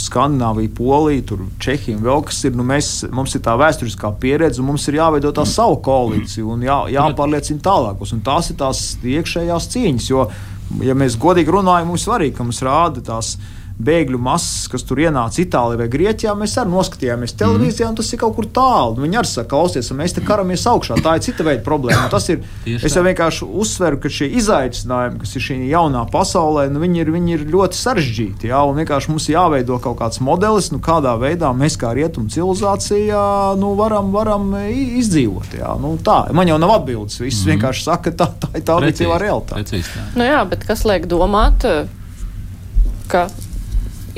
Skandināvija, 0.00 0.74
Polija, 0.78 1.26
tur 1.32 1.42
Čehija 1.62 1.98
un 1.98 2.06
vēl 2.06 2.24
kas 2.30 2.44
ir, 2.46 2.54
nu, 2.54 2.66
mēs, 2.68 2.92
mums 3.14 3.34
ir 3.34 3.42
tā 3.44 3.56
vēsturiskā 3.58 4.12
pieredze, 4.22 4.62
un 4.62 4.70
mums 4.70 4.86
ir 4.90 5.00
jāveido 5.00 5.34
tā 5.34 5.42
mm. 5.42 5.54
savu 5.54 5.80
koalīciju 5.84 6.54
un 6.54 6.64
jā, 6.66 6.78
jāpārliecina 6.94 7.64
tālākos. 7.64 8.14
Un 8.14 8.22
tās 8.26 8.52
ir 8.52 8.60
tās 8.62 8.86
iekšējās 9.02 9.68
cīņas, 9.74 10.08
jo, 10.12 10.28
ja 10.86 10.94
mēs 10.98 11.18
godīgi 11.20 11.58
runājam, 11.58 11.90
mums 11.90 12.06
svarīgi, 12.06 12.36
ka 12.38 12.46
mums 12.46 12.62
rāda 12.64 13.02
tās 13.04 13.34
bēgļu 13.74 14.18
masas, 14.22 14.68
kas 14.70 14.84
tur 14.86 15.00
ienāca 15.02 15.40
Itālijā 15.42 15.80
vai 15.80 15.88
Grieķijā, 15.90 16.34
mēs 16.38 16.54
arī 16.60 16.70
noskatījāmies 16.70 17.34
televīzijā, 17.40 17.88
un 17.90 17.98
tas 17.98 18.10
ir 18.14 18.20
kaut 18.20 18.36
kur 18.36 18.46
tālu. 18.54 19.02
Viņi 19.02 19.18
arī 19.18 19.30
saka, 19.30 19.48
klausies, 19.50 19.90
mēs 19.96 20.14
te 20.14 20.22
karamies 20.24 20.66
augšā. 20.70 21.00
Tā 21.02 21.16
ir 21.18 21.24
cita 21.26 21.46
veida 21.46 21.64
problēma. 21.66 22.06
Tas 22.12 22.28
ir. 22.30 22.44
es 22.86 22.94
jau 22.94 23.02
vienkārši 23.06 23.48
uzsveru, 23.48 23.98
ka 24.02 24.12
šie 24.12 24.28
izaicinājumi, 24.38 25.18
kas 25.24 25.34
ir 25.34 25.46
šī 25.48 25.58
jaunā 25.72 26.04
pasaulē, 26.12 26.68
nu, 26.70 26.82
viņi, 26.84 27.02
ir, 27.02 27.10
viņi 27.16 27.36
ir 27.38 27.46
ļoti 27.50 27.80
sarežģīti. 27.80 28.50
Jā, 28.52 28.62
un 28.68 28.78
vienkārši 28.78 29.10
mums 29.10 29.26
jāveido 29.32 29.80
kaut 29.82 29.98
kāds 30.02 30.22
modelis, 30.24 30.70
nu, 30.74 30.78
kādā 30.84 31.16
veidā 31.18 31.50
mēs 31.56 31.78
kā 31.80 31.90
rietumu 31.98 32.30
civilizācijā 32.30 33.24
nu, 33.58 33.74
varam, 33.80 34.14
varam 34.14 34.54
izdzīvot. 34.62 35.58
Jā. 35.58 35.74
Nu, 35.82 35.96
tā. 36.04 36.20
Man 36.36 36.52
jau 36.52 36.60
nav 36.62 36.76
atbildes. 36.78 37.18
Viss 37.18 37.42
mm. 37.42 37.56
vienkārši 37.56 37.86
saka, 37.88 38.14
tā, 38.14 38.30
tā 38.38 38.54
ir 38.54 38.64
tā 38.66 38.78
objektīvā 38.78 39.18
realitāte. 39.22 39.58
Precīzi, 39.58 39.90
tā. 39.90 40.06
Nu 40.14 40.30
jā, 40.30 40.40
bet 40.48 40.66
kas 40.68 40.86
liek 40.86 41.10
domāt? 41.10 41.66
ka 43.08 43.26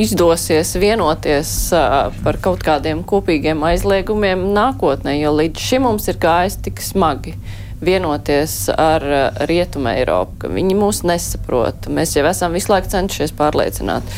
izdosies 0.00 0.74
vienoties 0.80 1.50
uh, 1.74 2.14
par 2.24 2.38
kaut 2.44 2.64
kādiem 2.64 3.02
kopīgiem 3.08 3.62
aizliegumiem 3.66 4.48
nākotnē, 4.56 5.16
jo 5.20 5.32
līdz 5.36 5.62
šim 5.68 5.86
mums 5.88 6.08
ir 6.12 6.18
gājis 6.22 6.58
tik 6.66 6.82
smagi 6.84 7.36
vienoties 7.84 8.58
ar 8.72 9.04
uh, 9.04 9.44
Rietumu 9.48 9.92
Eiropu, 9.92 10.42
ka 10.44 10.52
viņi 10.52 10.76
mūs 10.78 11.02
nesaprot. 11.08 11.88
Mēs 11.92 12.16
jau 12.16 12.26
esam 12.28 12.56
visu 12.56 12.72
laiku 12.72 12.92
cenšies 12.92 13.34
pārliecināt. 13.36 14.16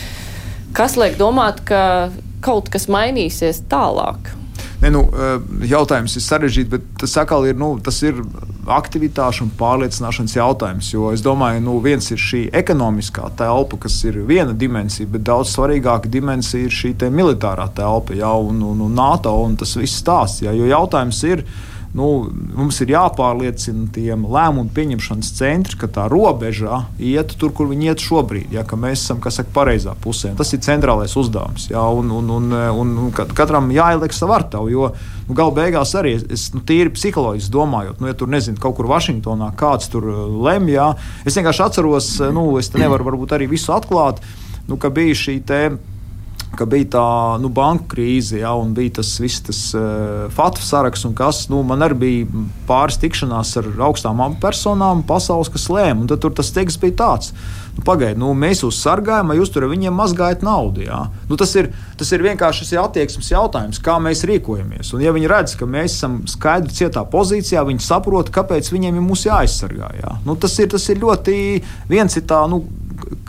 Kas 0.77 0.99
liek 1.01 1.17
domāt, 1.19 1.63
ka 1.67 2.11
kaut 2.45 2.69
kas 2.73 2.87
mainīsies 2.91 3.65
tālāk? 3.71 4.35
Ne, 4.79 4.93
nu, 4.95 5.09
jautājums 5.67 6.15
ir 6.15 6.23
sarežģīts, 6.23 6.71
bet 6.71 6.85
tas 7.01 7.17
atkal 7.19 7.49
ir, 7.51 7.57
nu, 7.59 7.73
tas 7.83 7.99
ir 8.07 8.21
aktivitāšu 8.73 9.47
un 9.47 9.53
pārliecināšanas 9.59 10.37
jautājums. 10.37 10.91
Jo 10.93 11.13
es 11.15 11.23
domāju, 11.25 11.63
nu, 11.65 11.79
viens 11.85 12.11
ir 12.13 12.21
šī 12.23 12.43
ekonomiskā 12.61 13.31
telpa, 13.39 13.81
kas 13.85 13.97
ir 14.09 14.21
viena 14.29 14.55
dimensija, 14.57 15.09
bet 15.11 15.25
daudz 15.29 15.53
svarīgāka 15.55 16.11
dimensija 16.13 16.69
ir 16.69 16.75
šī 16.75 16.95
militārā 17.15 17.69
telpa, 17.75 18.17
ja, 18.19 18.33
un, 18.35 18.63
un, 18.63 18.85
un 18.87 18.95
NATO 18.95 19.33
un 19.45 19.57
tas 19.57 19.77
viss 19.79 20.03
stāsts. 20.03 20.45
Ja, 20.47 20.55
jo 20.57 20.69
jautājums 20.69 21.23
ir, 21.29 21.45
nu, 21.97 22.09
mums 22.57 22.81
ir 22.85 22.93
jāpārliecina 22.93 23.89
tiem 23.95 24.27
lēmumu 24.29 24.73
pieņemšanas 24.77 25.31
centri, 25.39 25.79
ka 25.81 25.89
tā 25.93 26.07
robeža 26.11 26.83
iet 27.01 27.33
tur, 27.41 27.53
kur 27.57 27.71
viņi 27.71 27.91
iet 27.93 28.05
šobrīd. 28.05 28.53
Ja, 28.55 28.65
mēs 28.77 29.07
esam 29.07 29.23
saka, 29.25 29.51
pareizā 29.55 29.95
pusē. 30.03 30.35
Tas 30.39 30.53
ir 30.53 30.63
centrālais 30.65 31.17
uzdevums. 31.19 31.69
Ja, 31.73 31.87
un, 31.89 32.13
un, 32.15 32.31
un, 32.37 32.53
un, 32.53 32.95
un 33.07 33.13
katram 33.13 33.71
jāieliek 33.75 34.15
savu 34.17 34.37
artavu. 34.37 34.73
Jo 34.73 34.91
nu, 35.29 35.37
galu 35.37 35.55
beigās 35.57 35.95
arī 35.99 36.17
es 36.21 36.49
nu, 36.55 36.63
tīri 36.67 36.93
psiholoģiski 36.95 37.55
domājot, 37.55 38.01
nu, 38.01 38.11
ja 38.11 38.17
tur 38.19 38.31
nezinu, 38.33 38.61
kaut 38.63 38.79
kur 38.79 38.89
Vašingtonā 38.91 39.53
kāds 39.59 39.93
tur 39.93 40.09
uh, 40.09 40.25
lemj. 40.49 40.75
Ja, 40.75 40.89
es 41.25 41.37
vienkārši 41.39 41.65
atceros, 41.65 42.15
uh, 42.21 42.33
nu, 42.35 42.51
es 42.61 42.73
nevaru 42.77 43.09
varbūt 43.13 43.37
arī 43.37 43.49
visu 43.51 43.73
atklāt, 43.77 44.21
nu, 44.69 44.81
ka 44.81 44.93
bija 44.93 45.17
šī 45.17 45.39
tēma 45.49 45.97
ka 46.59 46.67
bija 46.69 46.89
tā 46.97 47.07
nu, 47.43 47.51
banku 47.55 47.87
krīze, 47.95 48.41
ja, 48.43 48.53
un 48.59 48.75
bija 48.77 48.99
tas 48.99 49.15
viss 49.23 49.45
tas 49.47 49.61
uh, 49.79 50.27
FATF 50.35 50.65
saraksts, 50.67 51.07
un 51.09 51.15
kas 51.19 51.45
nu, 51.53 51.63
man 51.67 51.85
arī 51.87 51.99
bija 52.03 52.45
pāris 52.69 52.99
tikšanās 53.01 53.55
ar 53.61 53.71
augstām 53.89 54.21
personām 54.43 55.05
pasaules, 55.07 55.51
kas 55.53 55.69
lēma. 55.73 56.09
Tad 56.11 56.25
tur 56.25 56.35
tas 56.37 56.51
teksts 56.55 56.81
bija 56.83 56.97
tāds. 57.05 57.33
Nu, 57.77 57.85
Pagaidiet, 57.87 58.19
nu, 58.19 58.33
mēs 58.35 58.65
jūs 58.65 58.81
sargājam, 58.83 59.31
vai 59.31 59.39
jūs 59.39 59.53
tur 59.55 59.69
viņiem 59.71 59.95
mazgājat 59.95 60.43
naudu. 60.47 60.83
Ja? 60.89 61.05
Nu, 61.31 61.39
tas, 61.39 61.55
ir, 61.61 61.71
tas 62.01 62.11
ir 62.15 62.25
vienkārši 62.27 62.67
tas 62.67 62.83
attieksmes 62.83 63.31
jautājums, 63.31 63.79
kā 63.85 64.01
mēs 64.03 64.25
rīkojamies. 64.27 64.91
Un, 64.97 65.05
ja 65.05 65.15
viņi 65.15 65.31
redz, 65.31 65.55
ka 65.61 65.69
mēs 65.71 65.95
esam 66.01 66.21
skaidri 66.31 66.75
cietā 66.75 67.05
pozīcijā, 67.07 67.63
viņi 67.69 67.87
saprot, 67.87 68.33
kāpēc 68.35 68.73
viņiem 68.75 68.99
ir 68.99 69.25
jāaizsargā. 69.29 69.93
Ja? 70.01 70.19
Nu, 70.27 70.35
tas, 70.41 70.59
ir, 70.59 70.73
tas 70.75 70.89
ir 70.91 70.99
ļoti 71.05 71.39
viens 71.91 72.19
ir 72.19 72.27
tā. 72.27 72.43
Nu, 72.51 72.65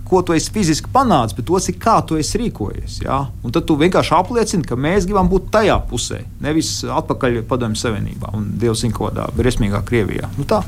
ko 0.10 0.22
tu 0.26 0.34
esi 0.34 0.51
fiziski 0.53 0.89
panācis, 0.93 1.38
bet 1.38 1.47
tas 1.49 1.70
ir 1.70 1.78
kā 1.82 1.99
tu 2.07 2.18
esi 2.20 2.41
rīkojies. 2.41 2.99
Ja? 3.05 3.22
Un 3.45 3.53
tad 3.55 3.68
tu 3.70 3.78
vienkārši 3.80 4.16
apliecini, 4.18 4.66
ka 4.68 4.78
mēs 4.80 5.07
gribam 5.10 5.30
būt 5.32 5.51
tajā 5.53 5.78
pusē, 5.89 6.24
nevis 6.43 6.80
atpakaļ 6.84 7.41
Padomju 7.49 7.80
Savienībā 7.80 8.34
un 8.38 8.51
Dievs 8.62 8.84
zina, 8.84 8.95
kādā 8.97 9.30
briesmīgā 9.38 9.84
Krievijā. 9.86 10.32
Nu, 10.38 10.47
tā. 10.49 10.64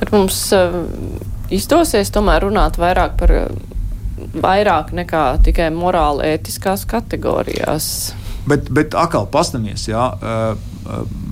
Bet 0.00 0.12
mums 0.14 0.38
uh, 0.56 0.80
izdosies 1.52 2.12
tomēr 2.14 2.46
runāt 2.46 2.78
vairāk 2.80 3.16
par 3.20 3.34
uh, 3.36 3.48
vairāk 4.40 4.94
nekā 4.96 5.24
tikai 5.44 5.70
morāli 5.74 6.34
ētiskās 6.34 6.86
kategorijās. 6.88 7.90
Bet, 8.48 8.70
bet 8.72 8.96
atkal 8.96 9.28
pastamies, 9.30 9.88
jā. 9.90 10.06
Uh, 10.20 10.56
uh, 10.86 11.29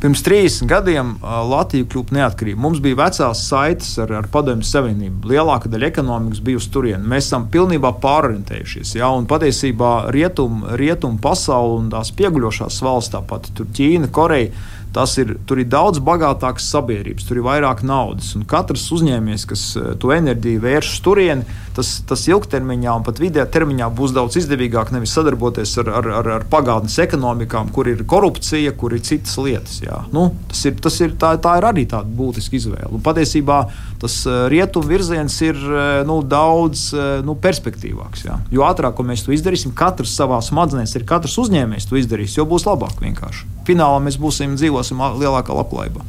Pirms 0.00 0.22
30 0.24 0.64
gadiem 0.68 1.10
Latvija 1.22 1.84
kļuva 1.92 2.16
neatkarīga. 2.16 2.56
Mums 2.60 2.80
bija 2.84 2.96
vecās 3.02 3.42
saites 3.50 3.90
ar, 4.00 4.14
ar 4.16 4.28
Padomju 4.32 4.64
Savienību. 4.64 5.28
Lielākā 5.28 5.68
daļa 5.72 5.90
ekonomikas 5.90 6.40
bija 6.44 6.60
uz 6.60 6.68
turieni. 6.72 7.04
Mēs 7.10 7.28
esam 7.28 7.50
pilnībā 7.52 7.90
pārorientējušies. 8.00 8.94
Ja? 8.96 9.10
Un 9.12 9.28
patiesībā 9.28 9.92
rietumu 10.14 10.72
rietum 10.80 11.18
pasauli 11.20 11.82
un 11.82 11.90
tās 11.92 12.14
pieguļošās 12.16 12.80
valsts, 12.86 13.12
tāpat 13.12 13.52
Ķīna, 13.76 14.08
Koreja 14.14 14.54
Tas 14.94 15.16
ir, 15.18 15.32
tur 15.42 15.58
ir 15.58 15.66
daudz 15.66 15.98
bagātākas 16.04 16.68
sabiedrības, 16.70 17.24
tur 17.26 17.40
ir 17.40 17.46
vairāk 17.48 17.80
naudas. 17.82 18.28
Un 18.38 18.44
katrs 18.46 18.84
uzņēmējs, 18.94 19.44
kas 19.50 19.62
eh, 19.80 19.88
to 19.98 20.12
enerģiju 20.14 20.60
vērš 20.62 20.90
turieni, 21.02 21.56
tas, 21.74 21.96
tas 22.06 22.22
ilgtermiņā 22.30 22.92
un 23.00 23.06
pat 23.06 23.18
vidējā 23.18 23.48
termiņā 23.56 23.88
būs 23.98 24.14
daudz 24.14 24.38
izdevīgāk 24.38 24.92
nevis 24.94 25.16
sadarboties 25.16 25.72
ar, 25.82 25.90
ar, 25.98 26.10
ar, 26.20 26.30
ar 26.36 26.46
pagātnes 26.50 26.94
ekonomikām, 27.02 27.72
kur 27.74 27.90
ir 27.90 28.04
korupcija, 28.06 28.76
kur 28.78 28.94
ir 28.94 29.02
citas 29.02 29.34
lietas. 29.42 29.80
Jā. 29.82 30.04
Nu, 30.14 30.28
tas 30.52 30.62
ir, 30.70 30.78
tas 30.86 31.00
ir, 31.02 31.16
tā, 31.18 31.32
tā 31.42 31.56
ir 31.58 31.66
arī 31.72 31.88
tāda 31.90 32.14
būtiska 32.14 32.54
izvēle. 32.60 32.92
Un 32.94 33.02
patiesībā 33.02 33.58
tas 34.04 34.20
eh, 34.30 34.44
rietumu 34.54 34.92
virziens 34.94 35.40
ir 35.42 35.58
eh, 35.58 36.04
nu, 36.06 36.20
daudz 36.22 36.86
nu, 37.26 37.34
perspektīvāks. 37.42 38.28
Jā. 38.28 38.38
Jo 38.54 38.62
ātrāk 38.68 39.02
mēs 39.02 39.26
to 39.26 39.34
izdarīsim, 39.34 39.74
katrs 39.74 40.14
savā 40.14 40.38
smadzenēs 40.44 40.94
ir 40.94 41.08
katrs 41.08 41.34
uzņēmējs 41.42 41.90
to 41.90 41.98
izdarīs, 41.98 42.38
jo 42.38 42.46
būs 42.46 42.68
labāk 42.70 43.02
vienkārši. 43.02 43.50
Finālā 43.66 43.98
mēs 44.04 44.20
būsim 44.20 44.54
dzīvot 44.60 44.83
dzīvosim 44.84 45.20
lielākā 45.20 45.54
labklājībā. 45.56 46.04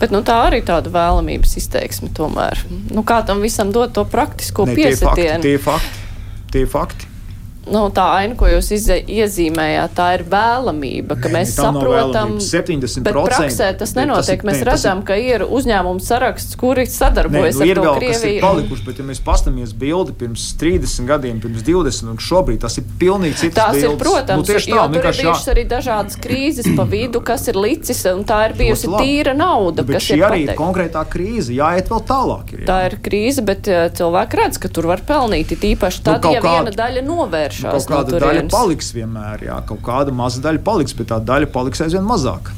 Bet 0.00 0.12
nu, 0.14 0.22
tā 0.26 0.40
arī 0.48 0.62
tāda 0.64 0.92
vēlamības 0.92 1.56
izteiksme 1.60 2.10
tomēr. 2.16 2.64
Nu, 2.92 3.04
kā 3.06 3.22
tam 3.26 3.42
visam 3.44 3.72
dot 3.72 3.94
to 3.94 4.04
praktisko 4.04 4.66
piesitienu? 4.70 5.42
Tie 5.44 5.58
fakti, 5.58 6.06
tie 6.52 6.64
fakti 6.66 7.13
nu, 7.70 7.84
tā 7.94 8.04
aina, 8.18 8.36
ko 8.38 8.48
jūs 8.48 8.68
iezīmējāt, 8.74 9.94
tā 9.96 10.08
ir 10.18 10.24
vēlamība, 10.30 11.16
ka 11.16 11.30
Nē, 11.30 11.38
mēs 11.38 11.54
saprotam, 11.56 12.36
70%. 12.42 13.04
Bet 13.06 13.16
praksē 13.16 13.70
tas 13.78 13.94
nenotiek. 13.96 14.42
Tas, 14.42 14.48
mēs 14.48 14.60
ne, 14.60 14.66
redzam, 14.68 15.00
ir, 15.00 15.06
ka 15.08 15.16
ir 15.20 15.44
uzņēmumu 15.46 16.02
saraksts, 16.04 16.58
kuri 16.60 16.86
sadarbojas 16.90 17.60
Nē, 17.60 17.70
nu, 17.70 17.72
ar 17.72 17.80
vēl, 17.86 17.98
Krieviju. 18.02 18.36
Ir 18.38 18.44
palikuši, 18.44 18.86
bet, 18.88 19.00
ja 19.00 19.06
mēs 19.08 19.22
pastamies 19.24 19.74
bildi 19.80 20.16
pirms 20.20 20.46
30 20.60 21.08
gadiem, 21.08 21.40
pirms 21.42 21.64
20, 21.66 22.10
un 22.12 22.20
šobrīd 22.20 22.60
tas 22.64 22.78
ir 22.80 22.88
pilnīgi 23.00 23.40
cits. 23.44 23.56
Tās 23.56 23.78
bildes. 23.78 23.88
ir, 23.88 23.98
protams, 24.02 24.44
nu, 24.44 24.58
tā, 24.58 24.68
jo 24.68 24.84
tur 24.92 25.08
ir 25.08 25.18
bijušas 25.22 25.50
arī 25.54 25.66
dažādas 25.70 26.20
krīzes 26.20 26.70
pa 26.76 26.86
vidu, 26.88 27.22
kas 27.24 27.48
ir 27.52 27.60
licis, 27.60 28.04
un 28.12 28.24
tā 28.28 28.42
ir 28.50 28.56
bijusi 28.60 28.92
tīra 28.92 29.36
nauda. 29.38 29.86
Bet 29.88 30.04
šī 30.04 30.20
arī 30.26 30.42
ir 30.48 30.54
konkrētā 30.58 31.04
krīze, 31.10 31.54
jāiet 31.56 31.88
vēl 31.92 32.04
tālāk. 32.08 32.54
Ir, 32.54 32.64
jā. 32.64 32.68
Tā 32.68 32.78
ir 32.90 32.98
krīze, 33.04 33.44
bet 33.46 33.68
cilvēki 33.98 34.42
redz, 34.42 34.60
ka 34.60 34.70
tur 34.72 34.90
var 34.92 35.04
pelnīt, 35.06 35.54
it 35.56 35.64
īpaši 35.74 36.02
nu, 36.02 36.06
tad, 36.10 36.26
nu, 36.26 36.34
ja 36.34 36.44
viena 36.44 36.74
daļa 36.74 37.04
novērš 37.06 37.53
novēršās. 37.62 37.86
Kaut 37.86 37.94
kāda 37.94 38.16
no 38.16 38.22
daļa 38.26 38.44
paliks 38.52 38.92
vienmēr, 38.96 39.46
jā, 39.48 39.60
kaut 39.68 39.82
kāda 39.86 40.14
maza 40.14 40.42
daļa 40.44 40.62
paliks, 40.66 40.96
bet 40.98 41.10
tā 41.12 41.20
daļa 41.22 41.50
paliks 41.54 41.84
aizvien 41.84 42.06
mazāka. 42.08 42.54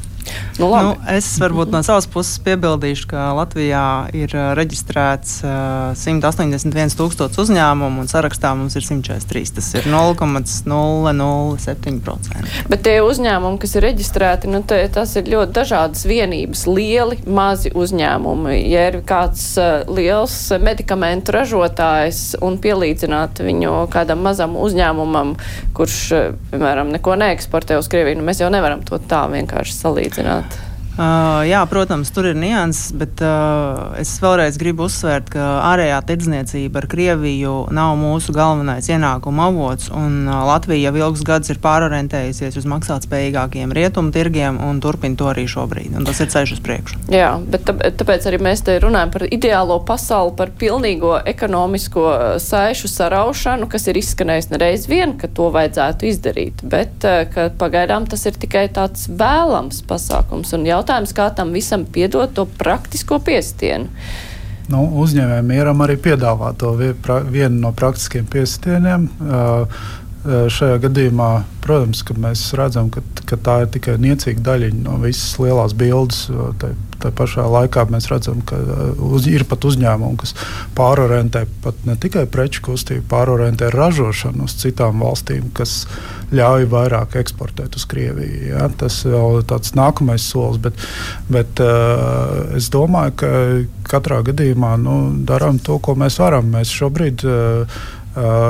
Nu, 0.57 0.71
labi. 0.71 0.87
nu, 0.87 0.93
es 1.13 1.27
varbūt 1.37 1.69
no 1.69 1.83
savas 1.85 2.07
puses 2.09 2.39
piebildīšu, 2.41 3.05
ka 3.11 3.27
Latvijā 3.37 4.09
ir 4.17 4.31
uh, 4.33 4.55
reģistrēts 4.57 5.45
uh, 5.45 5.93
181 5.97 6.95
tūkstoši 6.97 7.37
uzņēmumu 7.43 8.01
un 8.01 8.07
sarakstā 8.09 8.55
mums 8.57 8.73
ir 8.79 8.83
143. 8.85 9.53
Tas 9.57 9.67
ir 9.77 9.83
0,007%. 9.93 12.65
Bet 12.71 12.79
tie 12.87 12.95
uzņēmumi, 13.05 13.59
kas 13.61 13.71
ir 13.77 13.81
reģistrēti, 13.85 14.49
nu, 14.49 14.59
te, 14.65 14.79
tas 14.93 15.09
ir 15.19 15.23
ļoti 15.29 15.51
dažādas 15.59 16.01
vienības, 16.09 16.61
lieli, 16.71 17.17
mazi 17.29 17.69
uzņēmumi. 17.77 18.55
Ja 18.71 18.81
ir 18.89 18.95
kāds 19.07 19.43
uh, 19.61 19.85
liels 19.93 20.35
medikamentu 20.57 21.31
ražotājs 21.37 22.19
un 22.41 22.57
pielīdzināt 22.63 23.33
viņu 23.45 23.85
kādam 23.93 24.25
mazam 24.25 24.57
uzņēmumam, 24.57 25.37
kurš, 25.77 25.97
uh, 26.17 26.33
piemēram, 26.49 26.89
neko 26.97 27.13
neeksportē 27.21 27.77
uz 27.77 27.85
Krieviju, 27.93 28.17
nu, 28.17 28.25
mēs 28.25 28.41
jau 28.41 28.49
nevaram 28.53 28.81
to 28.87 28.95
tā 29.05 29.21
vienkārši 29.29 29.73
salīdzināt 29.77 30.16
salīdzināt? 30.17 30.66
Uh, 30.97 31.43
jā, 31.45 31.59
protams, 31.69 32.09
tur 32.09 32.25
ir 32.31 32.37
nianses, 32.37 32.89
bet 32.97 33.21
uh, 33.21 33.93
es 34.01 34.15
vēlreiz 34.17 34.55
gribu 34.57 34.87
uzsvērt, 34.87 35.27
ka 35.29 35.43
ārējā 35.69 35.99
tirdzniecība 36.09 36.81
ar 36.81 36.87
Krieviju 36.89 37.51
nav 37.77 37.93
mūsu 38.01 38.33
galvenais 38.33 38.89
ienākuma 38.89 39.45
avots. 39.51 39.91
Un, 39.93 40.23
uh, 40.25 40.39
Latvija 40.49 40.89
jau 40.89 40.97
ilgus 40.97 41.21
gadus 41.27 41.53
ir 41.53 41.59
pārorientējusies 41.61 42.57
uz 42.57 42.65
maksātspējīgākiem 42.71 43.75
rietumu 43.77 44.09
tirgiem 44.15 44.57
un 44.65 44.79
turpina 44.81 45.19
to 45.19 45.27
arī 45.29 45.45
šobrīd. 45.45 45.99
Tas 46.07 46.23
ir 46.23 46.31
ceļš 46.33 46.55
uz 46.55 46.63
priekšu. 46.65 47.03
Jā, 47.13 47.29
bet 47.45 47.69
tāpēc 48.01 48.25
arī 48.31 48.41
mēs 48.47 48.65
te 48.65 48.79
runājam 48.81 49.13
par 49.13 49.27
ideālo 49.29 49.77
pasauli, 49.85 50.33
par 50.41 50.55
pilnīgo 50.57 51.13
ekonomisko 51.29 52.07
uh, 52.07 52.25
saišu 52.41 52.89
saraušanu, 52.89 53.69
kas 53.69 53.85
ir 53.91 54.01
izskanējis 54.01 54.49
nereiz 54.55 54.89
vien, 54.89 55.13
ka 55.21 55.29
to 55.29 55.51
vajadzētu 55.53 56.09
izdarīt. 56.09 56.65
Bet 56.65 57.05
uh, 57.05 57.53
pagaidām 57.61 58.09
tas 58.09 58.25
ir 58.25 58.41
tikai 58.41 58.65
tāds 58.73 59.05
vēlams 59.13 59.85
pasākums. 59.85 60.57
Un 60.57 60.65
jautājums, 60.65 60.86
jautājums, 60.87 61.13
kā 61.13 61.27
tam 61.35 61.51
visam 61.51 61.85
piedot 61.85 62.33
to 62.33 62.45
praktisko 62.45 63.19
piestienu. 63.19 63.89
Nu, 64.67 64.83
uzņēmējiem 64.99 65.47
mieram 65.47 65.81
arī 65.81 65.95
piedāvā 65.97 66.53
to 66.59 66.73
vienu 66.75 67.61
no 67.61 67.71
praktiskiem 67.71 68.25
piestieniem. 68.27 69.07
Uh, 69.19 69.67
šajā 70.27 70.81
gadījumā, 70.83 71.43
protams, 71.63 72.03
mēs 72.19 72.41
redzam, 72.57 72.89
ka, 72.91 73.01
ka 73.25 73.37
tā 73.39 73.61
ir 73.63 73.69
tikai 73.71 73.95
niecīga 73.97 74.43
daļa 74.43 74.73
no 74.81 74.97
visas 74.99 75.37
lielās 75.39 75.75
bildes. 75.77 76.25
Tā, 76.59 76.73
tā 77.07 77.13
pašā 77.15 77.47
laikā 77.47 77.87
mēs 77.91 78.09
redzam, 78.11 78.43
ka 78.47 78.59
uz, 79.09 79.27
ir 79.31 79.47
pat 79.49 79.65
uzņēmumi, 79.67 80.19
kas 80.21 80.35
pārorientē 80.77 81.45
pat 81.63 81.79
ne 81.87 81.97
tikai 81.99 82.27
preču 82.31 82.63
kustību, 82.67 83.07
pārorientē 83.11 83.71
ražošanu 83.73 84.47
uz 84.47 84.57
citām 84.61 85.01
valstīm, 85.03 85.49
kas 85.57 85.85
ļauj 86.35 86.67
vairāk 86.71 87.15
eksportēt 87.21 87.77
uz 87.79 87.87
Krieviju. 87.89 88.51
Ja? 88.51 88.67
Tas 88.79 88.99
vēl 89.07 89.41
ir 89.41 89.47
tāds 89.47 89.73
nākamais 89.77 90.25
solis, 90.27 90.59
bet, 90.63 90.79
bet 91.31 91.61
uh, 91.63 92.55
es 92.57 92.69
domāju, 92.73 93.15
ka 93.21 93.31
katrā 93.87 94.19
gadījumā 94.27 94.73
nu, 94.81 94.97
darām 95.27 95.61
to, 95.63 95.79
ko 95.79 95.95
mēs 95.99 96.19
varam. 96.19 96.51
Mēs 96.57 96.73
šobrīd 96.75 97.23
uh, 97.23 97.79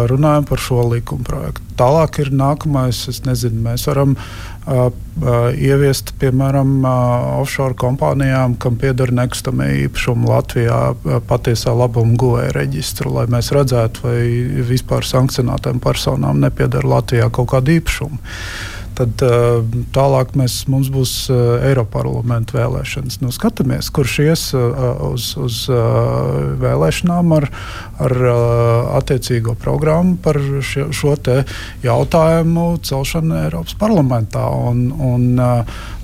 runājam 0.08 0.46
par 0.48 0.62
šo 0.64 0.84
likuma 0.94 1.26
projektu. 1.28 1.64
Tālāk 1.78 2.22
ir 2.24 2.32
nākamais, 2.34 3.04
es 3.12 3.20
nezinu, 3.26 3.60
mēs 3.68 3.84
varam 3.90 4.16
uh, 4.16 4.88
uh, 4.88 5.50
ieviest, 5.54 6.14
piemēram, 6.22 6.72
uh, 6.82 7.28
offshore 7.42 7.78
kompānijām, 7.78 8.56
kam 8.62 8.80
pieder 8.82 9.12
nekustamie 9.14 9.70
īpašumi 9.84 10.30
Latvijā, 10.30 10.80
uh, 10.96 11.20
patiesā 11.28 11.76
labuma 11.78 12.18
guvēja 12.18 12.56
reģistru, 12.58 13.12
lai 13.20 13.28
mēs 13.34 13.52
redzētu, 13.56 14.08
vai 14.08 14.24
vispār 14.72 15.06
sankcionētām 15.06 15.84
personām 15.84 16.42
nepieder 16.42 16.88
Latvijā 16.88 17.30
kaut 17.34 17.52
kāda 17.54 17.78
īpašuma. 17.78 18.24
Tad 18.98 19.22
uh, 19.22 19.60
tālāk 19.94 20.32
mēs, 20.40 20.64
mums 20.72 20.88
būs 20.90 21.12
uh, 21.30 21.60
Eiroparlamenta 21.68 22.56
vēlēšanas. 22.58 23.20
Nu, 23.22 23.30
skatāmies, 23.36 23.92
kurš 23.94 24.16
ies 24.24 24.46
uh, 24.58 25.04
uz, 25.12 25.30
uz 25.38 25.60
vēlēšanām 26.62 27.36
ar, 27.38 27.46
ar 28.02 28.16
attiecīgo 28.98 29.54
programmu 29.62 30.16
par 30.24 30.40
šo, 30.66 30.88
šo 30.96 31.14
jautājumu 31.84 32.66
celšanu 32.86 33.38
Eiropas 33.44 33.76
parlamentā. 33.78 34.48
Un, 34.72 34.88
un, 34.94 35.28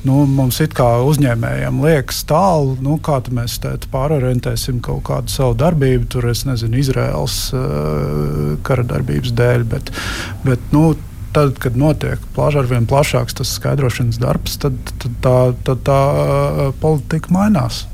nu, 0.03 0.17
mums 0.29 0.59
it 0.61 0.75
kā 0.77 0.89
uzņēmējiem 1.07 1.79
liekas 1.85 2.21
tālu, 2.29 2.75
nu, 2.83 2.99
kā 3.01 3.21
mēs 3.33 3.57
pārorientēsim 3.93 4.83
kaut 4.85 5.05
kādu 5.09 5.33
savu 5.33 5.57
darbību, 5.63 6.09
tur 6.13 6.29
es 6.29 6.45
nezinu, 6.49 6.77
Izraels 6.81 7.39
kara 8.67 8.85
darbības 8.93 9.33
dēļ. 9.39 9.65
Bet, 9.73 9.93
bet, 10.45 10.69
nu, 10.75 10.91
tad, 11.33 11.57
kad 11.61 11.77
notiek 11.79 12.21
plaš, 12.35 12.61
ar 12.61 12.69
vien 12.69 12.85
plašāks 12.89 13.39
tas 13.39 13.55
skaidrošanas 13.57 14.21
darbs, 14.21 14.59
tad, 14.61 14.77
tad 15.01 15.17
tā, 15.25 15.75
tā 15.87 15.99
uh, 16.11 16.69
politika 16.81 17.33
mainās. 17.33 17.85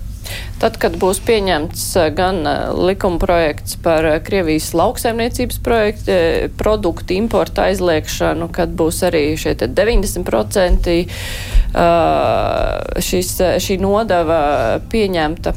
Tad, 0.60 0.76
kad 0.82 0.98
būs 1.00 1.22
pieņemts 1.26 1.84
gan 2.18 2.44
likuma 2.76 3.18
projekts 3.22 3.78
par 3.82 4.06
Krievijas 4.26 4.74
lauksaimniecības 4.78 5.62
projektu, 5.66 6.18
produktu 6.60 7.16
importu 7.16 7.64
aizliekšanu, 7.64 8.50
kad 8.54 8.76
būs 8.78 9.02
arī 9.08 9.24
šie 9.40 9.56
90% 9.64 10.98
šis, 13.10 13.32
šī 13.66 13.80
nodeva 13.82 14.42
pieņemta, 14.92 15.56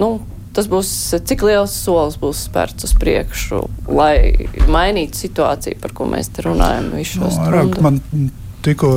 nu, 0.00 0.14
tas 0.56 0.68
būs, 0.70 0.90
cik 1.28 1.44
liels 1.48 1.74
solis 1.84 2.18
būs 2.20 2.44
spērts 2.48 2.88
uz 2.88 2.94
priekšu, 3.00 3.62
lai 3.92 4.48
mainītu 4.70 5.24
situāciju, 5.24 5.80
par 5.82 5.96
ko 5.96 6.08
mēs 6.12 6.32
te 6.34 6.46
runājam 6.46 6.92
visu 6.96 7.18
šo 7.18 7.26
no, 7.26 7.34
stundu? 7.72 8.30
Tikko 8.62 8.88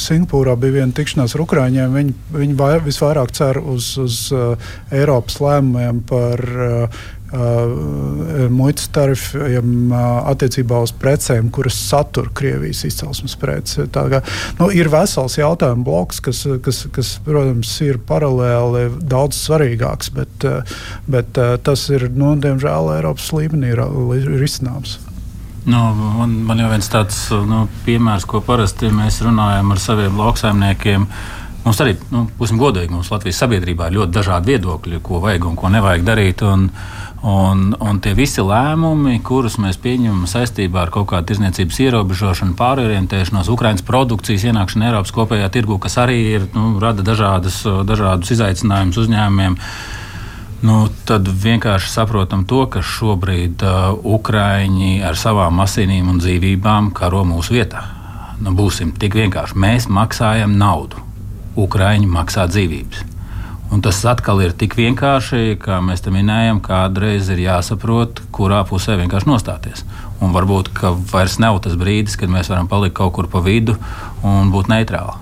Singapūrā 0.00 0.56
bija 0.58 0.80
viena 0.80 0.94
tikšanās 0.94 1.36
ar 1.36 1.44
Ukrāņiem. 1.44 1.92
Viņi, 1.94 2.14
viņi 2.34 2.56
visvairāk 2.82 3.30
cer 3.36 3.60
uz, 3.62 3.92
uz 4.02 4.16
uh, 4.34 4.72
Eiropas 4.90 5.38
lēmumiem 5.38 6.00
par 6.08 6.42
uh, 6.42 7.04
Uh, 7.34 8.46
muitas 8.50 8.84
tarifiem 8.94 9.88
uh, 9.90 10.20
attiecībā 10.30 10.78
uz 10.84 10.92
precēm, 10.94 11.48
kuras 11.50 11.74
satur 11.74 12.28
Krievijas 12.36 12.84
izcelsmes 12.86 13.34
preces. 13.40 13.88
Nu, 14.60 14.68
ir 14.70 14.86
vesels 14.92 15.34
jautājumu 15.40 15.82
bloks, 15.88 16.20
kas, 16.22 16.44
kas, 16.62 16.84
kas, 16.94 17.10
protams, 17.26 17.72
ir 17.82 17.98
paralēli 18.06 18.84
daudz 19.02 19.40
svarīgāks, 19.48 20.12
bet, 20.14 20.46
uh, 20.46 20.78
bet 21.10 21.34
tas 21.66 21.88
ir, 21.90 22.06
nu, 22.14 22.36
diemžēl, 22.38 22.92
Eiropas 23.00 23.32
līmenī 23.34 23.74
risināms. 24.30 25.00
Nu, 25.66 25.80
man, 26.20 26.38
man 26.46 26.62
jau 26.62 26.70
viens 26.70 26.92
tāds 26.92 27.24
nu, 27.50 27.64
piemērs, 27.88 28.28
ko 28.30 28.44
parasti 28.46 28.94
mēs 28.94 29.24
runājam 29.26 29.74
ar 29.74 29.82
saviem 29.82 30.20
lauksaimniekiem. 30.22 31.10
Mums 31.64 31.80
arī, 31.80 31.96
nu, 32.12 32.28
būsim 32.38 32.60
godīgi, 32.60 32.92
mums 32.92 33.08
Latvijas 33.10 33.40
sabiedrībā 33.42 33.88
ir 33.88 33.96
ļoti 33.98 34.20
dažādi 34.20 34.52
viedokļi, 34.52 35.00
ko 35.02 35.24
vajag 35.24 35.48
un 35.48 35.56
ko 35.58 35.70
nevajag 35.72 36.04
darīt. 36.04 36.44
Un, 36.44 36.68
uh, 36.68 37.00
Un, 37.24 37.70
un 37.80 37.98
tie 38.04 38.10
visi 38.12 38.42
lēmumi, 38.44 39.14
kurus 39.24 39.54
mēs 39.56 39.78
pieņemam 39.80 40.26
saistībā 40.28 40.82
ar 40.82 40.90
kaut 40.92 41.06
kādu 41.08 41.30
tirdzniecības 41.30 41.78
ierobežošanu, 41.86 42.52
pārorientēšanos, 42.58 43.48
Ukraiņas 43.54 43.86
produkcijas 43.88 44.44
ienākšanu 44.50 44.84
Eiropas 44.90 45.14
kopējā 45.16 45.46
tirgu, 45.54 45.78
kas 45.80 45.96
arī 46.02 46.18
ir, 46.34 46.44
nu, 46.52 46.74
rada 46.82 47.00
dažādas, 47.06 47.62
dažādus 47.88 48.34
izaicinājumus 48.36 49.00
uzņēmumiem. 49.06 49.56
Nu, 50.68 50.76
tad 51.08 51.32
vienkārši 51.46 51.88
saprotam 51.94 52.44
to, 52.48 52.66
ka 52.68 52.84
šobrīd 52.84 53.64
uh, 53.64 53.96
Ukrāņi 54.04 55.00
ar 55.08 55.16
savām 55.16 55.64
asinīm 55.64 56.12
un 56.12 56.20
dzīvībām 56.20 56.92
karo 56.92 57.24
mūsu 57.28 57.56
vietā. 57.56 57.86
Nu, 58.44 58.52
būsim 58.52 58.92
tik 59.00 59.16
vienkārši. 59.16 59.56
Mēs 59.64 59.88
maksājam 59.88 60.60
naudu, 60.60 61.00
Ukrāņi 61.56 62.08
maksā 62.20 62.44
dzīvības. 62.52 63.13
Un 63.72 63.80
tas 63.82 63.98
atkal 64.06 64.42
ir 64.44 64.52
tik 64.52 64.76
vienkārši, 64.78 65.56
kā 65.62 65.80
mēs 65.82 66.04
te 66.04 66.12
minējam, 66.14 66.60
kādreiz 66.64 67.30
ir 67.32 67.40
jāsaprot, 67.46 68.20
kurā 68.34 68.60
pusē 68.68 68.98
vienkārši 69.00 69.30
nostāties. 69.30 69.84
Un 70.22 70.36
varbūt 70.36 70.70
vairs 71.10 71.40
nav 71.42 71.62
tas 71.64 71.76
brīdis, 71.80 72.18
kad 72.20 72.32
mēs 72.32 72.52
varam 72.52 72.70
palikt 72.70 72.98
kaut 73.00 73.16
kur 73.16 73.30
pa 73.32 73.42
vidu 73.44 73.78
un 74.22 74.52
būt 74.54 74.70
neitrāli. 74.70 75.20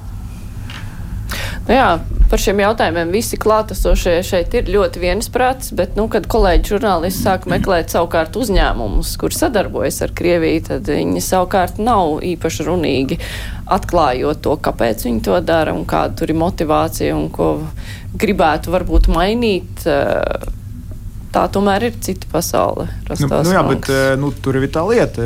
Nu 1.62 1.76
jā, 1.76 1.90
par 2.26 2.40
šiem 2.42 2.58
jautājumiem 2.58 3.12
visi 3.14 3.38
klātesošie 3.40 4.16
šeit 4.26 4.54
ir 4.58 4.70
ļoti 4.74 4.98
viensprāts, 4.98 5.70
bet, 5.78 5.94
nu, 5.94 6.08
kad 6.10 6.26
kolēģi 6.30 6.72
žurnālisti 6.74 7.22
sāk 7.22 7.46
meklēt 7.50 7.94
savukārt 7.94 8.34
uzņēmumus, 8.40 9.14
kur 9.20 9.36
sadarbojas 9.36 10.00
ar 10.02 10.14
Krieviju, 10.18 10.64
tad 10.66 10.90
viņi 10.90 11.22
savukārt 11.22 11.78
nav 11.78 12.18
īpaši 12.26 12.66
runīgi 12.66 13.20
atklājot 13.72 14.42
to, 14.42 14.56
kāpēc 14.66 15.06
viņi 15.06 15.22
to 15.28 15.38
dara 15.46 15.76
un 15.76 15.86
kāda 15.88 16.18
tur 16.18 16.34
ir 16.34 16.40
motivācija 16.42 17.14
un 17.16 17.30
ko 17.32 17.52
gribētu 18.18 18.72
varbūt 18.72 19.08
mainīt. 19.12 19.86
Eh, 19.88 20.50
tā 21.32 21.46
tomēr 21.48 21.86
ir 21.88 21.94
cita 22.04 22.28
pasaule. 22.28 22.88
Nu, 23.08 23.28
nu 23.30 23.54
jā, 23.54 23.62
bet, 23.68 23.88
eh, 23.88 24.14
nu, 24.20 24.32
tur 24.44 24.58
ir 24.60 24.68
tā 24.68 24.84
lieta. 24.88 25.24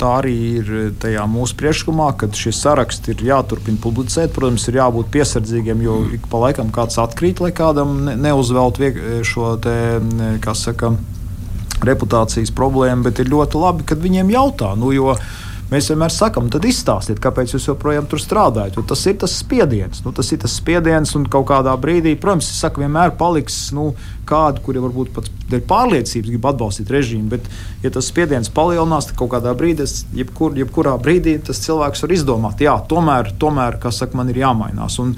Tā 0.00 0.12
arī 0.22 0.36
ir 0.62 0.92
tajā 1.02 1.26
mūsu 1.28 1.56
priekšlikumā, 1.60 2.08
ka 2.16 2.30
šis 2.32 2.62
saraksts 2.64 3.12
ir 3.12 3.24
jāturpina 3.28 3.80
publicēt. 3.82 4.32
Protams, 4.32 4.66
ir 4.68 4.80
jābūt 4.80 5.12
piesardzīgiem, 5.12 5.82
jo 5.84 5.98
ik 6.12 6.28
pa 6.32 6.40
laikam 6.46 6.72
kāds 6.72 6.96
atkrīt, 7.02 7.40
lai 7.44 7.52
kādam 7.52 8.04
ne, 8.06 8.16
neuzvelt 8.16 8.80
šo 9.28 9.56
te, 9.60 9.76
kā 10.40 10.56
saka, 10.56 10.96
reputācijas 11.82 12.52
problēmu. 12.54 13.02
Bet 13.08 13.20
ir 13.20 13.30
ļoti 13.32 13.60
labi, 13.60 13.86
kad 13.86 13.98
viņiem 14.02 14.30
jautā. 14.32 14.72
Nu, 14.78 14.92
jo, 14.94 15.16
Mēs 15.72 15.88
vienmēr 15.88 16.12
sakām, 16.12 16.50
tad 16.52 16.66
izstāstiet, 16.68 17.20
kāpēc 17.22 17.54
jūs 17.54 17.70
joprojām 17.70 18.04
tur 18.10 18.20
strādājat. 18.20 18.76
Tas 18.90 19.06
ir 19.08 19.16
tas 19.22 19.32
spiediens. 19.40 20.02
Nu, 20.04 20.12
tas 20.12 20.28
ir 20.34 20.42
tas 20.42 20.52
spiediens, 20.60 21.14
un 21.16 21.24
kaut 21.32 21.46
kādā 21.48 21.72
brīdī, 21.80 22.12
protams, 22.20 22.50
es 22.52 22.60
saku, 22.60 22.82
vienmēr 22.84 23.14
paliks 23.16 23.56
nu, 23.72 23.92
kādi, 24.28 24.60
kuri 24.66 24.82
varbūt 24.84 25.14
pat 25.16 25.30
dēļ 25.52 25.64
pārliecības 25.70 26.32
grib 26.32 26.48
atbalstīt 26.50 26.90
režīmu. 26.92 27.30
Bet, 27.32 27.46
ja 27.84 27.92
tas 27.94 28.08
spiediens 28.10 28.50
palielinās, 28.52 29.10
tad 29.10 29.18
kaut 29.20 29.32
kādā 29.36 29.54
brīdī, 29.58 29.86
jebkur, 30.16 30.56
jebkurā 30.58 30.96
brīdī, 31.02 31.38
tas 31.46 31.62
cilvēks 31.64 32.04
var 32.06 32.16
izdomāt, 32.16 32.64
jā, 32.64 32.76
tomēr, 32.90 33.34
tomēr 33.40 33.80
saka, 33.92 34.16
man 34.18 34.32
ir 34.32 34.42
jāmainās. 34.44 34.98
Un, 35.02 35.16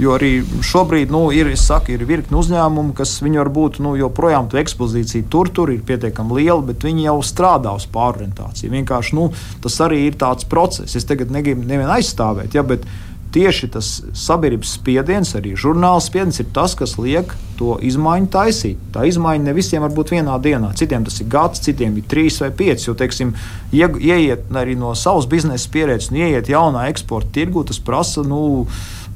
Jo 0.00 0.16
arī 0.16 0.42
šobrīd 0.66 1.12
nu, 1.14 1.20
ir, 1.34 1.52
saku, 1.56 1.94
ir 1.94 2.02
virkni 2.08 2.36
uzņēmumu, 2.40 2.90
kas 2.98 3.14
varbūt 3.22 3.78
nu, 3.84 3.94
joprojām 3.96 4.48
to 4.50 4.58
ekspozīciju 4.60 5.28
tur, 5.30 5.50
tur 5.54 5.70
ir 5.70 5.84
pietiekami 5.86 6.40
liela, 6.40 6.60
bet 6.72 6.82
viņi 6.84 7.06
jau 7.06 7.20
strādā 7.24 7.74
uz 7.78 7.86
pārorientāciju. 7.94 8.72
Vienkārši 8.74 9.16
nu, 9.16 9.28
tas 9.62 9.78
arī 9.86 10.02
ir 10.08 10.18
tāds 10.20 10.48
process. 10.48 10.96
Es 10.98 11.06
tagad 11.08 11.30
negribu 11.32 11.62
nevienu 11.62 11.94
aizstāvēt, 11.94 12.58
ja, 12.58 12.66
bet 12.66 12.84
tieši 13.32 13.68
tas 13.74 13.88
sabiedrības 14.18 14.74
spiediens, 14.78 15.32
arī 15.38 15.54
žurnāla 15.58 16.02
spiediens, 16.04 16.40
ir 16.42 16.48
tas, 16.54 16.74
kas 16.78 16.96
liek 17.00 17.32
to 17.58 17.76
izmaiņu 17.84 18.28
taisīt. 18.32 18.80
Tā 18.94 19.06
izmaiņa 19.08 19.46
ne 19.46 19.54
visiem 19.56 19.84
var 19.84 19.94
būt 19.94 20.14
vienā 20.14 20.38
dienā. 20.42 20.72
Citiem 20.78 21.06
tas 21.06 21.20
ir 21.22 21.30
gads, 21.32 21.62
citiem 21.64 21.96
ir 22.00 22.08
trīs 22.10 22.40
vai 22.42 22.50
pieci. 22.56 22.88
Jo, 22.88 22.96
teiksim, 22.98 23.34
ie, 23.72 23.86
ieiet 23.86 24.50
arī 24.62 24.76
no 24.78 24.92
savas 24.98 25.28
biznesa 25.30 25.70
pieredzes 25.72 26.12
un 26.12 26.20
ieiet 26.22 26.50
jaunā 26.52 26.88
eksporta 26.92 27.32
tirgu, 27.38 27.64
tas 27.68 27.80
prasa. 27.82 28.24
Nu, 28.26 28.66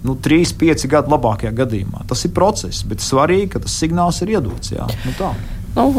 nu, 0.07 0.17
3, 0.23 0.55
5 0.61 0.87
gadu 0.93 1.13
labākajā 1.15 1.53
gadījumā. 1.57 2.07
Tas 2.09 2.25
ir 2.29 2.35
process, 2.37 2.85
bet 2.87 3.05
svarīgi, 3.05 3.51
ka 3.57 3.65
tas 3.65 3.77
signāls 3.81 4.23
ir 4.23 4.37
iedots. 4.37 4.73
Jā, 4.77 4.89
nu 5.05 5.15
tā. 5.19 5.35
Nu, 5.77 5.91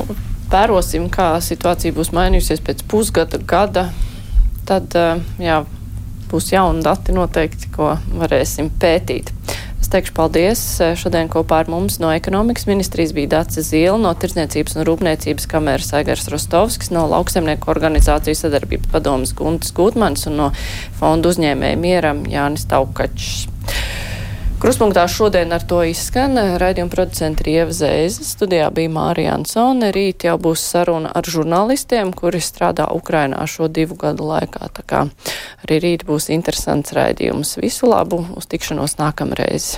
Vērosim, 0.47 1.09
kā 1.11 1.33
situācija 1.43 1.91
būs 1.91 2.13
mainījusies 2.15 2.61
pēc 2.63 2.85
pusgada, 2.87 3.39
gada. 3.43 3.89
Tad 4.67 4.95
jā, 5.43 5.57
būs 6.31 6.51
jauni 6.53 6.83
dati 6.85 7.15
noteikti, 7.15 7.71
ko 7.75 7.95
varēsim 8.19 8.71
pētīt. 8.81 9.33
Es 9.81 9.91
teikšu 9.93 10.11
paldies. 10.17 10.61
Šodien 10.99 11.29
kopā 11.31 11.61
ar 11.61 11.69
mums 11.71 11.99
no 12.03 12.09
ekonomikas 12.11 12.65
ministrijas 12.67 13.13
bija 13.15 13.37
Dācis 13.37 13.69
Zīle, 13.69 13.95
no 14.01 14.11
Tirdzniecības 14.19 14.75
un 14.75 14.83
Rūpniecības 14.89 15.47
kameras 15.47 15.93
Aigars 15.95 16.27
Rostovskis, 16.33 16.91
no 16.91 17.05
lauksemnieku 17.07 17.71
organizācijas 17.71 18.43
sadarbības 18.43 18.91
padomas 18.91 19.31
Guntas 19.37 19.71
Gutmans 19.77 20.27
un 20.27 20.41
no 20.41 20.49
fondu 20.99 21.31
uzņēmēja 21.31 21.79
mieram 21.79 22.25
Jānis 22.27 22.67
Taukačs. 22.67 23.45
Kruspunktā 24.57 25.03
šodien 25.05 25.53
ar 25.53 25.61
to 25.69 25.83
izskan. 25.85 26.33
Raidījuma 26.57 26.89
producenta 26.89 27.45
Rieva 27.45 27.69
Zēze. 27.69 28.25
Studijā 28.25 28.71
bija 28.73 28.89
Mārija 28.89 29.35
Ansone. 29.37 29.91
Rīt 29.93 30.25
jau 30.25 30.33
būs 30.41 30.63
saruna 30.71 31.11
ar 31.13 31.29
žurnālistiem, 31.29 32.09
kuri 32.17 32.41
strādā 32.41 32.87
Ukrainā 32.97 33.45
šo 33.45 33.69
divu 33.69 33.99
gadu 34.01 34.25
laikā. 34.31 34.71
Tā 34.73 34.85
kā 34.89 35.03
arī 35.67 35.77
rīt 35.83 36.07
būs 36.09 36.31
interesants 36.33 36.97
raidījums. 36.97 37.59
Visu 37.61 37.91
labu! 37.93 38.23
Uz 38.33 38.49
tikšanos 38.49 38.97
nākamreiz! 38.97 39.75